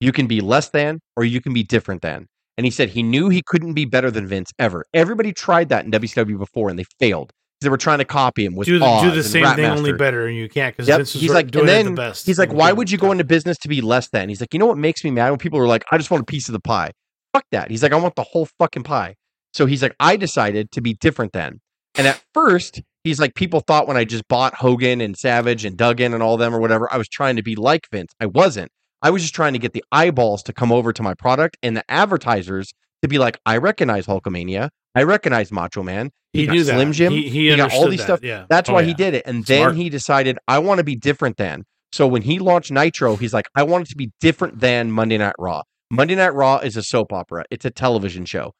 you 0.00 0.12
can 0.12 0.26
be 0.26 0.40
less 0.40 0.68
than, 0.68 1.00
or 1.16 1.24
you 1.24 1.40
can 1.40 1.52
be 1.52 1.62
different 1.62 2.02
than. 2.02 2.26
And 2.56 2.64
he 2.64 2.70
said 2.70 2.90
he 2.90 3.02
knew 3.02 3.28
he 3.28 3.42
couldn't 3.44 3.74
be 3.74 3.84
better 3.84 4.10
than 4.10 4.26
Vince 4.26 4.52
ever. 4.58 4.84
Everybody 4.94 5.32
tried 5.32 5.70
that 5.70 5.84
in 5.84 5.90
WCW 5.90 6.38
before 6.38 6.68
and 6.68 6.78
they 6.78 6.84
failed. 7.00 7.32
They 7.64 7.70
were 7.70 7.76
trying 7.76 7.98
to 7.98 8.04
copy 8.04 8.44
him 8.44 8.54
with 8.54 8.66
Do 8.66 8.78
the, 8.78 9.00
do 9.02 9.10
the 9.10 9.22
same 9.22 9.44
thing, 9.56 9.64
only 9.64 9.92
better, 9.92 10.26
and 10.26 10.36
you 10.36 10.48
can't 10.48 10.74
because 10.76 10.86
Yep. 10.88 10.98
Vince 10.98 11.14
is 11.16 11.20
He's 11.22 11.32
like, 11.32 11.50
doing 11.50 11.66
then 11.66 11.86
the 11.86 11.90
best. 11.92 12.26
he's 12.26 12.38
like, 12.38 12.52
why 12.52 12.72
would 12.72 12.90
you 12.90 12.98
go 12.98 13.10
into 13.12 13.24
business 13.24 13.58
to 13.58 13.68
be 13.68 13.80
less 13.80 14.08
than? 14.10 14.28
He's 14.28 14.40
like, 14.40 14.52
you 14.54 14.60
know 14.60 14.66
what 14.66 14.78
makes 14.78 15.02
me 15.04 15.10
mad 15.10 15.30
when 15.30 15.38
people 15.38 15.58
are 15.58 15.66
like, 15.66 15.84
I 15.90 15.98
just 15.98 16.10
want 16.10 16.22
a 16.22 16.26
piece 16.26 16.48
of 16.48 16.52
the 16.52 16.60
pie. 16.60 16.92
Fuck 17.32 17.44
that. 17.50 17.70
He's 17.70 17.82
like, 17.82 17.92
I 17.92 17.96
want 17.96 18.14
the 18.14 18.22
whole 18.22 18.46
fucking 18.58 18.84
pie. 18.84 19.16
So 19.52 19.66
he's 19.66 19.82
like, 19.82 19.94
I 19.98 20.16
decided 20.16 20.70
to 20.72 20.80
be 20.80 20.94
different 20.94 21.32
than. 21.32 21.60
And 21.96 22.06
at 22.06 22.20
first, 22.32 22.82
he's 23.04 23.20
like, 23.20 23.34
people 23.34 23.60
thought 23.60 23.86
when 23.88 23.96
I 23.96 24.04
just 24.04 24.26
bought 24.28 24.54
Hogan 24.54 25.00
and 25.00 25.16
Savage 25.16 25.64
and 25.64 25.76
Duggan 25.76 26.12
and 26.14 26.22
all 26.22 26.36
them 26.36 26.54
or 26.54 26.60
whatever, 26.60 26.88
I 26.92 26.96
was 26.98 27.08
trying 27.08 27.36
to 27.36 27.42
be 27.42 27.54
like 27.56 27.88
Vince. 27.90 28.12
I 28.20 28.26
wasn't. 28.26 28.70
I 29.02 29.10
was 29.10 29.22
just 29.22 29.34
trying 29.34 29.52
to 29.52 29.58
get 29.58 29.72
the 29.74 29.84
eyeballs 29.92 30.42
to 30.44 30.52
come 30.52 30.72
over 30.72 30.92
to 30.92 31.02
my 31.02 31.14
product 31.14 31.56
and 31.62 31.76
the 31.76 31.84
advertisers 31.90 32.72
to 33.02 33.08
be 33.08 33.18
like, 33.18 33.38
I 33.46 33.58
recognize 33.58 34.06
Hulkamania. 34.06 34.70
I 34.94 35.02
recognize 35.02 35.50
Macho 35.50 35.82
Man. 35.82 36.10
He 36.32 36.46
got 36.46 36.52
knew 36.52 36.64
that. 36.64 36.74
Slim 36.74 36.92
Jim. 36.92 37.12
He, 37.12 37.28
he, 37.28 37.50
He 37.50 37.56
got 37.56 37.72
all 37.72 37.88
these 37.88 37.98
that, 38.00 38.04
stuff. 38.04 38.20
Yeah. 38.22 38.46
That's 38.48 38.68
Oh, 38.70 38.74
why 38.74 38.80
yeah. 38.80 38.86
he 38.86 38.94
did 38.94 39.14
it. 39.14 39.22
And 39.26 39.44
then 39.46 39.74
he 39.76 39.88
decided, 39.88 40.38
I 40.48 40.58
want 40.58 40.78
to 40.78 40.84
be 40.84 40.96
different 40.96 41.36
than. 41.36 41.64
So 41.92 42.06
when 42.06 42.22
he 42.22 42.38
launched 42.40 42.70
Nitro, 42.72 43.16
he's 43.16 43.32
like, 43.32 43.46
I 43.54 43.62
want 43.62 43.86
it 43.86 43.90
to 43.90 43.96
be 43.96 44.10
different 44.20 44.60
than 44.60 44.90
Monday 44.90 45.16
Night 45.18 45.34
Raw. 45.38 45.62
Monday 45.90 46.16
Night 46.16 46.34
Raw 46.34 46.58
is 46.58 46.76
a 46.76 46.82
soap 46.82 47.12
opera, 47.12 47.44
it's 47.50 47.64
a 47.64 47.70
television 47.70 48.24
show. 48.24 48.52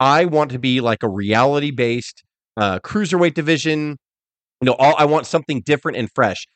I 0.00 0.24
want 0.24 0.50
to 0.52 0.58
be 0.58 0.80
like 0.80 1.02
a 1.02 1.08
reality 1.08 1.70
based 1.70 2.22
uh, 2.56 2.78
cruiserweight 2.80 3.34
division. 3.34 3.96
You 4.60 4.66
know, 4.66 4.76
all, 4.78 4.94
I 4.98 5.04
want 5.04 5.26
something 5.26 5.62
different 5.64 5.98
and 5.98 6.08
fresh. 6.14 6.46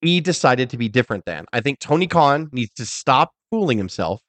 He 0.00 0.20
decided 0.20 0.70
to 0.70 0.76
be 0.76 0.88
different 0.88 1.24
than. 1.26 1.44
I 1.52 1.60
think 1.60 1.78
Tony 1.78 2.06
Khan 2.06 2.48
needs 2.52 2.70
to 2.76 2.86
stop 2.86 3.30
fooling 3.50 3.76
himself 3.78 4.20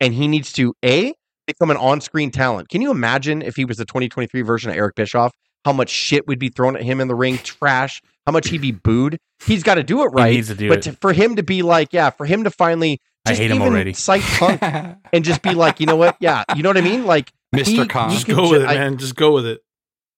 and 0.00 0.14
he 0.14 0.26
needs 0.28 0.52
to, 0.54 0.72
A, 0.84 1.14
become 1.54 1.70
an 1.70 1.76
on 1.76 2.00
screen 2.00 2.30
talent. 2.30 2.68
Can 2.68 2.80
you 2.82 2.90
imagine 2.90 3.42
if 3.42 3.56
he 3.56 3.64
was 3.64 3.76
the 3.76 3.84
2023 3.84 4.42
version 4.42 4.70
of 4.70 4.76
Eric 4.76 4.94
Bischoff? 4.96 5.32
How 5.64 5.72
much 5.72 5.90
shit 5.90 6.26
would 6.26 6.38
be 6.40 6.48
thrown 6.48 6.74
at 6.76 6.82
him 6.82 7.00
in 7.00 7.06
the 7.08 7.14
ring, 7.14 7.38
trash, 7.38 8.02
how 8.26 8.32
much 8.32 8.48
he'd 8.48 8.60
be 8.60 8.72
booed. 8.72 9.18
He's 9.46 9.62
got 9.62 9.76
to 9.76 9.84
do 9.84 10.02
it 10.02 10.10
He 10.10 10.16
right. 10.16 10.32
needs 10.34 10.48
to 10.48 10.54
do 10.56 10.68
but 10.68 10.78
it. 10.78 10.82
to, 10.82 10.92
for 11.00 11.12
him 11.12 11.36
to 11.36 11.42
be 11.44 11.62
like, 11.62 11.92
yeah, 11.92 12.10
for 12.10 12.26
him 12.26 12.42
to 12.44 12.50
finally 12.50 13.00
I 13.24 13.30
just 13.30 13.40
hate 13.40 13.50
him 13.52 13.62
already. 13.62 13.92
cite 13.92 14.22
Punk 14.22 14.60
and 15.12 15.24
just 15.24 15.40
be 15.42 15.54
like, 15.54 15.78
you 15.78 15.86
know 15.86 15.94
what? 15.96 16.16
Yeah, 16.20 16.42
you 16.56 16.62
know 16.64 16.68
what 16.70 16.76
I 16.78 16.80
mean? 16.80 17.06
Like 17.06 17.32
Mr. 17.54 17.64
he- 17.66 17.86
Khan. 17.86 18.08
he 18.10 18.14
Just 18.16 18.26
could 18.26 18.34
go 18.36 18.46
ju- 18.46 18.52
with 18.54 18.62
it, 18.62 18.68
I- 18.68 18.74
man. 18.74 18.96
Just 18.98 19.14
go 19.14 19.30
with 19.32 19.46
it. 19.46 19.60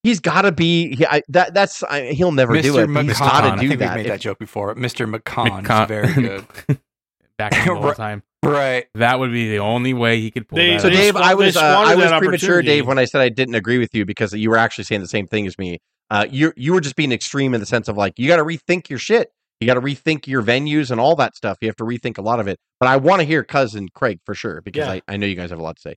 he's 0.03 0.21
got 0.21 0.43
to 0.43 0.53
be. 0.53 0.97
He, 0.97 1.05
I, 1.07 1.21
that 1.29 1.53
that's 1.53 1.83
I, 1.83 2.13
he'll 2.13 2.33
never 2.33 2.59
do 2.63 2.79
it. 2.79 2.87
but 2.87 3.05
He's 3.05 3.17
McCon. 3.19 3.19
got 3.19 3.55
to 3.57 3.61
do 3.61 3.69
think 3.69 3.81
that. 3.81 3.89
we've 3.89 3.97
made 3.97 4.07
If- 4.07 4.13
that 4.13 4.21
joke 4.21 4.39
before. 4.39 4.75
Mr. 4.75 5.07
McCon 5.15 5.63
McCon- 5.63 5.83
is 5.83 5.89
very 5.89 6.13
good. 6.15 6.47
Back 7.37 7.53
in 7.53 7.75
the 7.75 7.81
whole 7.81 7.93
time. 7.95 8.23
Right. 8.45 8.87
That 8.95 9.19
would 9.19 9.33
be 9.33 9.51
the 9.51 9.59
only 9.59 9.95
way 9.95 10.21
he 10.21 10.31
could 10.31 10.49
pull 10.49 10.57
They- 10.57 10.71
that 10.73 10.81
So 10.83 10.89
off. 10.89 10.95
They 10.95 11.01
Dave, 11.01 11.17
I 11.17 11.35
was 11.35 11.57
uh, 11.57 11.61
I 11.61 11.95
was 11.95 12.11
premature. 12.13 12.63
Dave, 12.63 12.87
when 12.87 12.99
I 12.99 13.05
said 13.05 13.21
I 13.21 13.29
didn't 13.29 13.55
agree 13.55 13.79
with 13.79 13.95
you 13.95 14.05
because 14.05 14.33
you 14.33 14.51
were 14.51 14.57
actually 14.57 14.85
saying 14.85 15.01
the 15.01 15.09
same 15.09 15.27
thing 15.27 15.47
as 15.47 15.59
me. 15.59 15.79
Uh, 16.11 16.27
you 16.31 16.53
you 16.57 16.73
were 16.75 16.81
just 16.81 16.97
being 16.97 17.13
extreme 17.13 17.55
in 17.55 17.61
the 17.61 17.67
sense 17.67 17.89
of 17.89 17.97
like 17.97 18.19
you 18.19 18.29
got 18.29 18.37
to 18.37 18.45
rethink 18.45 18.89
your 18.89 18.99
shit. 18.99 19.31
You 19.61 19.67
got 19.67 19.75
to 19.75 19.81
rethink 19.81 20.27
your 20.27 20.43
venues 20.43 20.91
and 20.91 21.01
all 21.01 21.17
that 21.17 21.35
stuff. 21.37 21.59
You 21.61 21.69
have 21.69 21.77
to 21.77 21.85
rethink 21.85 22.19
a 22.19 22.23
lot 22.23 22.41
of 22.41 22.49
it. 22.49 22.59
But 22.81 22.89
I 22.89 22.97
want 22.99 23.21
to 23.21 23.25
hear 23.25 23.43
cousin 23.45 23.89
Craig 23.95 24.21
for 24.27 24.35
sure 24.35 24.61
because 24.61 24.87
Yeah. 24.87 24.93
I, 24.93 25.03
I 25.09 25.17
know 25.17 25.27
you 25.27 25.37
guys 25.37 25.51
have 25.51 25.59
a 25.59 25.63
lot 25.63 25.77
to 25.77 25.83
say. 25.83 25.95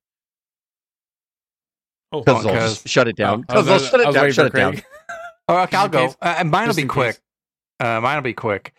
Oh, 2.14 2.24
Cuz 2.24 2.46
on, 2.46 2.48
I'll 2.56 2.68
cuz. 2.70 2.84
shut 2.86 3.08
it 3.08 3.18
down. 3.18 3.44
Oh, 3.50 3.54
I 3.54 3.58
was- 3.58 3.68
Cuz 3.68 3.72
I'll 3.72 3.90
shut 3.90 4.00
it 4.00 4.14
down. 4.14 4.32
Shut 4.32 4.52
for 4.52 4.58
it 4.58 4.60
down. 4.60 4.82
Oh, 5.50 5.58
okay, 5.64 5.78
I'll 5.78 5.90
go. 5.90 6.06
Uh, 6.22 6.36
and 6.40 6.50
mine 6.50 6.64
will 6.64 6.68
Just 6.70 6.78
be 6.78 6.86
quick. 6.86 7.20
Uh, 7.80 8.00
mine 8.02 8.16
will 8.16 8.22
be 8.24 8.34
quick. 8.34 8.74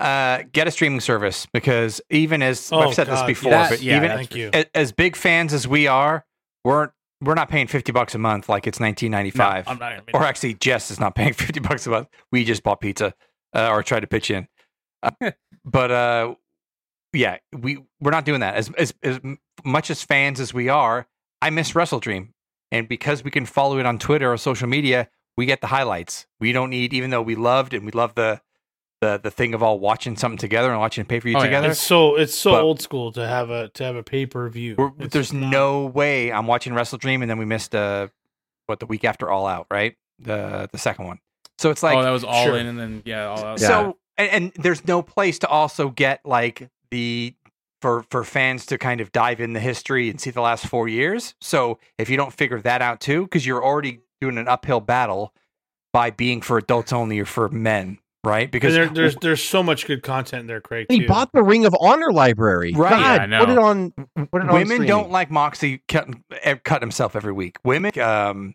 Uh, 0.00 0.44
get 0.52 0.66
a 0.66 0.70
streaming 0.70 1.00
service 1.00 1.46
because 1.52 2.00
even 2.08 2.40
as 2.42 2.70
Oh, 2.72 2.80
I've 2.80 2.94
said 2.94 3.06
this 3.06 3.22
before, 3.22 3.50
that- 3.50 3.70
but 3.70 3.82
yeah, 3.82 3.96
even 3.98 4.10
thank 4.10 4.34
you. 4.34 4.48
as, 4.52 4.64
as 4.74 4.92
big 4.92 5.14
fans 5.14 5.52
as 5.52 5.68
we 5.68 5.86
are, 5.86 6.24
we're 6.64 6.90
we're 7.22 7.34
not 7.34 7.50
paying 7.50 7.66
fifty 7.66 7.92
bucks 7.92 8.14
a 8.14 8.18
month 8.18 8.48
like 8.48 8.66
it's 8.66 8.80
nineteen 8.80 9.10
ninety 9.10 9.30
five. 9.30 9.66
No, 9.66 9.72
I'm 9.72 9.78
not 9.78 10.06
gonna 10.06 10.18
or 10.24 10.26
actually, 10.26 10.54
Jess 10.54 10.90
is 10.90 10.98
not 10.98 11.14
paying 11.20 11.34
fifty 11.34 11.60
bucks 11.60 11.86
a 11.86 11.90
month. 11.90 12.08
We 12.32 12.44
just 12.44 12.62
bought 12.62 12.80
pizza 12.80 13.14
uh, 13.54 13.68
or 13.70 13.82
tried 13.82 14.00
to 14.00 14.06
pitch 14.06 14.30
in, 14.30 14.48
uh, 15.02 15.10
but 15.66 15.90
uh, 15.90 16.34
yeah, 17.12 17.36
we 17.52 17.78
we're 18.00 18.10
not 18.12 18.24
doing 18.24 18.40
that. 18.40 18.54
As, 18.54 18.70
as 18.78 18.94
as 19.02 19.20
much 19.64 19.90
as 19.90 20.02
fans 20.02 20.40
as 20.40 20.54
we 20.54 20.70
are, 20.70 21.06
I 21.42 21.50
miss 21.50 21.74
Wrestle 21.74 22.00
Dream, 22.00 22.32
and 22.72 22.88
because 22.88 23.22
we 23.22 23.30
can 23.30 23.44
follow 23.44 23.78
it 23.78 23.84
on 23.84 23.98
Twitter 23.98 24.32
or 24.32 24.38
social 24.38 24.66
media, 24.68 25.10
we 25.36 25.44
get 25.44 25.60
the 25.60 25.66
highlights. 25.66 26.26
We 26.40 26.52
don't 26.52 26.70
need, 26.70 26.94
even 26.94 27.10
though 27.10 27.20
we 27.22 27.34
loved 27.34 27.74
and 27.74 27.84
we 27.84 27.92
love 27.92 28.14
the 28.14 28.40
the 29.00 29.18
the 29.22 29.30
thing 29.30 29.54
of 29.54 29.62
all 29.62 29.78
watching 29.78 30.16
something 30.16 30.38
together 30.38 30.70
and 30.70 30.78
watching 30.78 31.04
pay 31.04 31.20
per 31.20 31.24
view 31.28 31.36
Oh, 31.36 31.40
yeah. 31.40 31.44
together. 31.46 31.70
It's 31.70 31.80
so 31.80 32.16
it's 32.16 32.34
so 32.34 32.52
But- 32.52 32.62
old 32.62 32.80
school 32.82 33.12
to 33.12 33.26
have 33.26 33.50
a 33.50 33.68
to 33.70 33.84
have 33.84 33.96
a 33.96 34.02
pay 34.02 34.26
per 34.26 34.48
view. 34.48 34.74
We're, 34.78 34.90
there's 34.98 35.32
no 35.32 35.86
way 35.86 36.32
I'm 36.32 36.46
watching 36.46 36.74
Wrestle 36.74 36.98
Dream 36.98 37.22
and 37.22 37.30
then 37.30 37.38
we 37.38 37.44
missed 37.44 37.74
uh 37.74 38.08
what 38.66 38.78
the 38.80 38.86
week 38.86 39.04
after 39.04 39.30
All 39.30 39.46
Out, 39.46 39.66
right? 39.70 39.96
The 40.18 40.68
the 40.70 40.78
second 40.78 41.06
one. 41.06 41.18
So 41.58 41.70
it's 41.70 41.82
like 41.82 41.96
oh, 41.96 42.02
that 42.02 42.10
was 42.10 42.24
all 42.24 42.44
sure. 42.44 42.56
in, 42.56 42.66
and 42.66 42.78
then 42.78 43.02
yeah, 43.04 43.26
all 43.26 43.44
out. 43.44 43.60
so 43.60 43.96
and, 44.16 44.30
and 44.30 44.52
there's 44.62 44.86
no 44.86 45.02
place 45.02 45.38
to 45.40 45.48
also 45.48 45.88
get 45.90 46.20
like 46.24 46.68
the 46.90 47.34
for 47.82 48.04
for 48.10 48.22
fans 48.24 48.66
to 48.66 48.76
kind 48.78 49.00
of 49.00 49.12
dive 49.12 49.40
in 49.40 49.54
the 49.54 49.60
history 49.60 50.10
and 50.10 50.20
see 50.20 50.30
the 50.30 50.42
last 50.42 50.66
four 50.66 50.88
years. 50.88 51.34
So 51.40 51.78
if 51.98 52.10
you 52.10 52.16
don't 52.18 52.32
figure 52.32 52.60
that 52.60 52.82
out 52.82 53.00
too, 53.00 53.22
because 53.22 53.46
you're 53.46 53.64
already 53.64 54.00
doing 54.20 54.36
an 54.36 54.46
uphill 54.48 54.80
battle 54.80 55.34
by 55.92 56.10
being 56.10 56.42
for 56.42 56.58
adults 56.58 56.92
only 56.92 57.18
or 57.18 57.24
for 57.24 57.48
men, 57.48 57.98
right? 58.24 58.50
because 58.50 58.74
Because 58.74 58.88
there, 58.88 58.94
there's 58.94 59.16
there's 59.16 59.42
so 59.42 59.62
much 59.62 59.86
good 59.86 60.02
content 60.02 60.46
there, 60.48 60.60
Craig. 60.60 60.86
He 60.88 61.00
too. 61.00 61.06
bought 61.06 61.30
the 61.32 61.42
Ring 61.42 61.64
of 61.66 61.74
Honor 61.80 62.12
library. 62.12 62.72
Right. 62.74 62.90
God, 62.90 63.00
Yeah, 63.00 63.22
I 63.22 63.26
know. 63.26 63.40
put 63.40 63.48
it 63.50 63.58
on. 63.58 63.90
Put 64.30 64.42
it 64.42 64.48
on 64.48 64.52
women 64.54 64.66
streaming. 64.66 64.88
don't 64.88 65.10
like 65.10 65.30
Moxie 65.30 65.82
cut, 65.88 66.08
eh, 66.42 66.56
cut 66.56 66.82
himself 66.82 67.16
every 67.16 67.32
week. 67.32 67.56
Women, 67.64 67.98
um, 67.98 68.54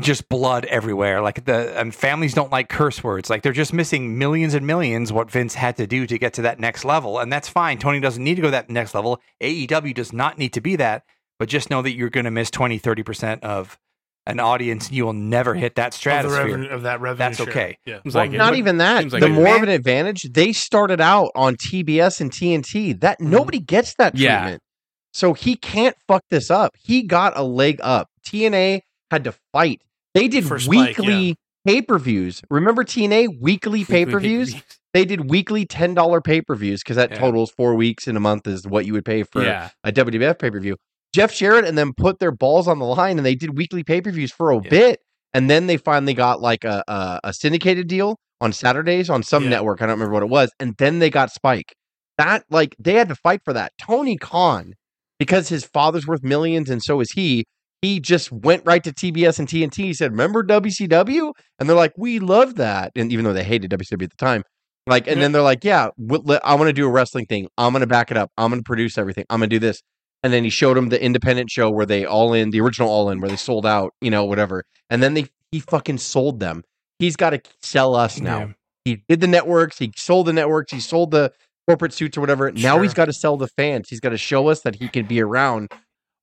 just 0.00 0.28
blood 0.28 0.66
everywhere. 0.66 1.22
Like 1.22 1.44
the 1.46 1.78
and 1.78 1.94
families 1.94 2.34
don't 2.34 2.52
like 2.52 2.68
curse 2.68 3.02
words. 3.02 3.30
Like 3.30 3.42
they're 3.42 3.52
just 3.52 3.72
missing 3.72 4.18
millions 4.18 4.54
and 4.54 4.66
millions. 4.66 5.12
What 5.12 5.30
Vince 5.30 5.54
had 5.54 5.76
to 5.78 5.86
do 5.86 6.06
to 6.06 6.18
get 6.18 6.34
to 6.34 6.42
that 6.42 6.60
next 6.60 6.84
level, 6.84 7.18
and 7.18 7.32
that's 7.32 7.48
fine. 7.48 7.78
Tony 7.78 8.00
doesn't 8.00 8.22
need 8.22 8.34
to 8.34 8.42
go 8.42 8.50
that 8.50 8.68
next 8.68 8.94
level. 8.94 9.20
AEW 9.42 9.94
does 9.94 10.12
not 10.12 10.36
need 10.38 10.52
to 10.52 10.60
be 10.60 10.76
that. 10.76 11.04
But 11.38 11.48
just 11.48 11.70
know 11.70 11.82
that 11.82 11.92
you're 11.92 12.10
going 12.10 12.24
to 12.24 12.32
miss 12.32 12.50
20, 12.50 12.78
30 12.78 13.02
percent 13.04 13.44
of 13.44 13.78
an 14.28 14.38
audience, 14.40 14.92
you 14.92 15.04
will 15.06 15.14
never 15.14 15.54
hit 15.54 15.74
that 15.76 15.86
of, 15.88 15.92
the 15.92 15.96
stratosphere. 15.96 16.44
revenue, 16.44 16.68
of 16.68 16.82
that 16.82 17.00
revenue. 17.00 17.18
That's 17.18 17.38
share. 17.38 17.48
okay. 17.48 17.78
Yeah. 17.86 18.02
Seems 18.02 18.14
Well, 18.14 18.24
like 18.24 18.32
not 18.32 18.50
But- 18.50 18.58
even 18.58 18.78
that. 18.78 19.12
like 19.12 19.20
the 19.20 19.26
it. 19.26 19.30
more 19.30 19.56
of 19.56 19.62
an 19.62 19.70
advantage, 19.70 20.24
they 20.32 20.52
started 20.52 21.00
out 21.00 21.30
on 21.34 21.56
TBS 21.56 22.20
and 22.20 22.30
TNT. 22.30 22.92
That 22.92 23.18
mm-hmm. 23.18 23.30
nobody 23.30 23.58
gets 23.58 23.94
that 23.94 24.16
Yeah. 24.16 24.38
treatment. 24.38 24.62
So 25.12 25.32
he 25.32 25.56
can't 25.56 25.96
fuck 26.06 26.22
this 26.30 26.50
up. 26.50 26.76
He 26.78 27.02
got 27.02 27.36
a 27.36 27.42
leg 27.42 27.80
up. 27.82 28.08
TNA 28.24 28.82
had 29.10 29.24
to 29.24 29.34
fight. 29.52 29.80
They 30.14 30.28
did 30.28 30.44
For 30.44 30.58
Spike, 30.58 30.98
weekly 30.98 31.36
pay-per-views. 31.66 32.42
Remember 32.50 32.84
TNA 32.84 33.40
weekly 33.40 33.84
pay-per-views? 33.84 34.54
They 34.94 35.04
did 35.04 35.28
weekly 35.30 35.66
$10 35.66 36.20
pay-per-views 36.20 36.82
because 36.82 36.96
that 36.96 37.12
Yeah. 37.12 37.18
totals 37.18 37.50
4 37.56 37.74
weeks 37.74 38.06
in 38.08 38.16
a 38.16 38.20
month 38.20 38.46
is 38.46 38.66
what 38.66 38.86
you 38.86 38.92
would 38.94 39.04
pay 39.04 39.22
for 39.22 39.42
yeah. 39.44 39.70
a 39.84 39.92
WWF 39.92 40.38
pay 40.38 40.50
per 40.50 40.60
view. 40.60 40.76
Jeff 41.18 41.34
Jarrett 41.34 41.64
and 41.64 41.76
them 41.76 41.92
put 41.96 42.18
their 42.20 42.30
balls 42.30 42.68
on 42.68 42.78
the 42.78 42.84
line 42.84 43.18
and 43.18 43.26
they 43.26 43.34
did 43.34 43.56
weekly 43.58 43.82
pay 43.82 44.00
per 44.00 44.10
views 44.10 44.30
for 44.32 44.50
a 44.52 44.56
Yeah. 44.62 44.70
bit. 44.70 45.00
And 45.34 45.50
then 45.50 45.66
they 45.66 45.76
finally 45.76 46.14
got 46.14 46.40
like 46.40 46.64
a, 46.64 46.82
a, 46.88 47.20
a 47.24 47.32
syndicated 47.32 47.88
deal 47.88 48.16
on 48.40 48.52
Saturdays 48.52 49.10
on 49.10 49.22
some 49.22 49.44
Yeah. 49.44 49.50
network. 49.50 49.82
I 49.82 49.86
don't 49.86 49.94
remember 49.98 50.14
what 50.14 50.22
it 50.22 50.28
was. 50.28 50.50
And 50.60 50.74
then 50.78 51.00
they 51.00 51.10
got 51.10 51.30
Spike. 51.30 51.72
That, 52.18 52.44
like, 52.50 52.74
they 52.78 52.94
had 52.94 53.08
to 53.10 53.14
fight 53.14 53.40
for 53.44 53.52
that. 53.52 53.72
Tony 53.80 54.16
Khan, 54.16 54.72
because 55.18 55.48
his 55.48 55.64
father's 55.64 56.06
worth 56.06 56.22
millions 56.22 56.70
and 56.70 56.82
so 56.82 57.00
is 57.00 57.12
he, 57.12 57.44
he 57.82 58.00
just 58.00 58.32
went 58.32 58.62
right 58.64 58.82
to 58.82 58.92
TBS 58.92 59.38
and 59.38 59.46
TNT. 59.46 59.76
He 59.84 59.94
said, 59.94 60.10
Remember 60.12 60.42
WCW? 60.42 61.32
And 61.58 61.68
they're 61.68 61.76
like, 61.76 61.92
We 61.96 62.18
love 62.18 62.56
that. 62.56 62.90
And 62.96 63.12
even 63.12 63.24
though 63.24 63.32
they 63.32 63.44
hated 63.44 63.70
WCW 63.70 64.02
at 64.04 64.10
the 64.10 64.16
time, 64.16 64.42
like, 64.86 65.06
and 65.06 65.16
Yeah. 65.16 65.22
then 65.22 65.32
they're 65.32 65.42
like, 65.42 65.62
Yeah, 65.64 65.88
I 66.44 66.54
want 66.54 66.68
to 66.68 66.72
do 66.72 66.86
a 66.86 66.90
wrestling 66.90 67.26
thing. 67.26 67.48
I'm 67.58 67.72
going 67.72 67.80
to 67.82 67.86
back 67.86 68.10
it 68.10 68.16
up. 68.16 68.30
I'm 68.36 68.50
going 68.50 68.60
to 68.60 68.64
produce 68.64 68.98
everything. 68.98 69.24
I'm 69.30 69.38
going 69.40 69.50
to 69.50 69.56
do 69.56 69.60
this. 69.60 69.80
And 70.22 70.32
then 70.32 70.42
he 70.44 70.50
showed 70.50 70.76
him 70.76 70.88
the 70.88 71.02
independent 71.02 71.50
show 71.50 71.70
where 71.70 71.86
they 71.86 72.04
all 72.04 72.32
in, 72.34 72.50
the 72.50 72.60
original 72.60 72.88
all 72.88 73.08
in, 73.10 73.20
where 73.20 73.30
they 73.30 73.36
sold 73.36 73.64
out, 73.64 73.94
you 74.00 74.10
know, 74.10 74.24
whatever. 74.24 74.64
And 74.90 75.02
then 75.02 75.14
they, 75.14 75.26
he 75.52 75.60
fucking 75.60 75.98
sold 75.98 76.40
them. 76.40 76.64
He's 76.98 77.14
got 77.16 77.30
to 77.30 77.40
sell 77.62 77.94
us 77.94 78.18
now. 78.20 78.38
Yeah. 78.38 78.52
He 78.84 79.02
did 79.08 79.20
the 79.20 79.28
networks. 79.28 79.78
He 79.78 79.92
sold 79.96 80.26
the 80.26 80.32
networks. 80.32 80.72
He 80.72 80.80
sold 80.80 81.12
the 81.12 81.32
corporate 81.68 81.92
suits 81.92 82.16
or 82.16 82.20
whatever. 82.20 82.50
Now 82.50 82.80
he's 82.80 82.94
got 82.94 83.04
to 83.04 83.12
sell 83.12 83.36
the 83.36 83.46
fans. 83.48 83.88
He's 83.88 84.00
got 84.00 84.08
to 84.10 84.18
show 84.18 84.48
us 84.48 84.62
that 84.62 84.74
he 84.76 84.88
can 84.88 85.06
be 85.06 85.20
around. 85.20 85.70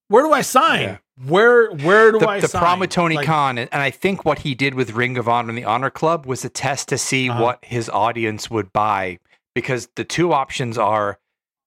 Where 0.10 0.24
do 0.24 0.34
I 0.34 0.42
sign? 0.42 0.82
Yeah. 0.82 0.98
Where 1.28 1.72
where 1.72 2.12
do 2.12 2.20
the, 2.20 2.28
I 2.28 2.40
the 2.42 2.48
sign? 2.50 2.60
problem 2.60 2.80
with 2.82 2.90
Tony 2.90 3.16
Like, 3.16 3.26
Khan, 3.26 3.58
and 3.58 3.70
and 3.72 3.82
I 3.82 3.90
think 3.90 4.26
what 4.26 4.40
he 4.40 4.54
did 4.54 4.74
with 4.74 4.92
Ring 4.92 5.18
of 5.18 5.30
Honor 5.30 5.50
and 5.50 5.58
the 5.58 5.64
Honor 5.64 5.90
Club 5.90 6.26
was 6.26 6.44
a 6.44 6.50
test 6.50 6.90
to 6.90 6.98
see 6.98 7.30
Uh-huh. 7.30 7.42
what 7.42 7.60
his 7.64 7.90
audience 7.90 8.50
would 8.52 8.74
buy. 8.74 9.20
Because 9.56 9.88
the 9.96 10.04
two 10.04 10.34
options 10.34 10.78
are 10.78 11.18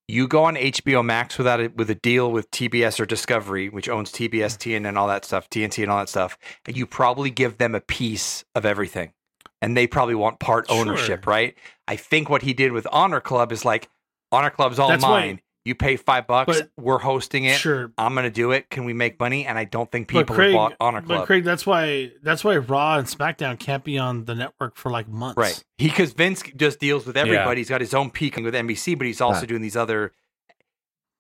you 0.08 0.26
go 0.26 0.44
on 0.44 0.56
HBO 0.56 1.04
Max 1.04 1.36
without 1.36 1.60
it 1.60 1.76
with 1.76 1.90
a 1.90 1.94
deal 1.94 2.32
with 2.32 2.50
TBS 2.50 2.98
or 2.98 3.04
Discovery, 3.04 3.68
which 3.68 3.88
owns 3.88 4.10
TBS, 4.10 4.56
mm. 4.56 4.80
TN, 4.80 4.88
and 4.88 4.98
all 4.98 5.06
that 5.06 5.24
stuff, 5.24 5.48
TNT, 5.50 5.82
and 5.82 5.92
all 5.92 5.98
that 5.98 6.08
stuff, 6.08 6.38
and 6.66 6.76
you 6.76 6.86
probably 6.86 7.30
give 7.30 7.58
them 7.58 7.74
a 7.74 7.80
piece 7.80 8.44
of 8.54 8.64
everything, 8.64 9.12
and 9.60 9.76
they 9.76 9.86
probably 9.86 10.14
want 10.14 10.40
part 10.40 10.66
Sure. 10.68 10.78
ownership, 10.78 11.26
right? 11.26 11.54
I 11.86 11.96
think 11.96 12.30
what 12.30 12.42
he 12.42 12.54
did 12.54 12.72
with 12.72 12.86
Honor 12.90 13.20
Club 13.20 13.52
is 13.52 13.64
like 13.64 13.88
Honor 14.32 14.50
Club's 14.50 14.78
all 14.78 14.88
That's 14.88 15.02
mine. 15.02 15.40
You 15.68 15.74
pay 15.76 15.96
five 15.96 16.26
bucks, 16.26 16.58
But- 16.58 16.70
we're 16.76 16.98
hosting 16.98 17.44
it. 17.44 17.58
Sure. 17.58 17.92
I'm 17.96 18.14
gonna 18.14 18.30
do 18.30 18.50
it. 18.50 18.68
Can 18.70 18.84
we 18.84 18.92
make 18.92 19.20
money? 19.20 19.46
And 19.46 19.56
I 19.58 19.64
don't 19.64 19.90
think 19.92 20.08
people 20.08 20.34
Craig, 20.34 20.50
have 20.50 20.56
bought 20.56 20.74
Honor 20.80 21.00
but 21.02 21.26
Craig, 21.26 21.44
that's 21.44 21.64
why 21.64 22.10
that's 22.22 22.42
why 22.42 22.56
Raw 22.56 22.96
and 22.98 23.06
SmackDown 23.06 23.58
can't 23.58 23.84
be 23.84 23.98
on 23.98 24.24
the 24.24 24.34
network 24.34 24.76
for 24.76 24.90
like 24.90 25.06
months. 25.08 25.36
Right. 25.36 25.62
He 25.76 25.88
because 25.88 26.12
Vince 26.12 26.42
just 26.56 26.80
deals 26.80 27.06
with 27.06 27.16
everybody. 27.16 27.60
Yeah. 27.60 27.60
He's 27.60 27.68
got 27.68 27.80
his 27.80 27.94
own 27.94 28.10
peak 28.10 28.36
with 28.36 28.54
NBC, 28.54 28.96
but 28.96 29.06
he's 29.06 29.20
also 29.20 29.40
Right. 29.40 29.48
doing 29.48 29.62
these 29.62 29.76
other. 29.76 30.12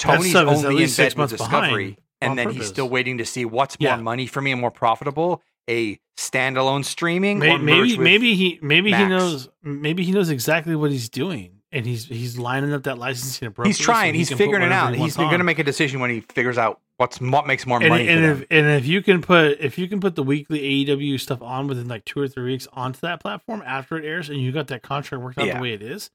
That 0.00 0.14
Tony's 0.16 0.30
stuff 0.30 0.52
is 0.52 0.64
at 0.64 0.68
only 0.70 0.82
in 0.84 0.88
six 0.88 1.14
bed 1.14 1.20
with 1.22 1.30
months 1.32 1.32
Discovery, 1.44 1.84
behind 1.84 1.96
and 2.20 2.30
on 2.30 2.36
then 2.36 2.50
he's 2.50 2.66
still 2.68 2.88
waiting 2.88 3.18
to 3.18 3.24
see 3.24 3.44
what's 3.44 3.76
Yeah. 3.80 3.96
more 3.96 4.02
money 4.04 4.26
for 4.26 4.40
me 4.40 4.52
and 4.52 4.60
more 4.60 4.70
profitable: 4.70 5.42
a 5.68 5.98
standalone 6.16 6.84
streaming 6.84 7.38
Maybe 7.38 7.52
or 7.54 7.58
maybe, 7.58 7.98
maybe 7.98 8.34
he 8.34 8.58
maybe 8.62 8.92
he 8.92 9.04
knows 9.06 9.48
maybe 9.62 10.02
he 10.04 10.12
knows 10.12 10.30
exactly 10.30 10.74
what 10.74 10.90
he's 10.90 11.08
doing 11.08 11.57
and 11.72 11.84
he's 11.86 12.06
he's 12.06 12.38
lining 12.38 12.72
up 12.72 12.84
that 12.84 12.98
licensing 12.98 13.48
appropriately. 13.48 13.70
He's 13.70 13.78
trying. 13.84 14.14
so 14.14 14.18
he's 14.18 14.28
can 14.28 14.38
put 14.38 14.44
figuring 14.44 14.62
it 14.64 14.72
out. 14.72 14.94
he 14.94 15.02
He's 15.02 15.16
going 15.16 15.38
to 15.38 15.44
make 15.44 15.58
a 15.58 15.64
decision 15.64 16.00
when 16.00 16.10
he 16.10 16.20
figures 16.20 16.56
out 16.58 16.80
what's 16.96 17.20
what 17.20 17.46
makes 17.46 17.66
more 17.66 17.78
and, 17.80 17.88
money. 17.90 18.08
and 18.08 18.24
if 18.24 18.38
them. 18.38 18.46
and 18.50 18.66
if 18.68 18.86
you 18.86 19.02
can 19.02 19.20
put 19.22 19.58
if 19.60 19.78
you 19.78 19.86
can 19.88 20.00
put 20.00 20.14
the 20.16 20.22
weekly 20.22 20.60
AEW 20.86 21.20
stuff 21.20 21.42
on 21.42 21.66
within 21.66 21.86
like 21.88 22.04
two 22.04 22.20
or 22.20 22.28
three 22.28 22.44
weeks 22.52 22.66
onto 22.72 23.00
that 23.00 23.20
platform 23.20 23.62
after 23.66 23.96
it 23.98 24.04
airs, 24.04 24.28
and 24.28 24.40
you 24.40 24.50
got 24.52 24.68
that 24.68 24.82
contract 24.82 25.22
worked 25.22 25.38
out 25.38 25.46
Yeah. 25.46 25.56
the 25.56 25.62
way 25.62 25.72
it 25.72 25.82
is, 25.82 26.10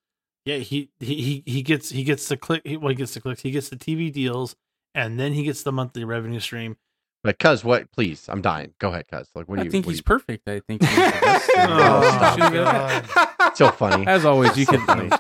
yeah, 0.46 0.58
he 0.58 0.90
he 1.00 1.16
he, 1.22 1.44
he 1.46 1.62
gets 1.62 1.90
he 1.90 2.04
gets 2.04 2.28
the 2.28 2.36
click. 2.38 2.62
He, 2.66 2.76
well, 2.78 2.90
he 2.90 2.96
gets 2.96 3.14
the 3.14 3.22
clicks. 3.22 3.42
He 3.42 3.52
gets 3.52 3.70
the 3.70 3.76
TV 3.78 4.12
deals, 4.12 4.56
and 4.96 5.20
then 5.20 5.34
he 5.34 5.44
gets 5.44 5.64
the 5.64 5.72
monthly 5.72 6.04
revenue 6.04 6.40
stream. 6.40 6.78
But 7.24 7.40
cuz 7.40 7.64
what? 7.64 7.90
Please, 7.94 8.28
I'm 8.28 8.42
dying. 8.42 8.74
Go 8.80 8.90
ahead, 8.90 9.06
cuz. 9.08 9.30
Like, 9.34 9.48
what 9.48 9.58
do 9.60 9.64
you? 9.64 9.72
think 9.72 9.86
he's 9.86 9.98
you- 10.00 10.04
perfect. 10.04 10.46
I 10.50 10.60
think 10.60 10.84
he's 10.84 10.94
the 10.96 11.02
best. 11.22 11.50
Oh, 11.58 13.02
stop. 13.06 13.56
So 13.56 13.70
funny. 13.72 14.06
As 14.08 14.26
always, 14.26 14.58
you 14.58 14.66
So 14.66 14.74
could. 14.78 15.14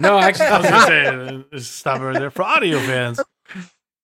Funny. 0.00 0.12
No, 0.14 0.18
actually, 0.18 0.46
I 0.46 0.58
was 0.58 0.70
gonna 0.70 0.86
say 0.86 1.44
uh, 1.56 1.60
stop 1.60 2.00
it 2.00 2.04
right 2.04 2.18
there 2.18 2.30
for 2.30 2.42
audio 2.42 2.78
fans. 2.80 3.20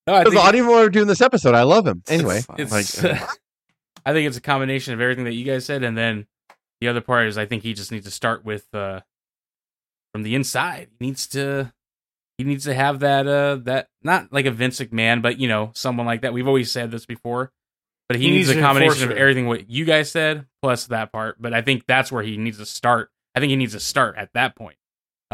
no, 0.07 0.15
I 0.15 0.21
Because 0.21 0.35
think, 0.35 0.45
I 0.47 0.53
didn't 0.53 0.67
want 0.69 0.85
to 0.85 0.91
doing 0.91 1.07
this 1.07 1.21
episode. 1.21 1.55
I 1.55 1.63
love 1.63 1.87
him. 1.87 2.03
Anyway, 2.09 2.43
it's, 2.59 2.73
like, 3.03 3.15
I 4.07 4.13
think 4.13 4.27
it's 4.29 4.37
a 4.37 4.41
combination 4.43 4.95
of 4.95 5.01
everything 5.01 5.25
that 5.25 5.35
you 5.35 5.45
guys 5.45 5.65
said, 5.65 5.83
and 5.83 5.97
then 5.97 6.27
the 6.81 6.89
other 6.89 7.01
part 7.01 7.29
is 7.29 7.39
I 7.39 7.47
think 7.47 7.63
he 7.63 7.73
just 7.75 7.91
needs 7.93 8.05
to 8.05 8.11
start 8.11 8.45
with 8.45 8.67
uh, 8.75 9.01
from 10.13 10.23
the 10.23 10.35
inside. 10.35 10.89
He 10.99 11.07
needs 11.07 11.27
to 11.29 11.73
he 12.39 12.45
needs 12.45 12.65
to 12.65 12.75
have 12.75 13.01
that 13.01 13.27
uh 13.29 13.57
that 13.63 13.89
not 14.03 14.33
like 14.33 14.47
a 14.47 14.51
Vince 14.51 14.81
McMahon, 14.81 15.23
but 15.23 15.39
you 15.39 15.49
know 15.49 15.71
someone 15.75 16.07
like 16.07 16.23
that. 16.23 16.33
We've 16.33 16.49
always 16.49 16.71
said 16.71 16.91
this 16.91 17.07
before, 17.07 17.53
but 18.09 18.17
he, 18.19 18.25
He 18.25 18.31
needs, 18.31 18.49
needs 18.49 18.57
a 18.57 18.61
an 18.61 18.65
combination 18.65 19.11
of 19.11 19.17
everything 19.17 19.47
what 19.47 19.71
you 19.71 19.85
guys 19.85 20.11
said 20.11 20.47
plus 20.63 20.87
that 20.89 21.13
part. 21.13 21.41
But 21.41 21.55
I 21.55 21.63
think 21.63 21.85
that's 21.87 22.11
where 22.13 22.23
he 22.23 22.37
needs 22.37 22.59
to 22.59 22.67
start. 22.67 23.11
I 23.35 23.41
think 23.41 23.51
he 23.51 23.57
needs 23.57 23.73
to 23.73 23.81
start 23.81 24.17
at 24.17 24.31
that 24.35 24.55
point. 24.57 24.77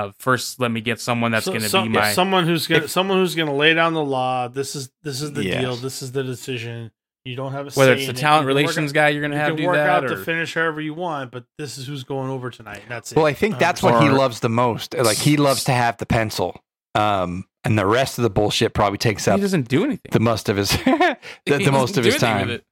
Of 0.00 0.14
first, 0.18 0.58
let 0.60 0.70
me 0.70 0.80
get 0.80 1.00
someone 1.00 1.30
that's 1.32 1.44
So- 1.44 1.52
going 1.52 1.62
to 1.62 1.68
some- 1.68 1.88
be 1.92 1.98
my 1.98 2.12
someone 2.12 2.46
who's 2.46 2.66
gonna 2.66 2.88
someone 2.88 3.18
who's 3.18 3.34
gonna 3.34 3.54
lay 3.54 3.74
down 3.74 3.94
the 3.94 4.02
law. 4.04 4.48
This 4.48 4.74
is 4.74 4.90
this 5.02 5.20
is 5.20 5.32
the 5.32 5.44
Yes. 5.44 5.60
deal. 5.60 5.76
This 5.76 6.02
is 6.02 6.12
the 6.12 6.22
decision. 6.22 6.90
You 7.24 7.36
don't 7.36 7.52
have 7.52 7.66
a 7.66 7.70
whether 7.72 7.94
say 7.96 7.98
it's 7.98 8.06
the 8.06 8.10
in 8.12 8.16
it. 8.16 8.20
talent 8.20 8.42
You 8.44 8.48
can 8.48 8.54
work 8.54 8.56
relations 8.62 8.90
out- 8.92 8.94
guy 8.94 9.08
you're 9.10 9.20
going 9.20 9.32
to 9.32 9.36
have 9.36 9.54
to 9.56 9.66
work 9.66 9.74
that. 9.76 9.88
out 9.90 10.04
or, 10.06 10.16
the 10.16 10.24
finish 10.24 10.54
however 10.54 10.80
you 10.80 10.94
want, 10.94 11.30
but 11.32 11.44
this 11.58 11.76
is 11.76 11.86
who's 11.86 12.02
going 12.02 12.30
over 12.30 12.48
tonight. 12.48 12.80
That's 12.88 13.12
it. 13.12 13.16
Well, 13.16 13.26
I 13.26 13.34
think 13.34 13.58
that's 13.58 13.82
what 13.82 14.02
he 14.02 14.08
loves 14.08 14.40
the 14.40 14.48
most. 14.48 14.94
Like 14.96 15.18
he 15.18 15.36
loves 15.36 15.64
to 15.64 15.72
have 15.72 15.98
the 15.98 16.06
pencil, 16.06 16.64
um, 16.94 17.44
and 17.62 17.78
the 17.78 17.84
rest 17.84 18.18
of 18.18 18.22
the 18.22 18.30
bullshit 18.30 18.72
probably 18.72 18.96
takes 18.96 19.28
up. 19.28 19.36
he 19.36 19.42
doesn't 19.42 19.68
do 19.68 19.84
anything. 19.84 20.10
the 20.12 20.18
most 20.20 20.48
of 20.48 20.56
his 20.56 20.70
the, 20.84 21.16
the 21.44 21.70
most 21.70 21.98
of 21.98 22.04
his 22.06 22.16
time. 22.16 22.48
it. 22.48 22.64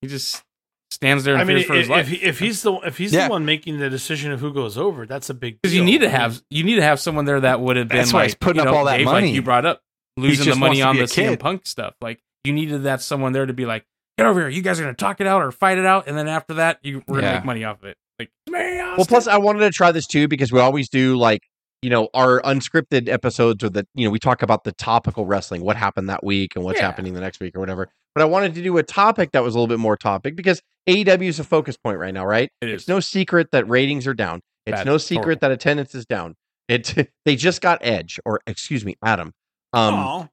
He 0.00 0.06
just 0.08 0.44
stands 0.92 1.24
there 1.24 1.34
and 1.34 1.42
I 1.42 1.44
mean, 1.44 1.56
fears 1.58 1.66
for 1.66 1.74
his 1.74 1.86
if, 1.86 1.90
life. 1.90 2.12
if, 2.12 2.20
he- 2.20 2.26
if 2.26 2.38
he's 2.38 2.62
the 2.62 2.72
if 2.84 2.98
he's 2.98 3.12
Yeah. 3.12 3.26
the 3.26 3.30
one 3.30 3.44
making 3.44 3.78
the 3.78 3.88
decision 3.90 4.30
of 4.32 4.40
who 4.40 4.52
goes 4.52 4.76
over, 4.78 5.06
that's 5.06 5.30
a 5.30 5.34
big 5.34 5.60
because 5.60 5.74
you 5.74 5.82
need 5.84 6.02
to 6.02 6.08
have 6.08 6.42
you 6.50 6.62
need 6.64 6.76
to 6.76 6.82
have 6.82 7.00
someone 7.00 7.24
there 7.24 7.40
that 7.40 7.60
would 7.60 7.76
have 7.76 7.88
been 7.88 7.98
That's 7.98 8.12
why 8.12 8.20
like 8.20 8.26
he's 8.28 8.34
putting 8.34 8.56
you 8.62 8.68
up 8.68 8.72
know, 8.72 8.78
all 8.78 8.84
that 8.84 8.98
Dave, 8.98 9.06
money. 9.06 9.26
Like 9.28 9.34
you 9.34 9.42
brought 9.42 9.64
up 9.66 9.80
losing 10.16 10.50
the 10.50 10.56
money 10.56 10.82
on 10.82 10.96
the 10.96 11.02
a 11.02 11.06
CM. 11.06 11.38
Punk 11.38 11.66
stuff. 11.66 11.94
Like 12.00 12.20
you 12.44 12.52
needed 12.52 12.82
that 12.84 13.00
someone 13.02 13.32
there 13.32 13.46
to 13.46 13.52
be 13.52 13.64
like, 13.66 13.84
get 14.18 14.26
over 14.26 14.40
here. 14.40 14.48
You 14.48 14.62
guys 14.62 14.78
are 14.78 14.82
gonna 14.82 14.94
talk 14.94 15.20
it 15.20 15.26
out 15.26 15.42
or 15.42 15.50
fight 15.52 15.78
it 15.78 15.86
out, 15.86 16.06
and 16.08 16.16
then 16.16 16.28
after 16.28 16.54
that, 16.54 16.78
you 16.82 17.02
we're 17.06 17.16
gonna 17.20 17.26
Yeah. 17.28 17.34
make 17.38 17.44
money 17.44 17.64
off 17.64 17.78
of 17.82 17.86
it. 17.86 17.96
Like 18.18 18.30
well, 18.50 19.06
plus 19.06 19.26
I 19.26 19.38
wanted 19.38 19.60
to 19.60 19.70
try 19.70 19.90
this 19.92 20.06
too 20.06 20.28
because 20.28 20.52
we 20.52 20.60
always 20.60 20.88
do 20.88 21.16
like 21.16 21.42
you 21.82 21.90
know 21.90 22.08
our 22.14 22.40
unscripted 22.42 23.08
episodes 23.08 23.62
or 23.62 23.68
the 23.68 23.86
you 23.94 24.04
know 24.06 24.10
we 24.10 24.18
talk 24.18 24.42
about 24.42 24.64
the 24.64 24.72
topical 24.72 25.26
wrestling, 25.26 25.62
what 25.62 25.76
happened 25.76 26.08
that 26.08 26.24
week 26.24 26.54
and 26.56 26.64
what's 26.64 26.78
Yeah. 26.80 26.86
happening 26.86 27.14
the 27.14 27.20
next 27.20 27.40
week 27.40 27.54
or 27.56 27.60
whatever. 27.60 27.88
But 28.14 28.22
I 28.22 28.24
wanted 28.26 28.54
to 28.54 28.62
do 28.62 28.76
a 28.78 28.82
topic 28.82 29.32
that 29.32 29.42
was 29.42 29.54
a 29.54 29.58
little 29.58 29.68
bit 29.74 29.80
more 29.80 29.96
topic 29.96 30.36
because 30.36 30.62
AEW 30.88 31.28
is 31.28 31.38
a 31.40 31.44
focus 31.44 31.76
point 31.76 31.98
right 31.98 32.12
now, 32.14 32.24
right? 32.26 32.50
it 32.60 32.68
It's 32.68 32.86
no 32.88 33.00
secret 33.00 33.48
that 33.52 33.68
ratings 33.68 34.06
are 34.06 34.14
down. 34.14 34.40
It's 34.66 34.84
no 34.84 34.98
secret 34.98 35.24
Horrible. 35.24 35.40
that 35.40 35.50
attendance 35.52 35.94
is 35.94 36.06
down. 36.06 36.34
It 36.68 36.94
they 37.24 37.36
just 37.36 37.60
got 37.60 37.78
Edge 37.82 38.20
or 38.24 38.40
excuse 38.46 38.84
me, 38.84 38.96
Adam. 39.04 39.32
Um, 39.72 39.94
aw. 39.94 40.26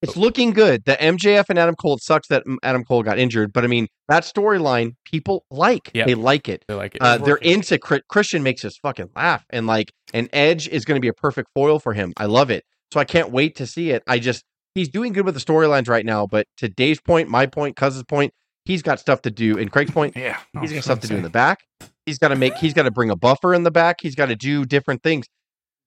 It's 0.00 0.16
looking 0.16 0.52
good. 0.52 0.84
The 0.84 0.92
MJF 0.92 1.46
and 1.48 1.58
Adam 1.58 1.74
Cole. 1.74 1.94
It 1.94 2.02
sucks 2.02 2.28
that 2.28 2.44
mm, 2.46 2.56
Adam 2.62 2.84
Cole 2.84 3.02
got 3.02 3.18
injured, 3.18 3.52
but 3.52 3.64
I 3.64 3.66
mean 3.66 3.88
that 4.08 4.22
storyline 4.22 4.92
people 5.04 5.44
like. 5.50 5.90
Yep. 5.94 6.06
They 6.06 6.14
like 6.14 6.48
it. 6.48 6.64
They're 6.68 6.76
like 6.76 6.94
it. 6.94 7.02
Uh, 7.02 7.18
they're 7.18 7.36
into 7.36 7.78
Christian 7.78 8.42
makes 8.42 8.64
us 8.64 8.76
fucking 8.80 9.10
laugh, 9.16 9.44
and 9.50 9.66
like, 9.66 9.92
an 10.14 10.28
Edge 10.32 10.68
is 10.68 10.84
going 10.84 10.96
to 10.96 11.00
be 11.00 11.08
a 11.08 11.14
perfect 11.14 11.48
foil 11.54 11.78
for 11.78 11.94
him. 11.94 12.12
I 12.16 12.26
love 12.26 12.50
it, 12.50 12.64
so 12.92 13.00
I 13.00 13.04
can't 13.04 13.30
wait 13.30 13.56
to 13.56 13.66
see 13.66 13.90
it. 13.90 14.02
I 14.06 14.18
just 14.18 14.44
he's 14.74 14.88
doing 14.88 15.12
good 15.12 15.24
with 15.24 15.34
the 15.34 15.40
storylines 15.40 15.88
right 15.88 16.06
now, 16.06 16.26
but 16.26 16.46
to 16.58 16.68
Dave's 16.68 17.00
point, 17.00 17.28
my 17.28 17.46
point, 17.46 17.76
Cousin's 17.76 18.04
point, 18.04 18.32
he's 18.64 18.82
got 18.82 19.00
stuff 19.00 19.22
to 19.22 19.30
do. 19.30 19.58
And 19.58 19.70
Craig's 19.70 19.90
point, 19.90 20.16
Yeah, 20.16 20.38
he's 20.60 20.72
got 20.72 20.84
stuff 20.84 21.00
to 21.00 21.08
do 21.08 21.16
in 21.16 21.22
the 21.22 21.30
back. 21.30 21.60
He's 22.06 22.18
got 22.18 22.28
to 22.28 22.36
make. 22.36 22.54
He's 22.56 22.72
got 22.72 22.84
to 22.84 22.90
bring 22.90 23.10
a 23.10 23.16
buffer 23.16 23.52
in 23.52 23.64
the 23.64 23.70
back. 23.70 23.96
He's 24.00 24.14
got 24.14 24.26
to 24.26 24.36
do 24.36 24.64
different 24.64 25.02
things. 25.02 25.26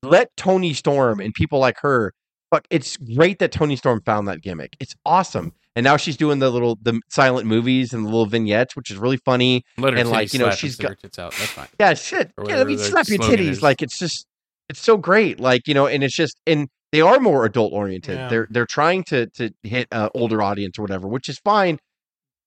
Let 0.03 0.29
Toni 0.35 0.73
Storm 0.73 1.19
and 1.19 1.33
people 1.33 1.59
like 1.59 1.77
her. 1.81 2.13
Fuck, 2.51 2.65
it's 2.69 2.97
great 2.97 3.39
that 3.39 3.51
Toni 3.51 3.75
Storm 3.75 4.01
found 4.05 4.27
that 4.27 4.41
gimmick. 4.41 4.75
It's 4.79 4.93
awesome, 5.05 5.53
and 5.75 5.83
now 5.85 5.95
she's 5.97 6.17
doing 6.17 6.39
the 6.39 6.49
little 6.49 6.77
the 6.81 6.99
silent 7.09 7.47
movies 7.47 7.93
and 7.93 8.03
the 8.05 8.09
little 8.09 8.25
vignettes, 8.25 8.75
which 8.75 8.91
is 8.91 8.97
really 8.97 9.17
funny. 9.17 9.63
Let 9.77 9.93
her 9.93 9.99
and, 9.99 10.09
like, 10.09 10.33
you 10.33 10.39
know, 10.39 10.51
she's 10.51 10.75
got- 10.75 10.89
her 10.89 10.95
tits 10.95 11.17
out. 11.17 11.31
That's 11.33 11.51
fine. 11.51 11.67
Yeah, 11.79 11.93
shit. 11.93 12.31
Yeah, 12.45 12.57
let 12.57 12.67
me 12.67 12.77
slap 12.77 13.07
your 13.07 13.19
titties. 13.19 13.39
is. 13.49 13.63
Like 13.63 13.81
it's 13.81 13.97
just 13.97 14.25
it's 14.67 14.81
so 14.81 14.97
great. 14.97 15.39
Like, 15.39 15.67
you 15.67 15.73
know, 15.73 15.87
and 15.87 16.03
it's 16.03 16.15
just 16.15 16.39
and 16.45 16.67
they 16.91 16.99
are 17.01 17.19
more 17.19 17.45
adult 17.45 17.71
oriented. 17.71 18.17
Yeah. 18.17 18.27
They're 18.27 18.47
they're 18.49 18.65
trying 18.65 19.05
to 19.05 19.27
to 19.27 19.51
hit 19.63 19.87
a 19.91 20.09
older 20.13 20.41
audience 20.41 20.77
or 20.77 20.81
whatever, 20.81 21.07
which 21.07 21.29
is 21.29 21.39
fine. 21.39 21.79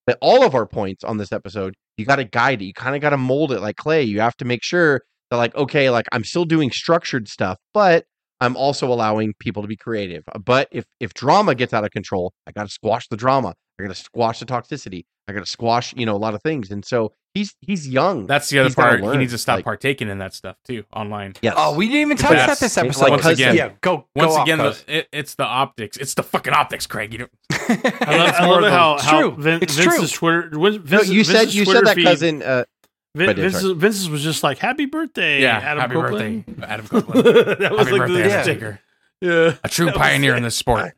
But 0.07 0.19
all 0.21 0.45
of 0.45 0.55
our 0.55 0.67
points 0.67 1.03
on 1.03 1.17
this 1.17 1.33
episode, 1.33 1.73
you 1.97 2.05
got 2.05 2.17
to 2.17 2.25
guide 2.25 2.61
it. 2.61 2.67
You 2.67 2.75
kind 2.75 2.95
of 2.95 3.01
got 3.01 3.11
to 3.11 3.17
mold 3.17 3.53
it 3.53 3.61
like 3.61 3.77
clay. 3.77 4.03
You 4.03 4.21
have 4.21 4.37
to 4.37 4.45
make 4.45 4.62
sure 4.62 5.01
that, 5.31 5.38
like, 5.38 5.55
okay, 5.55 5.88
like 5.88 6.05
I'm 6.12 6.25
still 6.25 6.45
doing 6.45 6.71
structured 6.71 7.27
stuff, 7.27 7.57
but 7.73 8.05
I'm 8.45 8.57
also 8.57 8.87
allowing 8.93 9.35
people 9.39 9.63
to 9.63 9.69
be 9.69 9.77
creative. 9.77 10.25
But 10.45 10.69
if 10.71 10.85
if 11.01 11.15
drama 11.15 11.55
gets 11.55 11.73
out 11.73 11.85
of 11.85 11.91
control, 11.91 12.33
I 12.47 12.53
got 12.53 12.65
to 12.65 12.71
squash 12.73 13.09
the 13.09 13.17
drama. 13.17 13.55
I 13.79 13.83
got 13.83 13.89
to 13.95 14.01
squash 14.01 14.39
the 14.39 14.47
toxicity. 14.47 15.05
I 15.27 15.33
got 15.33 15.41
to 15.41 15.47
squash, 15.51 15.95
you 15.97 16.05
know, 16.07 16.15
a 16.15 16.19
lot 16.19 16.35
of 16.35 16.43
things. 16.43 16.71
And 16.71 16.85
so 16.85 17.13
he's 17.33 17.55
he's 17.61 17.89
young. 17.89 18.27
That's 18.27 18.51
the 18.51 18.59
other 18.61 18.69
He's 18.69 18.75
part. 18.77 19.03
He 19.03 19.17
needs 19.17 19.33
to 19.33 19.39
stop 19.39 19.57
like- 19.57 19.65
partaking 19.65 20.09
in 20.11 20.19
that 20.19 20.35
stuff 20.35 20.57
too 20.65 20.85
online. 20.93 21.33
yes. 21.43 21.55
Oh, 21.57 21.75
we 21.75 21.87
didn't 21.87 22.03
even 22.03 22.17
touch 22.19 22.33
that 22.37 22.59
this 22.61 22.77
like 22.77 22.85
episode. 22.87 23.11
Once 23.11 23.23
Cuz- 23.23 23.33
again- 23.33 23.57
yeah, 23.57 23.71
go 23.81 24.07
Once 24.15 24.35
go 24.37 24.43
again, 24.43 24.61
off, 24.61 24.85
the, 24.87 24.99
it, 24.99 25.09
it's 25.13 25.35
the 25.35 25.45
optics. 25.45 25.97
It's 25.97 26.15
the 26.15 26.23
fucking 26.23 26.53
optics, 26.53 26.87
Craig. 26.87 27.13
You 27.15 27.19
know, 27.21 27.27
I 27.53 27.57
love, 28.17 28.29
It's 28.29 28.39
I 28.39 28.45
more 28.45 28.55
love 28.57 28.65
of 28.65 28.71
how, 28.73 28.95
It's 28.97 29.05
how 29.05 29.21
true. 29.21 29.43
Vin, 29.43 29.63
It's 29.63 29.75
Vince's 29.75 30.13
Twitter. 30.13 30.51
Vin, 30.51 30.61
no, 30.61 30.79
Vince's, 30.79 31.11
you 31.11 31.25
said 31.25 31.53
you 31.55 31.65
Twitter 31.65 31.79
said 31.81 31.87
that 31.87 31.97
feed- 31.97 32.05
cousin. 32.05 32.43
Uh, 32.43 32.65
Vin, 33.16 33.37
Vince's, 33.37 33.70
Vince's 33.72 34.09
was 34.11 34.22
just 34.22 34.42
like 34.42 34.59
"Happy 34.59 34.87
birthday, 34.87 35.40
yeah. 35.42 35.59
Adam 35.59 35.81
happy 35.81 35.94
Copeland." 35.94 36.46
birthday, 36.46 36.66
Adam 36.72 36.87
Copeland. 36.88 37.27
that 37.61 37.70
was 37.72 37.81
happy 37.87 37.90
like 37.92 38.00
birthday, 38.09 38.22
the, 38.22 38.61
yeah. 38.61 38.77
Yeah. 39.46 39.55
A 39.64 39.68
true 39.68 39.90
pioneer 39.92 40.35
in 40.37 40.42
this 40.42 40.57
sport. 40.57 40.94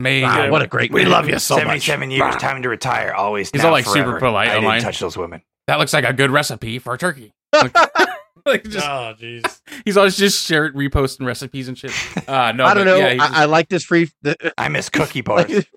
May 0.00 0.22
wow, 0.22 0.44
Yeah. 0.44 0.50
what 0.50 0.62
a 0.62 0.66
great 0.66 0.92
We 0.92 1.02
man. 1.02 1.10
love 1.10 1.28
you 1.28 1.38
so 1.38 1.56
much. 1.56 1.64
77 1.82 2.10
years, 2.10 2.36
time 2.36 2.62
to 2.62 2.68
retire. 2.68 3.12
Always. 3.12 3.50
He's 3.50 3.60
now, 3.62 3.68
all, 3.68 3.72
like, 3.72 3.84
super 3.84 4.18
polite 4.18 4.48
I 4.48 4.52
didn't 4.54 4.64
online. 4.64 4.80
touch 4.82 4.98
those 5.00 5.16
women. 5.16 5.42
that 5.66 5.78
looks 5.78 5.92
like 5.92 6.04
a 6.04 6.12
good 6.12 6.30
recipe 6.30 6.78
for 6.78 6.94
a 6.94 6.98
turkey. 6.98 7.32
Like, 7.52 7.74
like, 8.46 8.64
just, 8.64 8.86
Oh 8.86 9.14
jeez. 9.20 9.60
he's 9.84 9.96
always 9.98 10.16
just 10.16 10.46
sharing, 10.46 10.72
reposting 10.72 11.26
recipes 11.26 11.68
and 11.68 11.76
shit. 11.76 11.90
Uh, 12.28 12.52
no, 12.52 12.64
I 12.64 12.72
don't 12.74 12.84
but 12.86 12.92
know. 12.92 12.96
Yeah, 12.96 13.10
he's 13.12 13.20
I, 13.22 13.42
I 13.42 13.44
like 13.44 13.68
this 13.68 13.84
free. 13.84 14.10
The, 14.22 14.52
I 14.56 14.68
miss 14.68 14.88
cookie 14.88 15.20
bars. 15.20 15.50
like, 15.52 15.68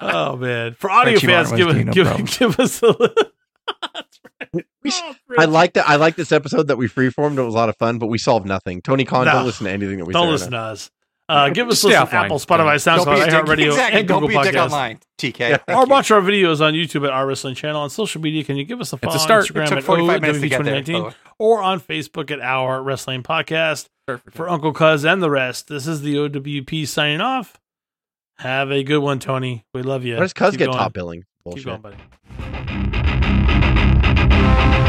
Oh 0.00 0.36
man. 0.36 0.74
For 0.74 0.90
audio 0.90 1.14
Richie 1.14 1.26
fans, 1.26 1.50
Martin 1.52 1.90
give 1.90 1.94
give, 2.16 2.38
give 2.38 2.60
us 2.60 2.82
a. 2.82 2.94
That's 3.94 4.20
right. 4.54 4.66
We 4.84 4.90
sh- 4.90 5.00
Oh, 5.02 5.14
I 5.38 5.46
like 5.46 5.72
that. 5.74 5.88
I 5.88 5.96
like 5.96 6.14
this 6.16 6.30
episode 6.30 6.68
that 6.68 6.76
we 6.76 6.86
freeformed. 6.88 7.38
It 7.38 7.42
was 7.42 7.54
a 7.54 7.56
lot 7.56 7.68
of 7.70 7.76
fun, 7.78 7.98
but 7.98 8.06
we 8.08 8.18
solved 8.18 8.46
nothing. 8.46 8.82
Tony 8.82 9.04
Khan, 9.04 9.24
No. 9.24 9.32
don't 9.32 9.46
listen 9.46 9.64
to 9.66 9.72
anything 9.72 9.98
that 9.98 10.04
we 10.04 10.12
Don't 10.12 10.26
say. 10.26 10.30
listen 10.32 10.50
to 10.52 10.58
us. 10.58 10.90
Uh, 11.26 11.48
give 11.48 11.66
us 11.68 11.78
Stay 11.78 11.88
listen 11.88 12.06
offline. 12.06 12.24
Apple, 12.24 12.38
Spotify, 12.38 12.84
Don't 12.84 13.06
SoundCloud, 13.06 13.14
be 13.16 13.20
a 13.22 13.24
dick. 13.24 13.34
iHeartRadio, 13.34 13.66
Exactly. 13.68 13.98
and 14.00 14.08
Don't 14.08 14.20
Google 14.20 14.28
be 14.28 14.36
a 14.36 14.52
dick 14.52 14.54
Podcasts. 14.60 14.64
online, 14.66 14.98
TK. 15.18 15.38
Yeah. 15.38 15.56
Thank 15.56 15.78
Or 15.78 15.84
you. 15.86 15.90
watch 15.90 16.10
our 16.10 16.20
videos 16.20 16.60
on 16.60 16.74
YouTube 16.74 17.06
at 17.06 17.12
our 17.14 17.26
wrestling 17.26 17.54
channel 17.54 17.80
on 17.80 17.88
social 17.88 18.20
media. 18.20 18.44
Can 18.44 18.56
you 18.56 18.64
give 18.64 18.78
us 18.82 18.92
a 18.92 18.96
It's 18.96 19.04
a 19.04 19.06
follow 19.06 19.18
start. 19.18 19.50
on 19.50 19.56
Instagram 19.56 19.76
at 19.78 19.84
45 19.84 20.20
minutes 20.20 20.40
to 20.40 20.48
get 20.50 20.62
there. 20.64 20.74
by 20.74 20.80
the 20.82 20.92
OWP2019 20.92 21.04
way. 21.06 21.12
or 21.38 21.62
on 21.62 21.80
Facebook 21.80 22.30
at 22.30 22.40
Our 22.42 22.82
Wrestling 22.82 23.22
Podcast 23.22 23.86
for 24.32 24.50
Uncle 24.50 24.74
Cuz 24.74 25.02
and 25.06 25.22
the 25.22 25.30
rest. 25.30 25.68
This 25.68 25.86
is 25.86 26.02
the 26.02 26.14
OWP 26.18 26.84
signing 26.86 27.22
off. 27.22 27.58
Have 28.40 28.70
a 28.70 28.82
good 28.82 28.98
one, 28.98 29.18
Tony. 29.18 29.64
We 29.72 29.80
love 29.80 30.04
you. 30.04 30.14
Where 30.16 30.24
does 30.24 30.34
Cuz 30.34 30.50
Keep 30.50 30.58
get 30.58 30.66
going. 30.66 30.76
top 30.78 30.92
billing? 30.92 31.20
Keep 31.20 31.26
Bullshit. 31.44 31.64
going, 31.64 31.80
buddy. 31.80 31.96
Thank 34.56 34.78
you. 34.78 34.83